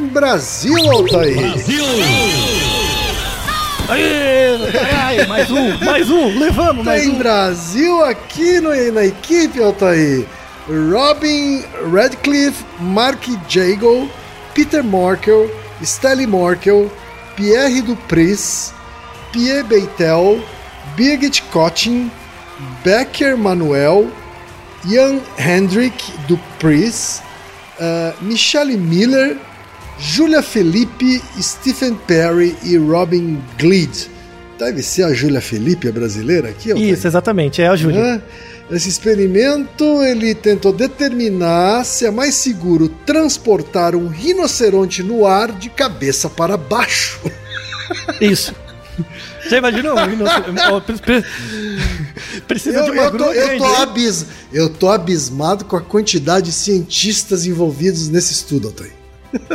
Brasil, 0.06 0.76
Altair. 0.90 1.36
Aê, 3.88 4.70
caralho, 4.70 5.28
mais 5.28 5.50
um, 5.50 5.78
mais 5.78 6.10
um, 6.10 6.38
levamos 6.38 6.84
mais 6.84 7.02
Tem 7.02 7.10
um. 7.10 7.18
Brasil 7.18 8.04
aqui 8.04 8.60
no- 8.60 8.92
na 8.92 9.04
equipe, 9.06 9.60
Altair. 9.62 10.26
Robin 10.68 11.64
Radcliffe, 11.90 12.62
Mark 12.80 13.26
Jago, 13.48 14.08
Peter 14.54 14.84
Morkel, 14.84 15.50
Stanley 15.82 16.26
Morkel, 16.26 16.90
Pierre 17.34 17.80
Dupris, 17.82 18.74
Pierre 19.32 19.64
Beitel, 19.64 20.42
Birgit 20.94 21.42
Cottin, 21.50 22.10
Becker 22.84 23.38
Manuel, 23.38 24.08
Ian 24.86 25.20
Hendrick 25.38 25.94
Dupris, 26.26 27.22
uh, 27.80 28.12
Michelle 28.20 28.76
Miller, 28.76 29.38
Julia 29.98 30.42
Felipe, 30.42 31.20
Stephen 31.40 31.94
Perry 32.06 32.56
e 32.62 32.76
Robin 32.76 33.40
Gleed. 33.58 34.08
Deve 34.58 34.82
ser 34.82 35.04
a 35.04 35.12
Julia 35.12 35.40
Felipe, 35.40 35.88
a 35.88 35.92
brasileira 35.92 36.48
aqui? 36.48 36.70
Isso, 36.72 37.06
exatamente, 37.06 37.62
é 37.62 37.68
a 37.68 37.76
Júlia. 37.76 38.00
Né? 38.00 38.22
Esse 38.70 38.88
experimento 38.88 39.84
ele 40.02 40.34
tentou 40.34 40.72
determinar 40.72 41.84
se 41.84 42.04
é 42.04 42.10
mais 42.10 42.34
seguro 42.34 42.88
transportar 43.06 43.94
um 43.94 44.08
rinoceronte 44.08 45.02
no 45.02 45.26
ar 45.26 45.52
de 45.52 45.70
cabeça 45.70 46.28
para 46.28 46.56
baixo. 46.56 47.18
Isso. 48.20 48.54
Já 49.48 49.58
imaginou? 49.58 49.96
um 49.96 50.80
Precisa 52.46 52.82
de 52.82 52.88
Eu, 52.88 52.92
uma 52.92 53.02
eu, 53.04 53.10
tô, 53.10 53.16
grua 53.16 53.34
eu, 53.34 53.58
tô 53.58 53.64
abis, 53.64 54.26
eu 54.52 54.68
tô 54.68 54.90
abismado 54.90 55.64
com 55.64 55.76
a 55.76 55.80
quantidade 55.80 56.46
de 56.46 56.52
cientistas 56.52 57.46
envolvidos 57.46 58.08
nesse 58.08 58.32
estudo, 58.32 58.68
Altair. 58.68 58.97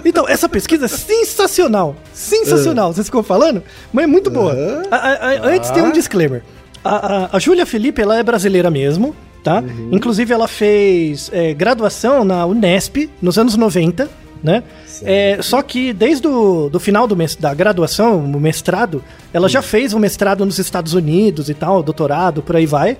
Então, 0.05 0.27
essa 0.27 0.47
pesquisa 0.47 0.85
é 0.85 0.87
sensacional. 0.87 1.95
Sensacional. 2.13 2.93
Vocês 2.93 3.07
ficam 3.07 3.23
falando? 3.23 3.63
Mas 3.91 4.03
é 4.03 4.07
muito 4.07 4.29
boa. 4.29 4.53
A- 4.91 4.95
a- 4.95 5.29
a- 5.29 5.47
antes 5.47 5.69
tem 5.71 5.81
um 5.83 5.91
disclaimer. 5.91 6.43
A, 6.83 7.35
a, 7.35 7.39
Júlia 7.39 7.65
Felipe, 7.65 8.01
ela 8.01 8.17
é 8.17 8.23
brasileira 8.23 8.69
mesmo, 8.69 9.15
tá? 9.43 9.63
Inclusive, 9.91 10.33
ela 10.33 10.47
fez 10.47 11.29
é, 11.33 11.53
graduação 11.53 12.23
na 12.25 12.45
Unesp 12.45 13.09
nos 13.21 13.37
anos 13.37 13.55
90, 13.55 14.09
né? 14.43 14.63
É, 15.03 15.37
só 15.41 15.61
que 15.61 15.93
desde 15.93 16.27
o 16.27 16.69
do 16.69 16.79
final 16.79 17.07
do 17.07 17.15
da 17.39 17.53
graduação, 17.53 18.17
o 18.19 18.39
mestrado, 18.39 19.01
ela 19.33 19.47
já 19.47 19.61
fez 19.61 19.93
um 19.93 19.99
mestrado 19.99 20.45
nos 20.45 20.59
Estados 20.59 20.93
Unidos 20.93 21.49
e 21.49 21.53
tal, 21.53 21.81
doutorado, 21.81 22.41
por 22.43 22.55
aí 22.57 22.65
vai. 22.65 22.97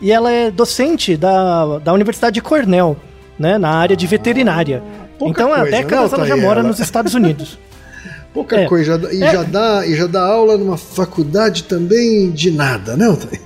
E 0.00 0.10
ela 0.10 0.30
é 0.32 0.50
docente 0.50 1.16
da, 1.16 1.78
da 1.78 1.92
Universidade 1.92 2.34
de 2.34 2.40
Cornell, 2.42 2.96
né? 3.38 3.58
Na 3.58 3.68
área 3.70 3.94
de 3.96 4.06
veterinária. 4.06 4.82
Pouca 5.18 5.40
então, 5.42 5.52
há 5.52 5.58
coisa, 5.60 5.70
né, 5.70 5.82
décadas 5.82 6.12
ela 6.12 6.26
já 6.26 6.36
mora 6.36 6.60
Ela- 6.60 6.68
nos 6.68 6.78
Estados 6.80 7.14
Unidos. 7.14 7.58
Pouca 8.34 8.60
É. 8.60 8.66
coisa, 8.66 9.00
e, 9.12 9.22
É. 9.22 9.32
já 9.32 9.42
dá, 9.42 9.86
e 9.86 9.96
já 9.96 10.06
dá 10.06 10.20
aula 10.22 10.58
numa 10.58 10.76
faculdade 10.76 11.64
também 11.64 12.30
de 12.30 12.50
nada, 12.50 12.94
né, 12.96 13.06
Altair? 13.06 13.40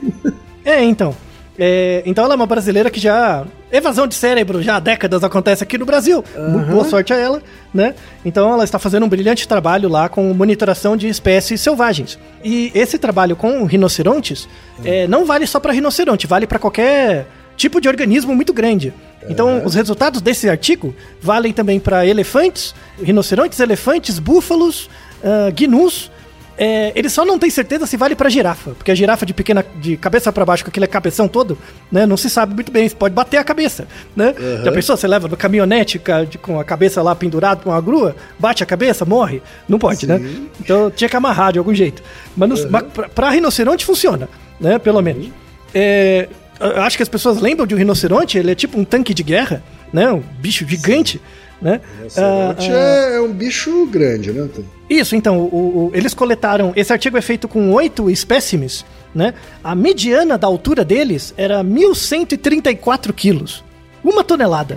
É, 0.65 0.83
então. 0.83 1.15
É, 1.63 2.03
então 2.07 2.25
ela 2.25 2.33
é 2.35 2.37
uma 2.37 2.47
brasileira 2.47 2.91
que 2.91 2.99
já. 2.99 3.45
Evasão 3.71 4.07
de 4.07 4.15
cérebro 4.15 4.63
já 4.63 4.77
há 4.77 4.81
décadas 4.81 5.23
acontece 5.23 5.63
aqui 5.63 5.77
no 5.79 5.85
Brasil. 5.85 6.25
Muito 6.49 6.71
boa 6.71 6.85
sorte 6.85 7.13
a 7.13 7.17
ela, 7.17 7.43
né? 7.73 7.95
Então 8.25 8.51
ela 8.53 8.65
está 8.65 8.79
fazendo 8.79 9.05
um 9.05 9.09
brilhante 9.09 9.47
trabalho 9.47 9.89
lá 9.89 10.09
com 10.09 10.23
monitoração 10.35 10.97
de 10.97 11.07
espécies 11.07 11.61
selvagens. 11.61 12.19
E 12.43 12.73
esse 12.75 12.99
trabalho 12.99 13.37
com 13.37 13.63
rinocerontes 13.65 14.49
é, 14.85 15.07
não 15.07 15.25
vale 15.27 15.47
só 15.47 15.61
para 15.61 15.73
rinoceronte, 15.73 16.27
vale 16.27 16.47
para 16.47 16.59
qualquer 16.59 17.27
tipo 17.61 17.81
de 17.81 17.89
organismo 17.89 18.35
muito 18.35 18.53
grande. 18.53 18.93
Então, 19.29 19.65
os 19.65 19.75
resultados 19.75 20.23
desse 20.23 20.49
artigo 20.49 20.95
valem 21.21 21.53
também 21.53 21.79
para 21.79 22.07
elefantes, 22.07 22.75
rinocerontes, 23.03 23.61
elefantes, 23.61 24.19
búfalos, 24.19 24.89
ah, 25.23 25.51
gnus, 25.55 26.11
é, 26.57 26.93
ele 26.95 27.09
só 27.09 27.25
não 27.25 27.39
tem 27.39 27.49
certeza 27.49 27.87
se 27.87 27.97
vale 27.97 28.15
pra 28.15 28.29
girafa, 28.29 28.73
porque 28.73 28.91
a 28.91 28.95
girafa 28.95 29.25
de 29.25 29.33
pequena, 29.33 29.65
de 29.81 29.97
cabeça 29.97 30.31
pra 30.31 30.45
baixo, 30.45 30.63
com 30.65 30.69
aquele 30.69 30.87
cabeção 30.87 31.27
todo, 31.27 31.57
né, 31.91 32.05
não 32.05 32.19
se 32.19 32.29
sabe 32.29 32.55
muito 32.55 32.71
bem, 32.71 32.89
pode 32.91 33.15
bater 33.15 33.39
a 33.39 33.45
cabeça, 33.45 33.89
né? 34.15 34.35
Já 34.63 34.71
pensou, 34.71 34.97
você 34.97 35.09
leva 35.09 35.27
no 35.27 35.39
caminhonete 35.39 35.99
com 36.43 36.61
a 36.61 36.65
cabeça 36.65 37.01
lá 37.01 37.15
pendurada 37.15 37.63
com 37.63 37.71
uma 37.71 37.81
grua, 37.81 38.15
bate 38.39 38.63
a 38.63 38.67
cabeça, 38.67 39.07
morre? 39.07 39.43
Não 39.67 39.79
pode, 39.79 40.07
né? 40.07 40.21
Então 40.61 40.91
tinha 40.91 41.09
que 41.09 41.17
amarrar 41.17 41.53
de 41.53 41.59
algum 41.59 41.75
jeito. 41.75 42.03
Mas, 42.37 42.49
no, 42.49 42.71
mas 42.71 42.85
pra 43.15 43.31
rinoceronte 43.31 43.87
funciona, 43.87 44.29
né, 44.61 44.79
pelo 44.79 45.01
menos. 45.01 45.31
É, 45.75 46.29
eu 46.61 46.83
acho 46.83 46.97
que 46.97 47.03
as 47.03 47.09
pessoas 47.09 47.41
lembram 47.41 47.67
de 47.67 47.75
um 47.75 47.79
rinoceronte, 47.79 48.37
ele 48.39 48.51
é 48.51 48.55
tipo 48.55 48.79
um 48.79 48.85
tanque 48.85 49.13
de 49.15 49.23
guerra, 49.23 49.63
né, 49.93 50.11
um 50.13 50.23
bicho 50.39 50.67
gigante, 50.69 51.21
né? 51.61 51.81
Ah, 51.85 51.97
Rinoceronte 51.99 52.71
ah, 52.71 52.75
é, 52.75 53.17
é 53.17 53.21
um 53.21 53.33
bicho 53.33 53.87
grande, 53.87 54.33
né, 54.33 54.49
isso, 54.89 55.15
então, 55.15 55.39
o- 55.39 55.89
o- 55.89 55.91
eles 55.95 56.13
coletaram. 56.15 56.73
Esse 56.75 56.93
artigo 56.93 57.17
é 57.17 57.21
feito 57.21 57.47
com 57.47 57.71
oito 57.73 58.11
espécimes, 58.11 58.85
né? 59.15 59.35
A 59.63 59.73
mediana 59.73 60.37
da 60.37 60.49
altura 60.49 60.85
deles 60.85 61.33
era 61.37 61.63
1.134 61.63 63.13
quilos. 63.13 63.63
Uma 64.03 64.25
tonelada. 64.25 64.75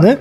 Né? 0.00 0.18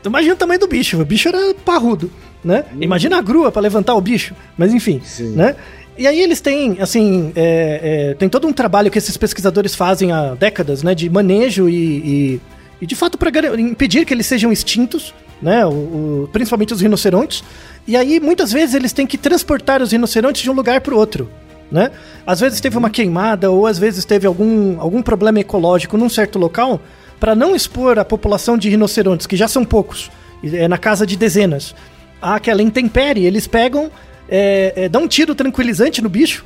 Então, 0.00 0.10
imagina 0.10 0.34
o 0.34 0.36
tamanho 0.36 0.58
do 0.58 0.66
bicho. 0.66 1.00
O 1.00 1.04
bicho 1.04 1.28
era 1.28 1.54
parrudo. 1.64 2.10
Né? 2.42 2.64
Imagina 2.80 3.18
a 3.18 3.20
grua 3.20 3.52
para 3.52 3.60
levantar 3.60 3.94
o 3.94 4.00
bicho. 4.00 4.34
Mas 4.56 4.72
enfim. 4.72 5.00
Sim. 5.04 5.36
Né? 5.36 5.54
E 6.00 6.06
aí 6.06 6.18
eles 6.18 6.40
têm, 6.40 6.78
assim, 6.80 7.30
é, 7.36 8.08
é, 8.12 8.14
tem 8.14 8.26
todo 8.26 8.48
um 8.48 8.54
trabalho 8.54 8.90
que 8.90 8.96
esses 8.96 9.18
pesquisadores 9.18 9.74
fazem 9.74 10.12
há 10.12 10.34
décadas, 10.34 10.82
né? 10.82 10.94
De 10.94 11.10
manejo 11.10 11.68
e, 11.68 11.74
e, 11.76 12.40
e, 12.80 12.86
de 12.86 12.94
fato, 12.94 13.18
para 13.18 13.60
impedir 13.60 14.06
que 14.06 14.14
eles 14.14 14.24
sejam 14.24 14.50
extintos, 14.50 15.12
né? 15.42 15.66
O, 15.66 15.68
o- 15.68 16.28
principalmente 16.32 16.72
os 16.72 16.80
rinocerontes. 16.80 17.44
E 17.86 17.98
aí, 17.98 18.18
muitas 18.18 18.50
vezes, 18.50 18.74
eles 18.74 18.94
têm 18.94 19.06
que 19.06 19.18
transportar 19.18 19.82
os 19.82 19.92
rinocerontes 19.92 20.40
de 20.40 20.50
um 20.50 20.54
lugar 20.54 20.80
para 20.80 20.94
o 20.94 20.96
outro. 20.96 21.28
Né? 21.70 21.90
Às 22.26 22.40
vezes 22.40 22.62
teve 22.62 22.78
uma 22.78 22.88
queimada 22.88 23.50
ou 23.50 23.66
às 23.66 23.78
vezes 23.78 24.06
teve 24.06 24.26
algum, 24.26 24.80
algum 24.80 25.02
problema 25.02 25.38
ecológico 25.38 25.98
num 25.98 26.08
certo 26.08 26.38
local 26.38 26.80
para 27.20 27.34
não 27.34 27.54
expor 27.54 27.98
a 27.98 28.04
população 28.06 28.56
de 28.56 28.70
rinocerontes, 28.70 29.26
que 29.26 29.36
já 29.36 29.46
são 29.46 29.66
poucos, 29.66 30.10
é 30.42 30.66
na 30.66 30.78
casa 30.78 31.06
de 31.06 31.14
dezenas, 31.14 31.74
àquela 32.20 32.60
intempérie, 32.62 33.24
eles 33.24 33.46
pegam, 33.46 33.88
é, 34.30 34.72
é, 34.76 34.88
dão 34.88 35.02
um 35.02 35.08
tiro 35.08 35.34
tranquilizante 35.34 36.00
no 36.00 36.08
bicho 36.08 36.44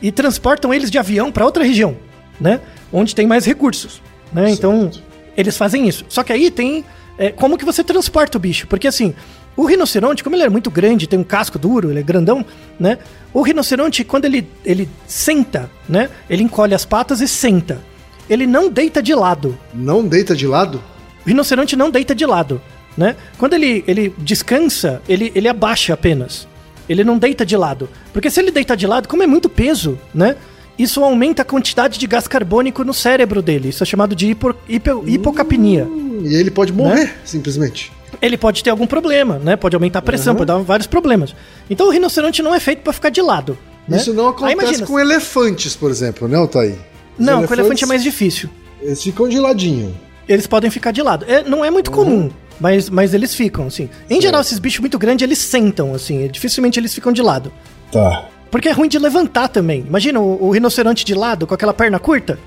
e 0.00 0.10
transportam 0.10 0.72
eles 0.72 0.90
de 0.90 0.98
avião 0.98 1.30
para 1.30 1.44
outra 1.44 1.62
região, 1.62 1.96
né? 2.40 2.60
Onde 2.92 3.14
tem 3.14 3.26
mais 3.26 3.44
recursos, 3.44 4.00
né? 4.32 4.50
Então, 4.50 4.90
eles 5.36 5.56
fazem 5.56 5.86
isso. 5.86 6.04
Só 6.08 6.22
que 6.22 6.32
aí 6.32 6.50
tem 6.50 6.84
é, 7.18 7.30
como 7.30 7.58
que 7.58 7.64
você 7.64 7.84
transporta 7.84 8.38
o 8.38 8.40
bicho, 8.40 8.66
porque 8.66 8.86
assim, 8.88 9.14
o 9.56 9.64
rinoceronte, 9.64 10.24
como 10.24 10.36
ele 10.36 10.42
é 10.42 10.48
muito 10.48 10.70
grande, 10.70 11.06
tem 11.06 11.18
um 11.18 11.24
casco 11.24 11.58
duro, 11.58 11.90
ele 11.90 12.00
é 12.00 12.02
grandão, 12.02 12.44
né? 12.80 12.98
O 13.32 13.42
rinoceronte, 13.42 14.04
quando 14.04 14.24
ele, 14.24 14.48
ele 14.64 14.88
senta, 15.06 15.70
né? 15.88 16.10
Ele 16.28 16.42
encolhe 16.42 16.74
as 16.74 16.84
patas 16.84 17.20
e 17.20 17.28
senta. 17.28 17.80
Ele 18.28 18.46
não 18.46 18.68
deita 18.68 19.02
de 19.02 19.14
lado. 19.14 19.58
Não 19.72 20.06
deita 20.06 20.34
de 20.34 20.46
lado? 20.46 20.82
O 21.24 21.28
rinoceronte 21.28 21.76
não 21.76 21.90
deita 21.90 22.14
de 22.14 22.26
lado, 22.26 22.60
né? 22.96 23.16
Quando 23.38 23.54
ele, 23.54 23.84
ele 23.86 24.14
descansa, 24.18 25.02
ele, 25.08 25.32
ele 25.34 25.48
abaixa 25.48 25.94
apenas. 25.94 26.46
Ele 26.88 27.02
não 27.04 27.18
deita 27.18 27.44
de 27.44 27.56
lado. 27.56 27.88
Porque 28.12 28.30
se 28.30 28.40
ele 28.40 28.50
deita 28.50 28.76
de 28.76 28.86
lado, 28.86 29.08
como 29.08 29.22
é 29.22 29.26
muito 29.26 29.48
peso, 29.48 29.98
né? 30.14 30.36
Isso 30.78 31.02
aumenta 31.02 31.42
a 31.42 31.44
quantidade 31.44 31.98
de 31.98 32.06
gás 32.06 32.28
carbônico 32.28 32.84
no 32.84 32.92
cérebro 32.92 33.40
dele. 33.40 33.70
Isso 33.70 33.82
é 33.82 33.86
chamado 33.86 34.14
de 34.14 34.26
hipo, 34.28 34.54
hipo- 34.68 35.04
hipocapnia. 35.06 35.84
Hum, 35.84 36.20
E 36.24 36.34
ele 36.34 36.50
pode 36.50 36.72
morrer, 36.72 37.14
simplesmente. 37.24 37.90
Ele 38.20 38.36
pode 38.36 38.62
ter 38.62 38.70
algum 38.70 38.86
problema, 38.86 39.38
né? 39.38 39.56
Pode 39.56 39.74
aumentar 39.74 39.98
a 39.98 40.02
pressão, 40.02 40.34
pode 40.34 40.46
dar 40.46 40.58
vários 40.58 40.86
problemas. 40.86 41.34
Então 41.68 41.88
o 41.88 41.90
rinoceronte 41.90 42.42
não 42.42 42.54
é 42.54 42.60
feito 42.60 42.80
pra 42.82 42.92
ficar 42.92 43.10
de 43.10 43.20
lado. 43.22 43.56
né? 43.88 43.96
Isso 43.98 44.12
não 44.14 44.24
Aí 44.24 44.30
acontece 44.30 44.52
imagina, 44.62 44.86
com 44.86 44.98
elefantes, 45.00 45.74
por 45.76 45.90
exemplo, 45.90 46.28
né, 46.28 46.36
Altair? 46.36 46.74
Os 47.18 47.24
Não, 47.24 47.34
com 47.34 47.38
elefante 47.38 47.52
é 47.52 47.62
elefantes, 47.62 47.88
mais 47.88 48.02
difícil. 48.02 48.48
Eles 48.82 49.02
ficam 49.02 49.28
de 49.28 49.38
ladinho. 49.38 49.94
Eles 50.28 50.46
podem 50.46 50.70
ficar 50.70 50.90
de 50.90 51.02
lado. 51.02 51.24
É, 51.28 51.42
não 51.42 51.64
é 51.64 51.70
muito 51.70 51.90
comum, 51.90 52.30
mas, 52.60 52.88
mas 52.90 53.12
eles 53.14 53.34
ficam, 53.34 53.66
assim. 53.66 53.88
Em 54.08 54.20
geral, 54.20 54.40
esses 54.40 54.58
bichos 54.58 54.80
muito 54.80 54.98
grandes, 54.98 55.22
eles 55.24 55.38
sentam, 55.38 55.94
assim. 55.94 56.26
Dificilmente 56.28 56.78
eles 56.80 56.94
ficam 56.94 57.12
de 57.12 57.22
lado. 57.22 57.52
Tá. 57.92 58.26
Porque 58.50 58.68
é 58.68 58.72
ruim 58.72 58.88
de 58.88 58.98
levantar 58.98 59.48
também. 59.48 59.84
Imagina 59.86 60.20
o, 60.20 60.46
o 60.46 60.50
rinoceronte 60.50 61.04
de 61.04 61.14
lado, 61.14 61.46
com 61.46 61.54
aquela 61.54 61.74
perna 61.74 61.98
curta. 61.98 62.38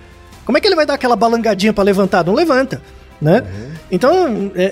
Como 0.45 0.57
é 0.57 0.61
que 0.61 0.67
ele 0.67 0.75
vai 0.75 0.85
dar 0.85 0.95
aquela 0.95 1.15
balangadinha 1.15 1.71
pra 1.73 1.83
levantar? 1.83 2.25
Não 2.25 2.33
levanta, 2.33 2.81
né? 3.21 3.43
Então, 3.91 4.51
é, 4.55 4.63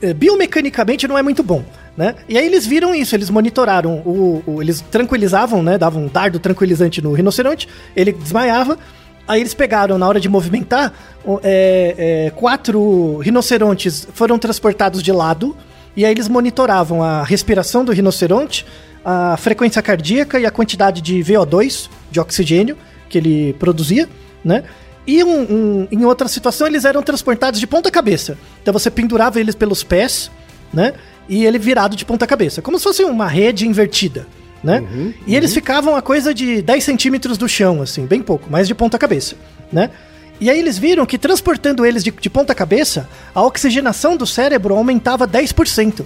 é, 0.00 0.06
é, 0.06 0.10
é, 0.10 0.14
biomecanicamente 0.14 1.06
não 1.06 1.16
é 1.18 1.22
muito 1.22 1.42
bom, 1.42 1.64
né? 1.96 2.14
E 2.28 2.36
aí 2.38 2.46
eles 2.46 2.66
viram 2.66 2.94
isso, 2.94 3.14
eles 3.14 3.30
monitoraram, 3.30 3.94
o, 4.04 4.42
o- 4.46 4.62
eles 4.62 4.80
tranquilizavam, 4.90 5.62
né? 5.62 5.76
Davam 5.78 6.04
um 6.04 6.08
dardo 6.08 6.38
tranquilizante 6.38 7.00
no 7.02 7.12
rinoceronte, 7.12 7.68
ele 7.94 8.12
desmaiava. 8.12 8.78
Aí 9.26 9.40
eles 9.40 9.54
pegaram, 9.54 9.98
na 9.98 10.06
hora 10.06 10.20
de 10.20 10.28
movimentar, 10.28 10.92
é, 11.42 11.94
é, 12.26 12.30
quatro 12.30 13.18
rinocerontes 13.18 14.06
foram 14.12 14.38
transportados 14.38 15.02
de 15.02 15.10
lado, 15.10 15.56
e 15.96 16.04
aí 16.04 16.12
eles 16.12 16.28
monitoravam 16.28 17.02
a 17.02 17.24
respiração 17.24 17.84
do 17.84 17.92
rinoceronte, 17.92 18.64
a 19.04 19.36
frequência 19.36 19.80
cardíaca 19.82 20.38
e 20.38 20.46
a 20.46 20.50
quantidade 20.50 21.00
de 21.00 21.18
VO2, 21.20 21.88
de 22.10 22.20
oxigênio, 22.20 22.76
que 23.08 23.18
ele 23.18 23.52
produzia, 23.54 24.08
né? 24.44 24.64
E 25.06 25.22
um- 25.22 25.40
um- 25.42 25.88
em 25.90 26.04
outra 26.04 26.26
situação, 26.28 26.66
eles 26.66 26.84
eram 26.84 27.02
transportados 27.02 27.60
de 27.60 27.66
ponta 27.66 27.90
cabeça. 27.90 28.36
Então 28.62 28.72
você 28.72 28.90
pendurava 28.90 29.38
eles 29.40 29.54
pelos 29.54 29.82
pés, 29.84 30.30
né? 30.72 30.94
E 31.28 31.44
ele 31.44 31.58
virado 31.58 31.96
de 31.96 32.04
ponta 32.04 32.26
cabeça, 32.26 32.60
como 32.60 32.78
se 32.78 32.84
fosse 32.84 33.04
uma 33.04 33.26
rede 33.28 33.66
invertida, 33.66 34.26
né? 34.66 35.14
e 35.26 35.34
eles 35.36 35.54
ficavam 35.54 35.94
a 35.96 36.02
coisa 36.02 36.34
de 36.34 36.60
10 36.60 36.84
centímetros 36.84 37.38
do 37.38 37.48
chão, 37.48 37.80
assim, 37.80 38.04
bem 38.04 38.20
pouco, 38.20 38.48
mas 38.50 38.66
de 38.68 38.74
ponta 38.74 38.98
cabeça, 38.98 39.36
né? 39.72 39.90
E 40.38 40.50
aí 40.50 40.58
eles 40.58 40.76
viram 40.76 41.06
que 41.06 41.16
transportando 41.16 41.86
eles 41.86 42.04
de, 42.04 42.10
de 42.10 42.28
ponta 42.28 42.54
cabeça, 42.54 43.08
a 43.34 43.42
oxigenação 43.42 44.16
do 44.18 44.26
cérebro 44.26 44.74
aumentava 44.74 45.26
10%. 45.26 46.04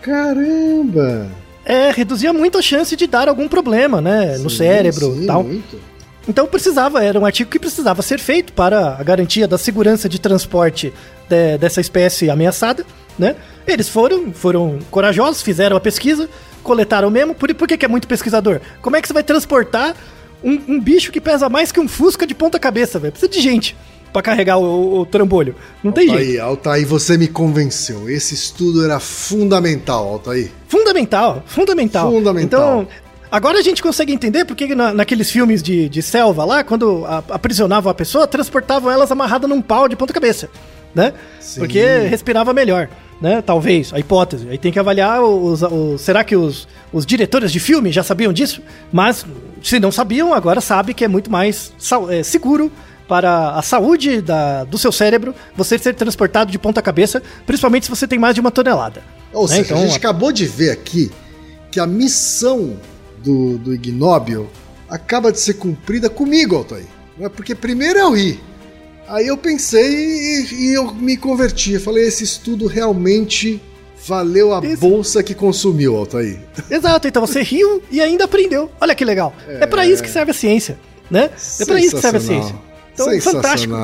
Caramba! 0.00 1.26
É, 1.64 1.90
reduzia 1.90 2.32
muito 2.32 2.58
a 2.58 2.62
chance 2.62 2.94
de 2.94 3.06
dar 3.06 3.28
algum 3.28 3.48
problema, 3.48 4.00
né? 4.00 4.36
no 4.38 4.50
Sim, 4.50 4.56
cérebro 4.58 5.14
sim, 5.16 5.26
tal. 5.26 5.42
muito. 5.44 5.80
Então 6.28 6.46
precisava, 6.46 7.02
era 7.02 7.18
um 7.18 7.26
artigo 7.26 7.50
que 7.50 7.58
precisava 7.58 8.00
ser 8.02 8.18
feito 8.20 8.52
para 8.52 8.96
a 8.98 9.02
garantia 9.02 9.48
da 9.48 9.58
segurança 9.58 10.08
de 10.08 10.20
transporte 10.20 10.92
de- 11.28 11.58
dessa 11.58 11.80
espécie 11.80 12.30
ameaçada, 12.30 12.84
né? 13.18 13.36
Eles 13.66 13.88
foram, 13.88 14.32
foram 14.32 14.78
corajosos, 14.90 15.42
fizeram 15.42 15.76
a 15.76 15.80
pesquisa, 15.80 16.28
coletaram 16.62 17.10
mesmo. 17.10 17.34
Por, 17.34 17.52
por 17.54 17.68
que, 17.68 17.76
que 17.76 17.84
é 17.84 17.88
muito 17.88 18.08
pesquisador? 18.08 18.60
Como 18.80 18.96
é 18.96 19.00
que 19.02 19.06
você 19.08 19.14
vai 19.14 19.22
transportar 19.22 19.94
um, 20.42 20.60
um 20.68 20.80
bicho 20.80 21.12
que 21.12 21.20
pesa 21.20 21.48
mais 21.48 21.70
que 21.70 21.78
um 21.80 21.86
fusca 21.88 22.26
de 22.26 22.34
ponta 22.34 22.58
cabeça, 22.58 22.98
velho? 22.98 23.12
Precisa 23.12 23.30
de 23.30 23.40
gente 23.40 23.76
para 24.12 24.20
carregar 24.22 24.58
o, 24.58 25.00
o- 25.00 25.06
trambolho. 25.06 25.54
Não 25.82 25.90
tem 25.92 26.06
jeito. 26.08 26.20
Altair, 26.42 26.44
Altair, 26.44 26.86
você 26.86 27.16
me 27.16 27.28
convenceu. 27.28 28.10
Esse 28.10 28.34
estudo 28.34 28.84
era 28.84 28.98
fundamental, 29.00 30.06
Altair. 30.08 30.50
Fundamental, 30.68 31.42
fundamental. 31.46 32.10
Fundamental. 32.10 32.82
Então, 32.82 32.88
agora 33.30 33.58
a 33.58 33.62
gente 33.62 33.82
consegue 33.82 34.12
entender 34.12 34.44
porque 34.44 34.66
que 34.66 34.74
na- 34.74 34.92
naqueles 34.92 35.30
filmes 35.30 35.62
de, 35.62 35.88
de 35.88 36.02
selva 36.02 36.44
lá, 36.44 36.62
quando 36.62 37.04
a- 37.06 37.22
aprisionavam 37.30 37.90
a 37.90 37.94
pessoa, 37.94 38.26
transportavam 38.26 38.90
elas 38.90 39.10
amarradas 39.10 39.48
num 39.48 39.62
pau 39.62 39.88
de 39.88 39.96
ponta 39.96 40.12
cabeça, 40.12 40.50
né? 40.94 41.12
Sim. 41.40 41.60
Porque 41.60 41.80
respirava 42.08 42.52
melhor, 42.52 42.88
né? 43.20 43.42
Talvez, 43.42 43.92
a 43.92 43.98
hipótese. 43.98 44.48
Aí 44.48 44.58
tem 44.58 44.72
que 44.72 44.78
avaliar 44.78 45.22
os, 45.22 45.62
os- 45.62 46.00
será 46.00 46.22
que 46.24 46.36
os, 46.36 46.66
os 46.92 47.06
diretores 47.06 47.50
de 47.52 47.60
filme 47.60 47.90
já 47.92 48.02
sabiam 48.02 48.32
disso? 48.32 48.60
Mas 48.92 49.24
se 49.62 49.78
não 49.80 49.90
sabiam, 49.92 50.34
agora 50.34 50.60
sabe 50.60 50.92
que 50.94 51.04
é 51.04 51.08
muito 51.08 51.30
mais 51.30 51.72
é, 52.10 52.22
seguro 52.22 52.70
para 53.08 53.50
a 53.50 53.62
saúde 53.62 54.20
da- 54.22 54.64
do 54.64 54.78
seu 54.78 54.90
cérebro 54.92 55.34
você 55.56 55.78
ser 55.78 55.94
transportado 55.94 56.50
de 56.50 56.58
ponta 56.58 56.80
cabeça, 56.80 57.22
principalmente 57.46 57.84
se 57.86 57.90
você 57.90 58.06
tem 58.06 58.18
mais 58.18 58.34
de 58.34 58.40
uma 58.40 58.50
tonelada. 58.50 59.02
Ou 59.32 59.42
né? 59.42 59.48
seja, 59.56 59.62
Então, 59.62 59.78
a 59.78 59.80
gente 59.86 59.96
acabou 59.96 60.32
de 60.32 60.46
ver 60.46 60.70
aqui 60.70 61.10
que 61.70 61.80
a 61.80 61.86
missão 61.86 62.76
do, 63.22 63.56
do 63.58 63.72
Ignóbil 63.74 64.48
acaba 64.88 65.32
de 65.32 65.40
ser 65.40 65.54
cumprida 65.54 66.10
comigo, 66.10 66.56
Altair. 66.56 66.84
É? 67.20 67.28
Porque 67.28 67.54
primeiro 67.54 67.98
eu 67.98 68.12
ri. 68.14 68.40
Aí 69.08 69.26
eu 69.26 69.36
pensei 69.36 69.82
e, 69.82 70.54
e 70.54 70.74
eu 70.74 70.92
me 70.94 71.16
converti. 71.16 71.74
Eu 71.74 71.80
falei, 71.80 72.06
esse 72.06 72.24
estudo 72.24 72.66
realmente 72.66 73.60
valeu 74.06 74.54
a 74.54 74.64
Isso. 74.64 74.78
bolsa 74.78 75.22
que 75.22 75.34
consumiu, 75.34 75.96
Altair. 75.96 76.40
Exato, 76.70 77.06
então 77.08 77.24
você 77.24 77.42
riu 77.42 77.82
e 77.90 78.00
ainda 78.00 78.24
aprendeu. 78.24 78.70
Olha 78.80 78.94
que 78.94 79.04
legal. 79.04 79.34
É, 79.48 79.66
pra 79.66 79.86
isso 79.86 80.02
que 80.02 80.10
serve 80.10 80.30
a 80.30 80.34
ciência, 80.34 80.78
né? 81.10 81.30
É 81.60 81.64
pra 81.64 81.78
isso 81.78 81.96
que 81.96 82.02
serve 82.02 82.18
a 82.18 82.20
ciência. 82.20 82.54
Então, 82.94 83.20
fantástico. 83.20 83.74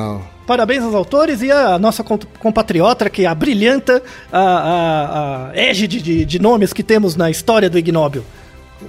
Parabéns 0.45 0.83
aos 0.83 0.95
autores 0.95 1.41
e 1.41 1.51
a 1.51 1.77
nossa 1.77 2.03
compatriota 2.03 3.09
que 3.09 3.25
abriljanta 3.25 4.01
a, 4.31 4.39
a, 4.39 5.49
a 5.49 5.55
égide 5.55 6.01
de, 6.01 6.25
de 6.25 6.39
nomes 6.39 6.73
que 6.73 6.83
temos 6.83 7.15
na 7.15 7.29
história 7.29 7.69
do 7.69 7.77
Ignóbil. 7.77 8.23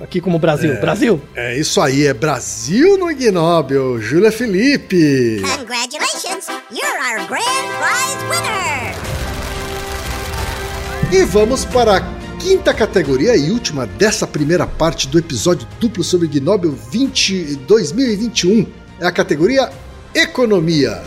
Aqui 0.03 0.21
como 0.21 0.39
Brasil. 0.39 0.81
Brasil? 0.81 1.21
É 1.35 1.59
isso 1.59 1.81
aí, 1.81 2.07
é 2.07 2.15
Brasil 2.15 2.97
no 2.97 3.11
Ignóbil. 3.11 4.01
Júlia 4.01 4.31
Felipe. 4.31 5.43
Congratulations, 5.57 6.47
you're 6.71 6.99
our 7.03 7.27
grand 7.27 7.69
prize 7.79 8.25
winner! 8.31 8.95
E 11.13 11.25
vamos 11.25 11.65
para 11.65 11.97
a 11.97 12.01
quinta 12.39 12.73
categoria 12.73 13.37
e 13.37 13.51
última 13.51 13.85
dessa 13.85 14.27
primeira 14.27 14.65
parte 14.67 15.09
do 15.09 15.19
episódio 15.19 15.67
duplo 15.81 16.05
sobre 16.05 16.29
Gnobel 16.29 16.71
20 16.71 17.57
2021. 17.67 18.67
É 19.01 19.07
a 19.07 19.13
categoria 19.13 19.71
Economia. 20.15 21.03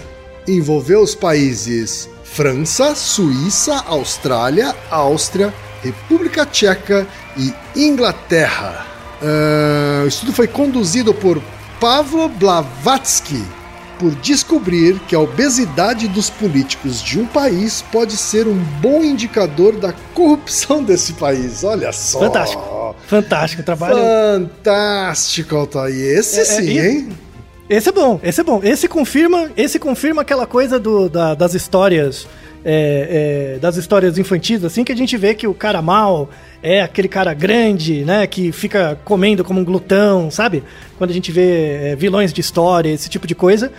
Envolveu 0.46 1.02
os 1.02 1.16
países 1.16 2.10
França, 2.24 2.96
Suíça, 2.96 3.76
Austrália, 3.88 4.76
Áustria, 4.90 5.54
República 5.82 6.46
Tcheca 6.46 7.08
e 7.38 7.54
Inglaterra. 7.76 8.86
Ah, 9.22 10.02
o 10.04 10.08
estudo 10.08 10.34
foi 10.34 10.48
conduzido 10.48 11.14
por 11.14 11.42
Pavlo 11.80 12.28
Blavatsky, 12.30 13.44
por 14.00 14.12
descobrir 14.16 15.00
que 15.08 15.16
a 15.16 15.20
obesidade 15.20 16.08
dos 16.08 16.30
políticos 16.30 17.02
de 17.02 17.20
um 17.20 17.26
país 17.26 17.82
pode 17.92 18.18
ser 18.18 18.48
um 18.48 18.56
bom 18.82 19.04
indicador 19.04 19.76
da 19.78 19.94
corrupção 20.14 20.82
desse 20.84 21.14
país. 21.14 21.64
Olha 21.64 21.92
só. 21.92 22.20
Fantástico. 22.20 22.96
Fantástico 23.08 23.64
trabalho. 23.64 23.96
Fantástico, 23.96 25.56
Altair. 25.56 26.20
Esse 26.20 26.40
É, 26.40 26.42
é, 26.42 26.46
sim, 26.46 26.64
e- 26.64 26.80
hein? 26.80 27.10
Esse 27.70 27.90
é 27.90 27.92
bom, 27.92 28.20
esse 28.22 28.42
é 28.42 28.44
bom. 28.44 28.60
Esse 28.62 28.88
confirma, 28.88 29.50
esse 29.56 29.80
confirma 29.80 30.22
aquela 30.22 30.46
coisa 30.46 30.78
do, 30.80 31.08
da- 31.10 31.34
das 31.34 31.54
histórias. 31.54 32.28
É, 32.66 33.56
é, 33.56 33.60
das 33.60 33.76
histórias 33.78 34.18
infantis, 34.18 34.64
assim, 34.64 34.84
que 34.84 34.92
a 34.92 34.96
gente 34.96 35.16
vê 35.18 35.34
que 35.34 35.48
o 35.48 35.54
cara 35.54 35.82
mal 35.82 36.30
é 36.62 36.82
aquele 36.82 37.08
cara 37.08 37.34
grande, 37.34 38.06
né? 38.06 38.26
Que 38.28 38.52
fica 38.52 38.98
comendo 39.04 39.44
como 39.44 39.60
um 39.60 39.66
glutão, 39.66 40.32
sabe? 40.32 40.64
Quando 40.98 41.10
a 41.10 41.14
gente 41.14 41.32
vê 41.32 41.92
é, 41.92 41.96
vilões 41.96 42.32
de 42.34 42.42
história, 42.42 42.90
esse 42.90 43.10
tipo 43.10 43.28
de 43.28 43.36
coisa. 43.36 43.72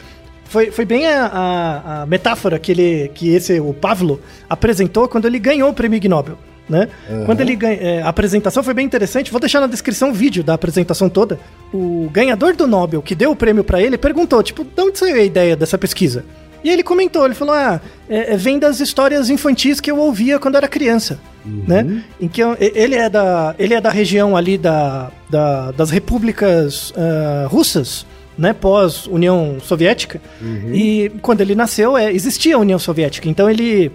Foi, 0.47 0.70
foi 0.70 0.85
bem 0.85 1.07
a, 1.07 1.26
a- 1.26 2.03
a 2.03 2.07
metáfora 2.07 2.59
que, 2.59 2.70
ele, 2.72 3.11
que 3.14 3.30
esse, 3.35 3.59
o 3.59 3.72
Pavlo 3.72 4.20
apresentou 4.49 5.09
quando 5.09 5.26
ele 5.26 5.39
ganhou 5.39 5.70
o 5.70 5.74
prêmio 5.74 5.97
Ig 5.97 6.09
Nobel. 6.09 6.39
Né? 6.68 6.89
Quando 7.26 7.43
ele 7.43 7.55
ganha, 7.57 7.76
é, 7.78 8.03
a 8.03 8.09
apresentação 8.09 8.62
foi 8.62 8.72
bem 8.72 8.87
interessante. 8.87 9.30
Vou 9.30 9.39
deixar 9.41 9.61
na 9.61 9.66
descrição 9.66 10.11
o 10.11 10.12
vídeo 10.14 10.43
da 10.43 10.55
apresentação 10.55 11.11
toda. 11.11 11.39
O 11.72 12.09
ganhador 12.11 12.55
do 12.57 12.66
Nobel, 12.66 13.03
que 13.03 13.14
deu 13.14 13.30
o 13.32 13.37
prêmio 13.37 13.62
pra 13.64 13.82
ele, 13.82 13.99
perguntou: 13.99 14.43
tipo, 14.43 14.64
de 14.64 14.80
onde 14.80 14.99
saiu 14.99 15.16
a 15.16 15.22
ideia 15.22 15.57
dessa 15.57 15.76
pesquisa? 15.76 16.24
E 16.65 16.71
ele 16.71 16.83
comentou: 16.83 17.25
ele 17.27 17.35
falou, 17.35 17.55
ah, 17.55 17.79
é, 18.09 18.33
é, 18.33 18.37
vem 18.37 18.59
das 18.59 18.81
histórias 18.81 19.29
infantis 19.31 19.81
que 19.81 19.91
eu 19.91 19.99
ouvia 19.99 20.39
quando 20.39 20.57
era 20.57 20.67
criança. 20.67 21.21
Né? 21.45 22.03
Em 22.19 22.27
que 22.27 22.43
eu- 22.43 22.57
ele, 22.59 22.95
é 22.95 23.09
da, 23.11 23.55
ele 23.59 23.75
é 23.75 23.81
da 23.81 23.91
região 23.91 24.35
ali 24.35 24.57
da, 24.57 25.11
da- 25.29 25.73
das 25.73 25.91
repúblicas 25.91 26.93
ah, 26.97 27.47
russas, 27.49 28.07
né, 28.37 28.53
pós-União 28.55 29.59
Soviética. 29.62 30.21
E 30.73 31.12
quando 31.21 31.43
ele 31.43 31.55
nasceu, 31.55 31.97
é, 31.99 32.11
existia 32.11 32.57
a 32.57 32.59
União 32.59 32.79
Soviética. 32.79 33.29
Então 33.29 33.49
ele, 33.51 33.93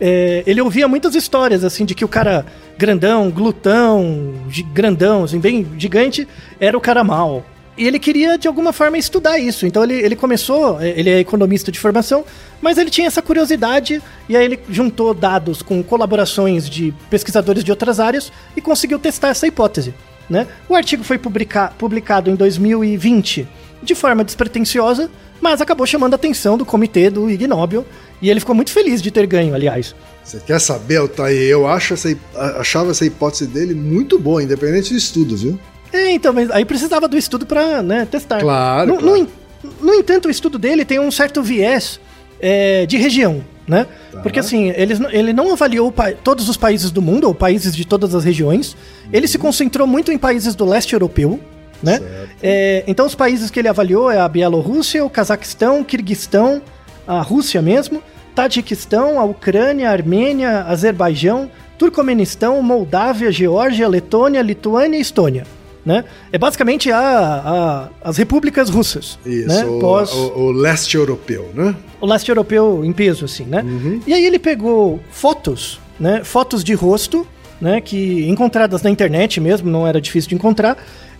é, 0.00 0.42
ele 0.46 0.60
ouvia 0.60 0.88
muitas 0.88 1.14
histórias, 1.14 1.62
assim, 1.64 1.84
de 1.84 1.94
que 1.94 2.04
o 2.04 2.08
cara 2.08 2.44
grandão, 2.76 3.30
glutão, 3.30 4.34
grandão, 4.74 5.22
assim, 5.24 5.38
bem 5.38 5.66
gigante, 5.78 6.26
era 6.60 6.76
o 6.76 6.80
cara 6.80 7.02
mal. 7.04 7.44
E 7.78 7.86
ele 7.86 8.00
queria, 8.00 8.36
de 8.36 8.48
alguma 8.48 8.72
forma, 8.72 8.98
estudar 8.98 9.38
isso. 9.38 9.64
Então 9.64 9.84
ele, 9.84 9.94
ele 9.94 10.16
começou, 10.16 10.80
é, 10.80 10.88
ele 10.98 11.08
é 11.08 11.20
economista 11.20 11.70
de 11.70 11.78
formação, 11.78 12.24
mas 12.60 12.76
ele 12.76 12.90
tinha 12.90 13.06
essa 13.06 13.22
curiosidade, 13.22 14.02
e 14.28 14.36
aí 14.36 14.44
ele 14.44 14.58
juntou 14.68 15.14
dados 15.14 15.62
com 15.62 15.80
colaborações 15.80 16.68
de 16.68 16.92
pesquisadores 17.08 17.62
de 17.62 17.70
outras 17.70 18.00
áreas 18.00 18.32
e 18.56 18.60
conseguiu 18.60 18.98
testar 18.98 19.28
essa 19.28 19.46
hipótese. 19.46 19.94
Né? 20.28 20.48
O 20.68 20.74
artigo 20.74 21.04
foi 21.04 21.18
publica- 21.18 21.72
publicado 21.78 22.28
em 22.28 22.34
2020 22.34 23.46
de 23.80 23.94
forma 23.94 24.24
despretensiosa, 24.24 25.08
mas 25.40 25.60
acabou 25.60 25.86
chamando 25.86 26.14
a 26.14 26.16
atenção 26.16 26.58
do 26.58 26.66
comitê 26.66 27.08
do 27.08 27.30
Ig 27.30 27.46
Nobel, 27.46 27.86
e 28.20 28.28
ele 28.28 28.40
ficou 28.40 28.56
muito 28.56 28.72
feliz 28.72 29.00
de 29.00 29.12
ter 29.12 29.24
ganho, 29.24 29.54
aliás. 29.54 29.94
Você 30.24 30.40
quer 30.40 30.60
saber, 30.60 30.96
Altair? 30.96 31.48
Eu 31.48 31.66
acho 31.68 31.94
essa, 31.94 32.14
achava 32.58 32.90
essa 32.90 33.06
hipótese 33.06 33.46
dele 33.46 33.72
muito 33.72 34.18
boa, 34.18 34.42
independente 34.42 34.90
do 34.92 34.98
estudo, 34.98 35.36
viu? 35.36 35.58
É, 35.92 36.10
então, 36.10 36.32
mas 36.32 36.50
aí 36.50 36.64
precisava 36.64 37.08
do 37.08 37.16
estudo 37.16 37.46
pra 37.46 37.82
né, 37.82 38.06
testar. 38.10 38.40
Claro, 38.40 38.92
No, 38.94 38.98
claro. 38.98 39.18
no 39.22 39.38
no 39.80 39.94
entanto, 39.94 40.26
o 40.28 40.30
estudo 40.30 40.56
dele 40.58 40.84
tem 40.84 41.00
um 41.00 41.10
certo 41.10 41.42
viés 41.42 41.98
é, 42.40 42.86
de 42.86 42.96
região, 42.96 43.42
né? 43.66 43.86
Tá. 44.12 44.20
Porque 44.20 44.38
assim, 44.38 44.70
eles, 44.76 45.00
n- 45.00 45.08
ele 45.12 45.32
não 45.32 45.52
avaliou 45.52 45.92
todos 46.22 46.48
os 46.48 46.56
países 46.56 46.90
do 46.92 47.02
mundo, 47.02 47.26
ou 47.26 47.34
países 47.34 47.74
de 47.74 47.84
todas 47.84 48.14
as 48.14 48.22
regiões. 48.24 48.76
Ele 49.12 49.22
Uhum. 49.26 49.28
se 49.32 49.38
concentrou 49.38 49.86
muito 49.86 50.12
em 50.12 50.18
países 50.18 50.54
do 50.54 50.64
leste 50.64 50.92
europeu, 50.92 51.40
né? 51.82 52.00
É, 52.40 52.84
então, 52.86 53.04
os 53.04 53.16
países 53.16 53.50
que 53.50 53.58
ele 53.58 53.66
avaliou 53.68 54.08
é 54.10 54.20
a 54.20 54.28
Bielorrússia, 54.28 55.04
o 55.04 55.10
Cazaquistão, 55.10 55.80
o 55.80 55.84
Kirguistão, 55.84 56.62
a 57.06 57.20
Rússia 57.20 57.60
mesmo, 57.60 58.00
Tadiquistão, 58.36 59.18
a 59.18 59.24
Ucrânia, 59.24 59.88
a 59.88 59.92
Armênia, 59.92 60.60
Azerbaijão, 60.68 61.50
Turcomenistão, 61.76 62.62
Moldávia, 62.62 63.32
Geórgia, 63.32 63.88
Letônia, 63.88 64.40
Lituânia 64.40 64.96
e 64.98 65.00
Estônia. 65.00 65.44
Né? 65.86 66.04
É 66.32 66.36
basicamente 66.36 66.90
a, 66.90 66.98
a- 67.00 67.88
as 68.10 68.16
repúblicas 68.18 68.68
russas. 68.68 69.18
Isso, 69.24 69.46
né? 69.48 69.64
o, 69.64 69.78
Pós 69.78 70.12
o- 70.12 70.32
o 70.38 70.50
leste 70.50 70.96
europeu, 70.96 71.48
né? 71.54 71.74
o 72.00 72.06
leste 72.06 72.28
europeu 72.28 72.84
em 72.84 72.92
peso, 72.92 73.24
assim, 73.24 73.44
né? 73.44 73.62
Uhum. 73.62 74.00
E 74.06 74.12
aí 74.12 74.24
ele 74.26 74.38
pegou 74.38 75.00
fotos 75.10 75.80
né, 75.98 76.22
fotos 76.22 76.62
de 76.62 76.74
rosto, 76.74 77.26
né, 77.60 77.80
que 77.80 78.28
encontradas 78.28 78.82
na 78.82 78.90
internet 78.90 79.40
mesmo, 79.40 79.68
não 79.68 79.84
era 79.84 80.00
difícil 80.00 80.28
de 80.28 80.34
encontrar, 80.36 80.76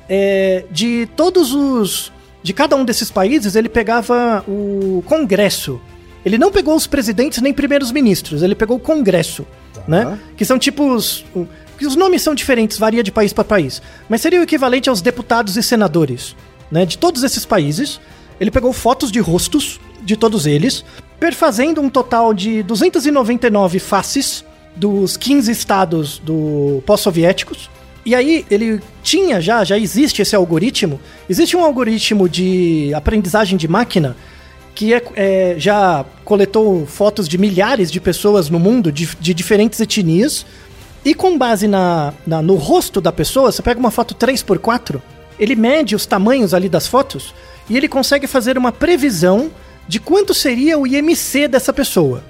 é, 0.09 0.65
de 0.71 1.09
todos 1.17 1.53
os. 1.53 2.13
De 2.41 2.53
cada 2.53 2.77
um 2.77 2.85
desses 2.85 3.11
países, 3.11 3.57
ele 3.57 3.69
pegava 3.69 4.45
o 4.47 5.03
Congresso. 5.05 5.81
Ele 6.25 6.39
não 6.39 6.53
pegou 6.53 6.77
os 6.77 6.87
presidentes 6.87 7.43
nem 7.43 7.53
primeiros 7.53 7.91
ministros, 7.91 8.43
ele 8.43 8.55
pegou 8.55 8.77
o 8.77 8.81
Congresso, 8.81 9.45
né? 9.89 10.17
Que 10.37 10.45
são 10.45 10.59
tipos. 10.59 11.25
Os 11.87 11.97
nomes 11.97 12.23
são 12.23 12.35
diferentes, 12.35 12.79
varia 12.79 13.03
de 13.03 13.13
país 13.13 13.33
para 13.33 13.45
país. 13.45 13.81
Mas 14.09 14.21
seria 14.21 14.41
o 14.41 14.43
equivalente 14.43 14.89
aos 14.89 15.01
deputados 15.01 15.57
e 15.57 15.63
senadores, 15.63 16.35
né? 16.71 16.85
De 16.85 16.99
todos 16.99 17.23
esses 17.23 17.45
países. 17.45 18.01
Ele 18.41 18.51
pegou 18.51 18.73
fotos 18.73 19.11
de 19.11 19.21
rostos 19.21 19.81
de 20.03 20.17
todos 20.17 20.47
eles, 20.47 20.85
perfazendo 21.19 21.81
um 21.81 21.91
total 21.91 22.33
de 22.33 22.63
299 22.63 23.79
faces 23.79 24.45
dos 24.77 25.17
15 25.17 25.51
estados 25.51 26.19
do 26.19 26.83
pós-soviéticos. 26.87 27.69
E 28.07 28.15
aí 28.15 28.47
ele 28.51 28.81
tinha 29.03 29.41
já, 29.41 29.65
já 29.65 29.77
existe 29.77 30.23
esse 30.23 30.35
algoritmo. 30.35 31.01
Existe 31.29 31.57
um 31.57 31.65
algoritmo 31.65 32.29
de 32.29 32.93
aprendizagem 32.95 33.59
de 33.59 33.69
máquina 33.69 34.17
que 34.75 34.95
é, 34.95 35.03
é, 35.17 35.55
já 35.59 36.05
coletou 36.25 36.87
fotos 36.87 37.29
de 37.29 37.37
milhares 37.37 37.91
de 37.91 38.01
pessoas 38.01 38.49
no 38.49 38.61
mundo, 38.61 38.93
de, 38.93 39.09
de 39.19 39.35
diferentes 39.35 39.81
etnias. 39.81 40.47
E 41.09 41.15
com 41.15 41.39
base 41.39 41.67
na, 41.67 42.13
na, 42.27 42.43
no 42.43 42.55
rosto 42.57 43.01
da 43.01 43.11
pessoa, 43.11 43.51
você 43.51 43.63
pega 43.63 43.81
uma 43.81 43.91
foto 43.91 44.15
3x4, 44.15 45.01
ele 45.41 45.57
mede 45.57 45.97
os 45.97 46.05
tamanhos 46.05 46.53
ali 46.53 46.69
das 46.69 46.87
fotos 46.87 47.35
e 47.67 47.79
ele 47.79 47.89
consegue 47.89 48.27
fazer 48.27 48.59
uma 48.59 48.71
previsão 48.71 49.51
de 49.89 49.99
quanto 49.99 50.35
seria 50.35 50.79
o 50.79 50.87
IMC 50.87 51.49
dessa 51.49 51.73
pessoa. 51.73 52.23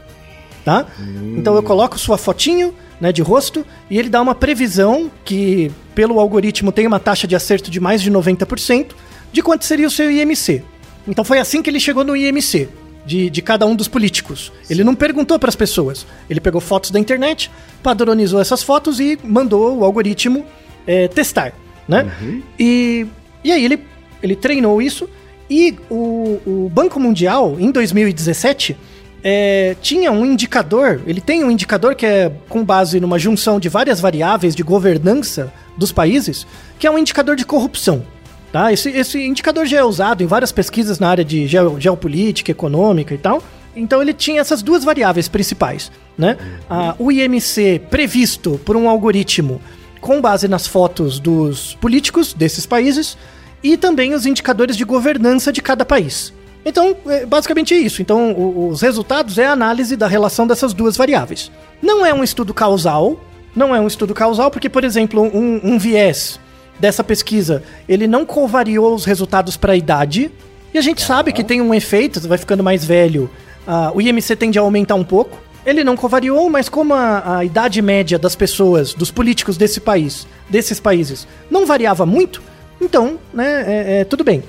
Tá? 0.65 0.87
Hum. 0.97 1.39
Então 1.39 1.57
eu 1.57 1.63
coloco 1.65 1.99
sua 1.99 2.17
fotinho 2.17 2.73
né, 3.01 3.11
de 3.11 3.21
rosto 3.21 3.67
e 3.91 3.99
ele 3.99 4.09
dá 4.09 4.23
uma 4.23 4.33
previsão 4.33 5.11
que, 5.25 5.73
pelo 5.93 6.21
algoritmo, 6.21 6.71
tem 6.71 6.87
uma 6.87 7.01
taxa 7.01 7.27
de 7.27 7.35
acerto 7.35 7.73
de 7.73 7.81
mais 7.81 8.01
de 8.01 8.13
90% 8.13 8.91
de 9.33 9.43
quanto 9.43 9.65
seria 9.65 9.89
o 9.89 9.91
seu 9.91 10.09
IMC. 10.09 10.63
Então 11.05 11.25
foi 11.25 11.41
assim 11.41 11.63
que 11.63 11.69
ele 11.69 11.81
chegou 11.81 12.05
no 12.05 12.15
IMC. 12.15 12.69
De, 13.07 13.31
de 13.31 13.41
cada 13.41 13.65
um 13.67 13.75
dos 13.75 13.89
políticos. 13.89 14.53
Ele 14.69 14.85
não 14.85 14.95
perguntou 14.95 15.39
para 15.39 15.49
as 15.49 15.57
pessoas. 15.57 16.07
Ele 16.29 16.41
pegou 16.41 16.61
fotos 16.61 16.91
da 16.91 16.99
internet, 16.99 17.51
padronizou 17.83 18.39
essas 18.39 18.63
fotos 18.63 19.01
e 19.01 19.19
mandou 19.25 19.79
o 19.79 19.85
algoritmo 19.85 20.45
é, 20.87 21.09
testar, 21.09 21.55
né? 21.89 22.13
Uhum. 22.21 22.43
E, 22.59 23.07
e 23.43 23.51
aí 23.51 23.65
ele, 23.65 23.83
ele 24.23 24.37
treinou 24.37 24.83
isso 24.83 25.09
e 25.51 25.77
o, 25.89 26.41
o 26.47 26.71
Banco 26.73 27.01
Mundial, 27.01 27.57
em 27.59 27.71
2017, 27.71 28.77
é, 29.25 29.75
tinha 29.81 30.13
um 30.13 30.25
indicador, 30.25 31.01
ele 31.07 31.21
tem 31.21 31.43
um 31.43 31.51
indicador 31.51 31.95
que 31.95 32.05
é 32.05 32.31
com 32.49 32.65
base 32.65 33.01
numa 33.01 33.19
junção 33.19 33.59
de 33.59 33.69
várias 33.69 34.01
variáveis 34.01 34.55
de 34.55 34.63
governança 34.63 35.53
dos 35.77 35.91
países, 35.91 36.47
que 36.79 36.87
é 36.87 36.91
um 36.91 36.99
indicador 36.99 37.35
de 37.35 37.45
corrupção. 37.45 38.05
Tá? 38.53 38.73
Esse, 38.73 38.91
esse 38.91 39.23
indicador 39.23 39.67
já 39.67 39.79
é 39.79 39.85
usado 39.85 40.23
em 40.23 40.27
várias 40.27 40.53
pesquisas 40.53 40.99
na 40.99 41.09
área 41.09 41.25
de 41.25 41.47
geopolítica, 41.47 42.51
econômica 42.51 43.15
e 43.15 43.19
tal. 43.19 43.43
Então 43.77 44.01
ele 44.01 44.15
tinha 44.15 44.41
essas 44.41 44.63
duas 44.63 44.85
variáveis 44.85 45.29
principais. 45.29 45.93
Né? 46.17 46.37
Ah, 46.69 46.95
o 46.99 47.13
IMC 47.13 47.83
previsto 47.91 48.61
por 48.65 48.77
um 48.77 48.89
algoritmo 48.89 49.61
com 50.01 50.21
base 50.21 50.49
nas 50.49 50.67
fotos 50.67 51.19
dos 51.21 51.75
políticos 51.81 52.33
desses 52.33 52.65
países 52.65 53.17
e 53.63 53.77
também 53.77 54.15
os 54.15 54.27
indicadores 54.27 54.77
de 54.77 54.85
governança 54.85 55.53
de 55.53 55.61
cada 55.61 55.85
país. 55.85 56.33
Então, 56.65 56.97
é 57.07 57.25
basicamente 57.25 57.75
é 57.75 57.79
isso. 57.79 58.03
Então, 58.03 58.69
os 58.69 58.83
resultados 58.83 59.39
é 59.39 59.47
a 59.47 59.53
análise 59.53 59.97
da 59.97 60.07
relação 60.07 60.47
dessas 60.47 60.73
duas 60.73 60.97
variáveis. 60.97 61.51
Não 61.81 62.05
é 62.05 62.13
um 62.13 62.23
estudo 62.23 62.53
causal, 62.53 63.19
não 63.55 63.75
é 63.75 63.81
um 63.81 63.87
estudo 63.87 64.15
causal, 64.15 64.51
porque, 64.51 64.69
por 64.69 64.85
exemplo, 64.85 65.23
um, 65.23 65.61
um 65.63 65.79
viés 65.79 66.39
dessa 66.79 67.03
pesquisa, 67.03 67.63
ele 67.89 68.07
não 68.07 68.25
covariou 68.25 68.95
os 68.95 69.05
resultados 69.05 69.57
para 69.57 69.73
a 69.73 69.77
idade, 69.77 70.31
e 70.73 70.79
a 70.79 70.83
gente 70.83 71.03
sabe 71.03 71.33
que 71.33 71.43
tem 71.43 71.61
um 71.61 71.75
efeito, 71.75 72.21
vai 72.29 72.39
ficando 72.39 72.63
mais 72.63 72.85
velho, 72.85 73.31
uh, 73.67 73.97
o 73.97 74.01
IMC 74.01 74.37
tende 74.37 74.59
a 74.59 74.63
aumentar 74.63 74.95
um 74.95 75.05
pouco. 75.05 75.39
Ele 75.65 75.83
não 75.83 75.97
covariou, 75.97 76.49
mas 76.49 76.69
como 76.69 76.95
a, 76.95 77.39
a 77.39 77.45
idade 77.45 77.83
média 77.83 78.19
das 78.19 78.35
pessoas, 78.35 78.95
dos 78.95 79.11
políticos 79.11 79.57
desse 79.57 79.81
país, 79.81 80.27
desses 80.49 80.79
países, 80.79 81.27
não 81.51 81.67
variava 81.67 82.07
muito, 82.07 82.43
então, 82.81 83.19
né, 83.33 83.65
é, 83.67 84.01
é, 84.01 84.05
tudo 84.05 84.23
bem. 84.23 84.43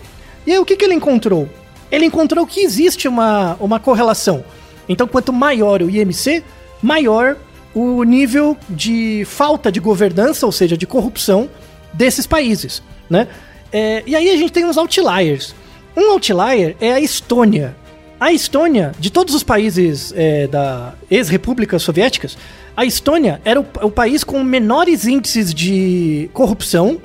E 0.46 0.52
aí, 0.52 0.60
o 0.60 0.66
que, 0.66 0.76
que 0.76 0.86
ele 0.86 0.94
encontrou? 0.94 1.48
Ele 1.92 2.06
encontrou 2.06 2.46
que 2.46 2.62
existe 2.62 3.08
uma, 3.08 3.56
uma 3.60 3.80
correlação. 3.80 4.44
Então, 4.88 5.08
quanto 5.08 5.34
maior 5.34 5.82
o 5.82 5.90
IMC, 5.90 6.44
maior 6.82 7.36
o 7.74 8.04
nível 8.04 8.58
de 8.70 9.24
falta 9.26 9.72
de 9.72 9.80
governança, 9.80 10.46
ou 10.46 10.52
seja, 10.52 10.78
de 10.78 10.88
corrupção 10.88 11.50
desses 11.94 12.28
países, 12.28 12.82
né? 13.10 13.28
É, 13.72 14.04
e 14.06 14.16
aí 14.16 14.30
a 14.30 14.38
gente 14.38 14.52
tem 14.52 14.66
uns 14.66 14.78
outliers. 14.78 15.54
Um 15.96 16.12
outlier 16.12 16.76
é 16.80 16.94
a 16.94 17.00
Estônia. 17.00 17.76
A 18.20 18.32
Estônia, 18.32 18.92
de 19.00 19.10
todos 19.10 19.34
os 19.34 19.44
países 19.44 20.14
é, 20.16 20.48
da 20.48 20.94
ex-repúblicas 21.10 21.82
soviéticas, 21.82 22.38
a 22.76 22.86
Estônia 22.86 23.42
era 23.46 23.60
o, 23.60 23.66
o 23.82 23.92
país 23.92 24.24
com 24.24 24.44
menores 24.44 25.06
índices 25.06 25.54
de 25.54 26.30
corrupção 26.34 27.00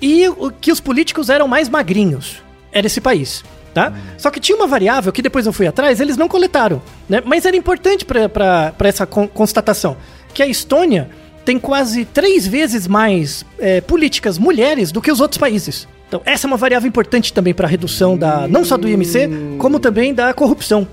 e 0.00 0.24
que 0.60 0.72
os 0.72 0.80
políticos 0.80 1.28
eram 1.28 1.48
mais 1.48 1.68
magrinhos. 1.68 2.42
Era 2.72 2.86
esse 2.86 3.00
país. 3.00 3.44
Tá? 3.72 3.92
Só 4.18 4.32
que 4.32 4.40
tinha 4.40 4.56
uma 4.56 4.66
variável 4.66 5.12
que 5.12 5.22
depois 5.22 5.46
eu 5.46 5.52
fui 5.52 5.64
atrás, 5.64 6.00
eles 6.00 6.16
não 6.16 6.26
coletaram, 6.26 6.82
né? 7.08 7.22
Mas 7.24 7.46
era 7.46 7.56
importante 7.56 8.04
para 8.04 8.74
essa 8.80 9.06
con 9.06 9.28
constatação, 9.28 9.96
que 10.34 10.42
a 10.42 10.46
Estônia 10.48 11.08
tem 11.44 11.58
quase 11.58 12.04
três 12.04 12.46
vezes 12.46 12.86
mais 12.86 13.44
é, 13.58 13.80
políticas 13.80 14.38
mulheres 14.38 14.92
do 14.92 15.00
que 15.00 15.10
os 15.10 15.20
outros 15.20 15.38
países. 15.38 15.88
Então 16.08 16.20
essa 16.24 16.46
é 16.46 16.48
uma 16.48 16.56
variável 16.56 16.88
importante 16.88 17.32
também 17.32 17.54
para 17.54 17.66
a 17.66 17.70
redução 17.70 18.16
da 18.16 18.48
não 18.48 18.64
só 18.64 18.76
do 18.76 18.88
IMC, 18.88 19.28
como 19.58 19.78
também 19.78 20.12
da 20.12 20.34
corrupção. 20.34 20.86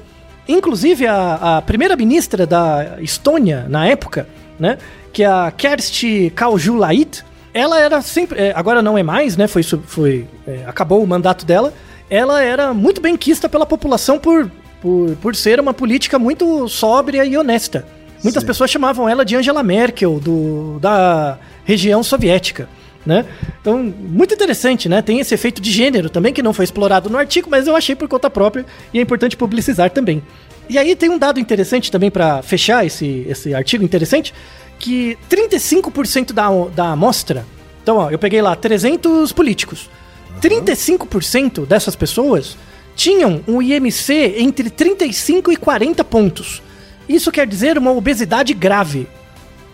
Inclusive 0.47 1.05
a, 1.07 1.57
a 1.57 1.61
primeira 1.61 1.95
ministra 1.95 2.45
da 2.45 2.97
Estônia 2.99 3.65
na 3.67 3.85
época, 3.87 4.27
né, 4.59 4.77
que 5.11 5.23
é 5.23 5.27
a 5.27 5.51
Kersti 5.51 6.31
Kaljulaid, 6.35 7.25
ela 7.57 7.79
era 7.79 8.01
sempre. 8.03 8.39
É, 8.39 8.53
agora 8.55 8.83
não 8.83 8.95
é 8.97 9.01
mais, 9.01 9.35
né? 9.35 9.47
Foi. 9.47 9.63
foi 9.63 10.27
é, 10.47 10.63
acabou 10.67 11.03
o 11.03 11.07
mandato 11.07 11.43
dela. 11.43 11.73
Ela 12.09 12.43
era 12.43 12.73
muito 12.73 13.01
bem 13.01 13.17
quista 13.17 13.49
pela 13.49 13.65
população 13.65 14.19
por, 14.19 14.49
por, 14.79 15.15
por 15.15 15.35
ser 15.35 15.59
uma 15.59 15.73
política 15.73 16.19
muito 16.19 16.67
sóbria 16.69 17.25
e 17.25 17.35
honesta. 17.35 17.85
Muitas 18.23 18.41
Sim. 18.41 18.47
pessoas 18.47 18.69
chamavam 18.69 19.07
ela 19.07 19.23
de 19.23 19.35
Angela 19.35 19.63
Merkel, 19.63 20.19
do, 20.19 20.79
da 20.79 21.37
região 21.63 22.01
soviética. 22.03 22.67
Né? 23.05 23.25
Então, 23.61 23.81
muito 23.81 24.33
interessante, 24.33 24.89
né? 24.89 25.01
Tem 25.01 25.19
esse 25.19 25.33
efeito 25.33 25.61
de 25.61 25.71
gênero 25.71 26.09
também, 26.09 26.33
que 26.33 26.43
não 26.43 26.51
foi 26.51 26.65
explorado 26.65 27.09
no 27.09 27.17
artigo, 27.17 27.49
mas 27.49 27.65
eu 27.65 27.73
achei 27.73 27.95
por 27.95 28.07
conta 28.07 28.29
própria 28.29 28.65
e 28.93 28.99
é 28.99 29.01
importante 29.01 29.37
publicizar 29.37 29.89
também. 29.91 30.21
E 30.69 30.77
aí 30.77 30.93
tem 30.93 31.09
um 31.09 31.17
dado 31.17 31.39
interessante 31.39 31.89
também 31.89 32.11
para 32.11 32.41
fechar 32.41 32.85
esse, 32.85 33.25
esse 33.29 33.53
artigo 33.53 33.83
interessante, 33.83 34.33
que 34.77 35.17
35% 35.29 36.33
da, 36.33 36.49
da 36.75 36.91
amostra. 36.91 37.45
Então, 37.81 37.97
ó, 37.97 38.09
eu 38.11 38.19
peguei 38.19 38.41
lá 38.41 38.55
300 38.55 39.31
políticos. 39.31 39.89
Uhum. 40.29 40.41
35% 40.41 41.65
dessas 41.65 41.95
pessoas 41.95 42.57
tinham 42.93 43.41
um 43.47 43.61
IMC 43.61 44.35
entre 44.37 44.69
35 44.69 45.51
e 45.51 45.55
40 45.55 46.03
pontos. 46.03 46.61
Isso 47.07 47.31
quer 47.31 47.47
dizer 47.47 47.77
uma 47.77 47.91
obesidade 47.91 48.53
grave. 48.53 49.07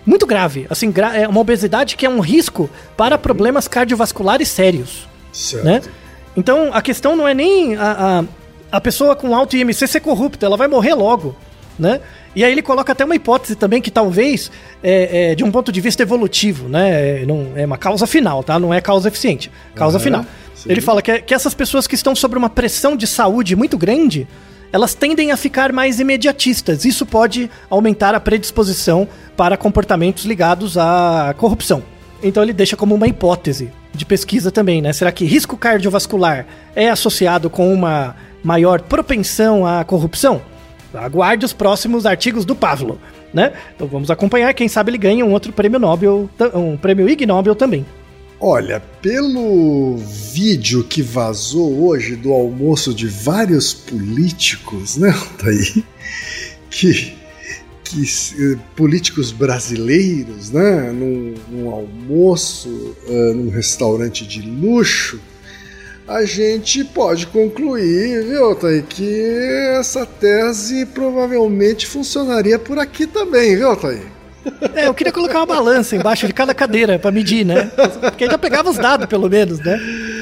Muito 0.05 0.25
grave. 0.25 0.67
Assim, 0.69 0.91
gra 0.91 1.15
é 1.17 1.27
uma 1.27 1.39
obesidade 1.39 1.95
que 1.95 2.05
é 2.05 2.09
um 2.09 2.19
risco 2.19 2.69
para 2.97 3.17
problemas 3.17 3.67
cardiovasculares 3.67 4.49
sérios. 4.49 5.07
Certo. 5.31 5.65
Né? 5.65 5.81
Então, 6.35 6.71
a 6.73 6.81
questão 6.81 7.15
não 7.15 7.27
é 7.27 7.33
nem 7.33 7.75
a, 7.75 8.19
a, 8.71 8.77
a 8.77 8.81
pessoa 8.81 9.15
com 9.15 9.35
alto 9.35 9.55
IMC 9.55 9.87
ser 9.87 9.99
corrupta, 9.99 10.45
ela 10.45 10.57
vai 10.57 10.67
morrer 10.67 10.93
logo, 10.93 11.35
né? 11.77 12.01
E 12.35 12.43
aí 12.43 12.51
ele 12.51 12.63
coloca 12.63 12.91
até 12.91 13.05
uma 13.05 13.15
hipótese 13.15 13.55
também 13.55 13.79
que 13.79 13.91
talvez, 13.91 14.51
é, 14.81 15.31
é, 15.31 15.35
de 15.35 15.43
um 15.43 15.51
ponto 15.51 15.71
de 15.71 15.79
vista 15.79 16.01
evolutivo, 16.01 16.67
né? 16.67 17.21
É, 17.21 17.25
não, 17.25 17.51
é 17.55 17.65
uma 17.65 17.77
causa 17.77 18.07
final, 18.07 18.43
tá? 18.43 18.59
Não 18.59 18.73
é 18.73 18.81
causa 18.81 19.07
eficiente. 19.07 19.51
Causa 19.75 19.99
uhum, 19.99 20.03
final. 20.03 20.25
Sim. 20.55 20.71
Ele 20.71 20.81
fala 20.81 21.01
que, 21.01 21.19
que 21.21 21.33
essas 21.33 21.53
pessoas 21.53 21.85
que 21.85 21.93
estão 21.93 22.15
sob 22.15 22.35
uma 22.35 22.49
pressão 22.49 22.95
de 22.95 23.05
saúde 23.05 23.55
muito 23.55 23.77
grande, 23.77 24.27
elas 24.73 24.95
tendem 24.95 25.31
a 25.31 25.37
ficar 25.37 25.71
mais 25.71 25.99
imediatistas. 25.99 26.83
Isso 26.83 27.05
pode 27.05 27.47
aumentar 27.69 28.15
a 28.15 28.19
predisposição 28.19 29.07
para 29.37 29.55
comportamentos 29.55 30.25
ligados 30.25 30.79
à 30.79 31.35
corrupção. 31.37 31.83
Então 32.23 32.41
ele 32.41 32.53
deixa 32.53 32.75
como 32.75 32.95
uma 32.95 33.07
hipótese 33.07 33.71
de 33.93 34.03
pesquisa 34.03 34.51
também, 34.51 34.81
né? 34.81 34.91
Será 34.91 35.11
que 35.11 35.25
risco 35.25 35.55
cardiovascular 35.55 36.47
é 36.75 36.89
associado 36.89 37.51
com 37.51 37.71
uma 37.71 38.15
maior 38.43 38.81
propensão 38.81 39.63
à 39.63 39.83
corrupção? 39.83 40.41
Aguarde 40.91 41.45
os 41.45 41.53
próximos 41.53 42.07
artigos 42.07 42.43
do 42.43 42.55
Pavlo, 42.55 42.99
né? 43.31 43.53
Então 43.75 43.87
vamos 43.87 44.09
acompanhar, 44.09 44.55
quem 44.55 44.67
sabe 44.67 44.89
ele 44.89 44.97
ganha 44.97 45.23
um 45.23 45.31
outro 45.31 45.53
prêmio 45.53 45.79
Nobel, 45.79 46.27
um 46.55 46.77
prêmio 46.77 47.07
Ig 47.07 47.27
Nobel 47.27 47.53
também. 47.53 47.85
Olha, 48.45 48.81
pelo 49.01 49.95
vídeo 49.95 50.83
que 50.83 51.01
vazou 51.01 51.87
hoje 51.87 52.17
do 52.17 52.33
almoço 52.33 52.93
de 52.93 53.07
vários 53.07 53.73
políticos, 53.73 54.97
né, 54.97 55.15
Daí, 55.41 55.81
que 56.69 57.15
que 57.85 58.03
eh, 58.03 58.57
políticos 58.75 59.31
brasileiros, 59.31 60.49
né, 60.49 60.91
num, 60.91 61.35
num 61.49 61.69
almoço, 61.69 62.93
eh, 63.07 63.33
num 63.33 63.49
restaurante 63.49 64.27
de 64.27 64.41
luxo, 64.41 65.21
a 66.05 66.25
gente 66.25 66.83
pode 66.83 67.27
concluir, 67.27 68.25
viu, 68.25 68.55
Thaí, 68.55 68.81
que 68.81 69.21
essa 69.79 70.05
tese 70.05 70.85
provavelmente 70.87 71.87
funcionaria 71.87 72.59
por 72.59 72.77
aqui 72.77 73.07
também, 73.07 73.55
viu, 73.55 73.73
Thaí? 73.77 74.01
É, 74.75 74.87
eu 74.87 74.93
queria 74.93 75.11
colocar 75.13 75.39
uma 75.39 75.45
balança 75.45 75.95
embaixo 75.95 76.27
de 76.27 76.33
cada 76.33 76.53
cadeira 76.53 76.99
pra 76.99 77.11
medir, 77.11 77.45
né? 77.45 77.71
Porque 78.01 78.25
aí 78.25 78.29
já 78.29 78.37
pegava 78.37 78.69
os 78.69 78.77
dados, 78.77 79.05
pelo 79.05 79.29
menos, 79.29 79.59
né? 79.59 79.79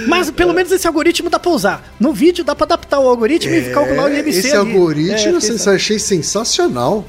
Mas 0.07 0.29
pelo 0.31 0.53
menos 0.53 0.71
esse 0.71 0.85
algoritmo 0.87 1.29
dá 1.29 1.39
pra 1.39 1.51
usar. 1.51 1.83
No 1.99 2.13
vídeo 2.13 2.43
dá 2.43 2.55
pra 2.55 2.65
adaptar 2.65 2.99
o 2.99 3.07
algoritmo 3.07 3.53
e 3.53 3.69
calcular 3.71 4.05
o 4.05 4.09
IMC 4.09 4.25
É, 4.25 4.29
Esse 4.29 4.47
ali. 4.55 4.57
algoritmo 4.73 5.37
É, 5.39 5.69
eu 5.69 5.73
achei 5.75 5.99
sensacional. 5.99 7.05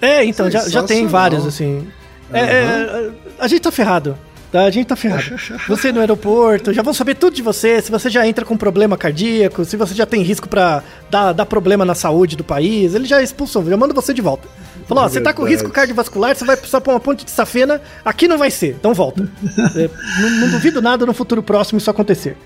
É, 0.00 0.24
então, 0.24 0.50
já, 0.50 0.60
já 0.60 0.82
tem 0.82 0.98
Sensacional. 0.98 1.08
vários, 1.10 1.46
assim. 1.46 1.86
É, 2.32 2.40
é, 2.40 3.10
a 3.38 3.48
gente 3.48 3.60
tá 3.62 3.70
ferrado. 3.72 4.16
Tá? 4.52 4.62
A 4.64 4.70
gente 4.70 4.86
tá 4.86 4.96
ferrado. 4.96 5.24
Você 5.68 5.92
no 5.92 6.00
aeroporto, 6.00 6.72
já 6.72 6.80
vão 6.82 6.94
saber 6.94 7.16
tudo 7.16 7.34
de 7.34 7.42
você, 7.42 7.82
se 7.82 7.90
você 7.90 8.08
já 8.08 8.26
entra 8.26 8.44
com 8.46 8.56
problema 8.56 8.96
cardíaco, 8.96 9.62
se 9.64 9.76
você 9.76 9.94
já 9.94 10.06
tem 10.06 10.22
risco 10.22 10.48
pra 10.48 10.82
dar, 11.10 11.32
dar 11.32 11.44
problema 11.44 11.84
na 11.84 11.94
saúde 11.94 12.34
do 12.34 12.42
país, 12.44 12.94
ele 12.94 13.04
já 13.04 13.20
expulsou, 13.22 13.62
já 13.68 13.76
manda 13.76 13.92
você 13.92 14.14
de 14.14 14.22
volta. 14.22 14.48
Falou, 14.88 15.04
ó, 15.04 15.08
você 15.08 15.20
tá 15.20 15.34
com 15.34 15.44
risco 15.44 15.68
cardiovascular, 15.68 16.34
você 16.34 16.44
vai 16.46 16.56
precisar 16.56 16.80
pôr 16.80 16.92
uma 16.92 17.00
ponte 17.00 17.22
de 17.24 17.30
safena, 17.30 17.80
aqui 18.02 18.26
não 18.26 18.38
vai 18.38 18.50
ser, 18.50 18.70
então 18.70 18.94
volta. 18.94 19.28
É, 19.76 19.90
não, 20.22 20.30
não 20.40 20.50
duvido 20.50 20.80
nada 20.80 21.04
no 21.04 21.12
futuro 21.12 21.42
próximo 21.42 21.76
isso 21.78 21.90
acontecer. 21.90 22.36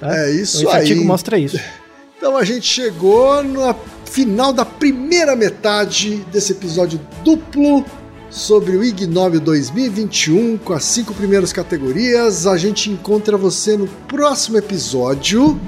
tá? 0.00 0.12
É 0.12 0.30
isso 0.32 0.58
Esse 0.58 0.66
aí. 0.66 0.74
artigo 0.76 1.04
mostra 1.04 1.38
isso. 1.38 1.58
Então 2.18 2.36
a 2.36 2.44
gente 2.44 2.64
chegou 2.64 3.42
no 3.42 3.74
final 4.04 4.52
da 4.52 4.64
primeira 4.64 5.34
metade 5.34 6.18
desse 6.30 6.52
episódio 6.52 7.00
duplo 7.24 7.84
sobre 8.30 8.76
o 8.76 8.84
Ig 8.84 9.08
Nobel 9.08 9.40
2021 9.40 10.56
com 10.58 10.72
as 10.72 10.84
cinco 10.84 11.12
primeiras 11.14 11.52
categorias. 11.52 12.46
A 12.46 12.56
gente 12.56 12.90
encontra 12.90 13.36
você 13.36 13.76
no 13.76 13.88
próximo 14.06 14.56
episódio 14.56 15.60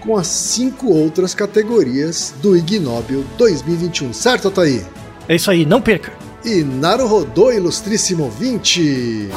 com 0.00 0.16
as 0.16 0.28
cinco 0.28 0.92
outras 0.92 1.34
categorias 1.34 2.32
do 2.40 2.56
Ig 2.56 2.78
Nobel 2.78 3.24
2021, 3.36 4.12
certo, 4.12 4.46
Ataí? 4.46 4.84
É 5.28 5.34
isso 5.34 5.50
aí, 5.50 5.66
não 5.66 5.80
perca. 5.80 6.12
E 6.44 6.62
Naruhodô, 6.62 7.50
ilustríssimo 7.50 8.24
ouvinte! 8.24 9.28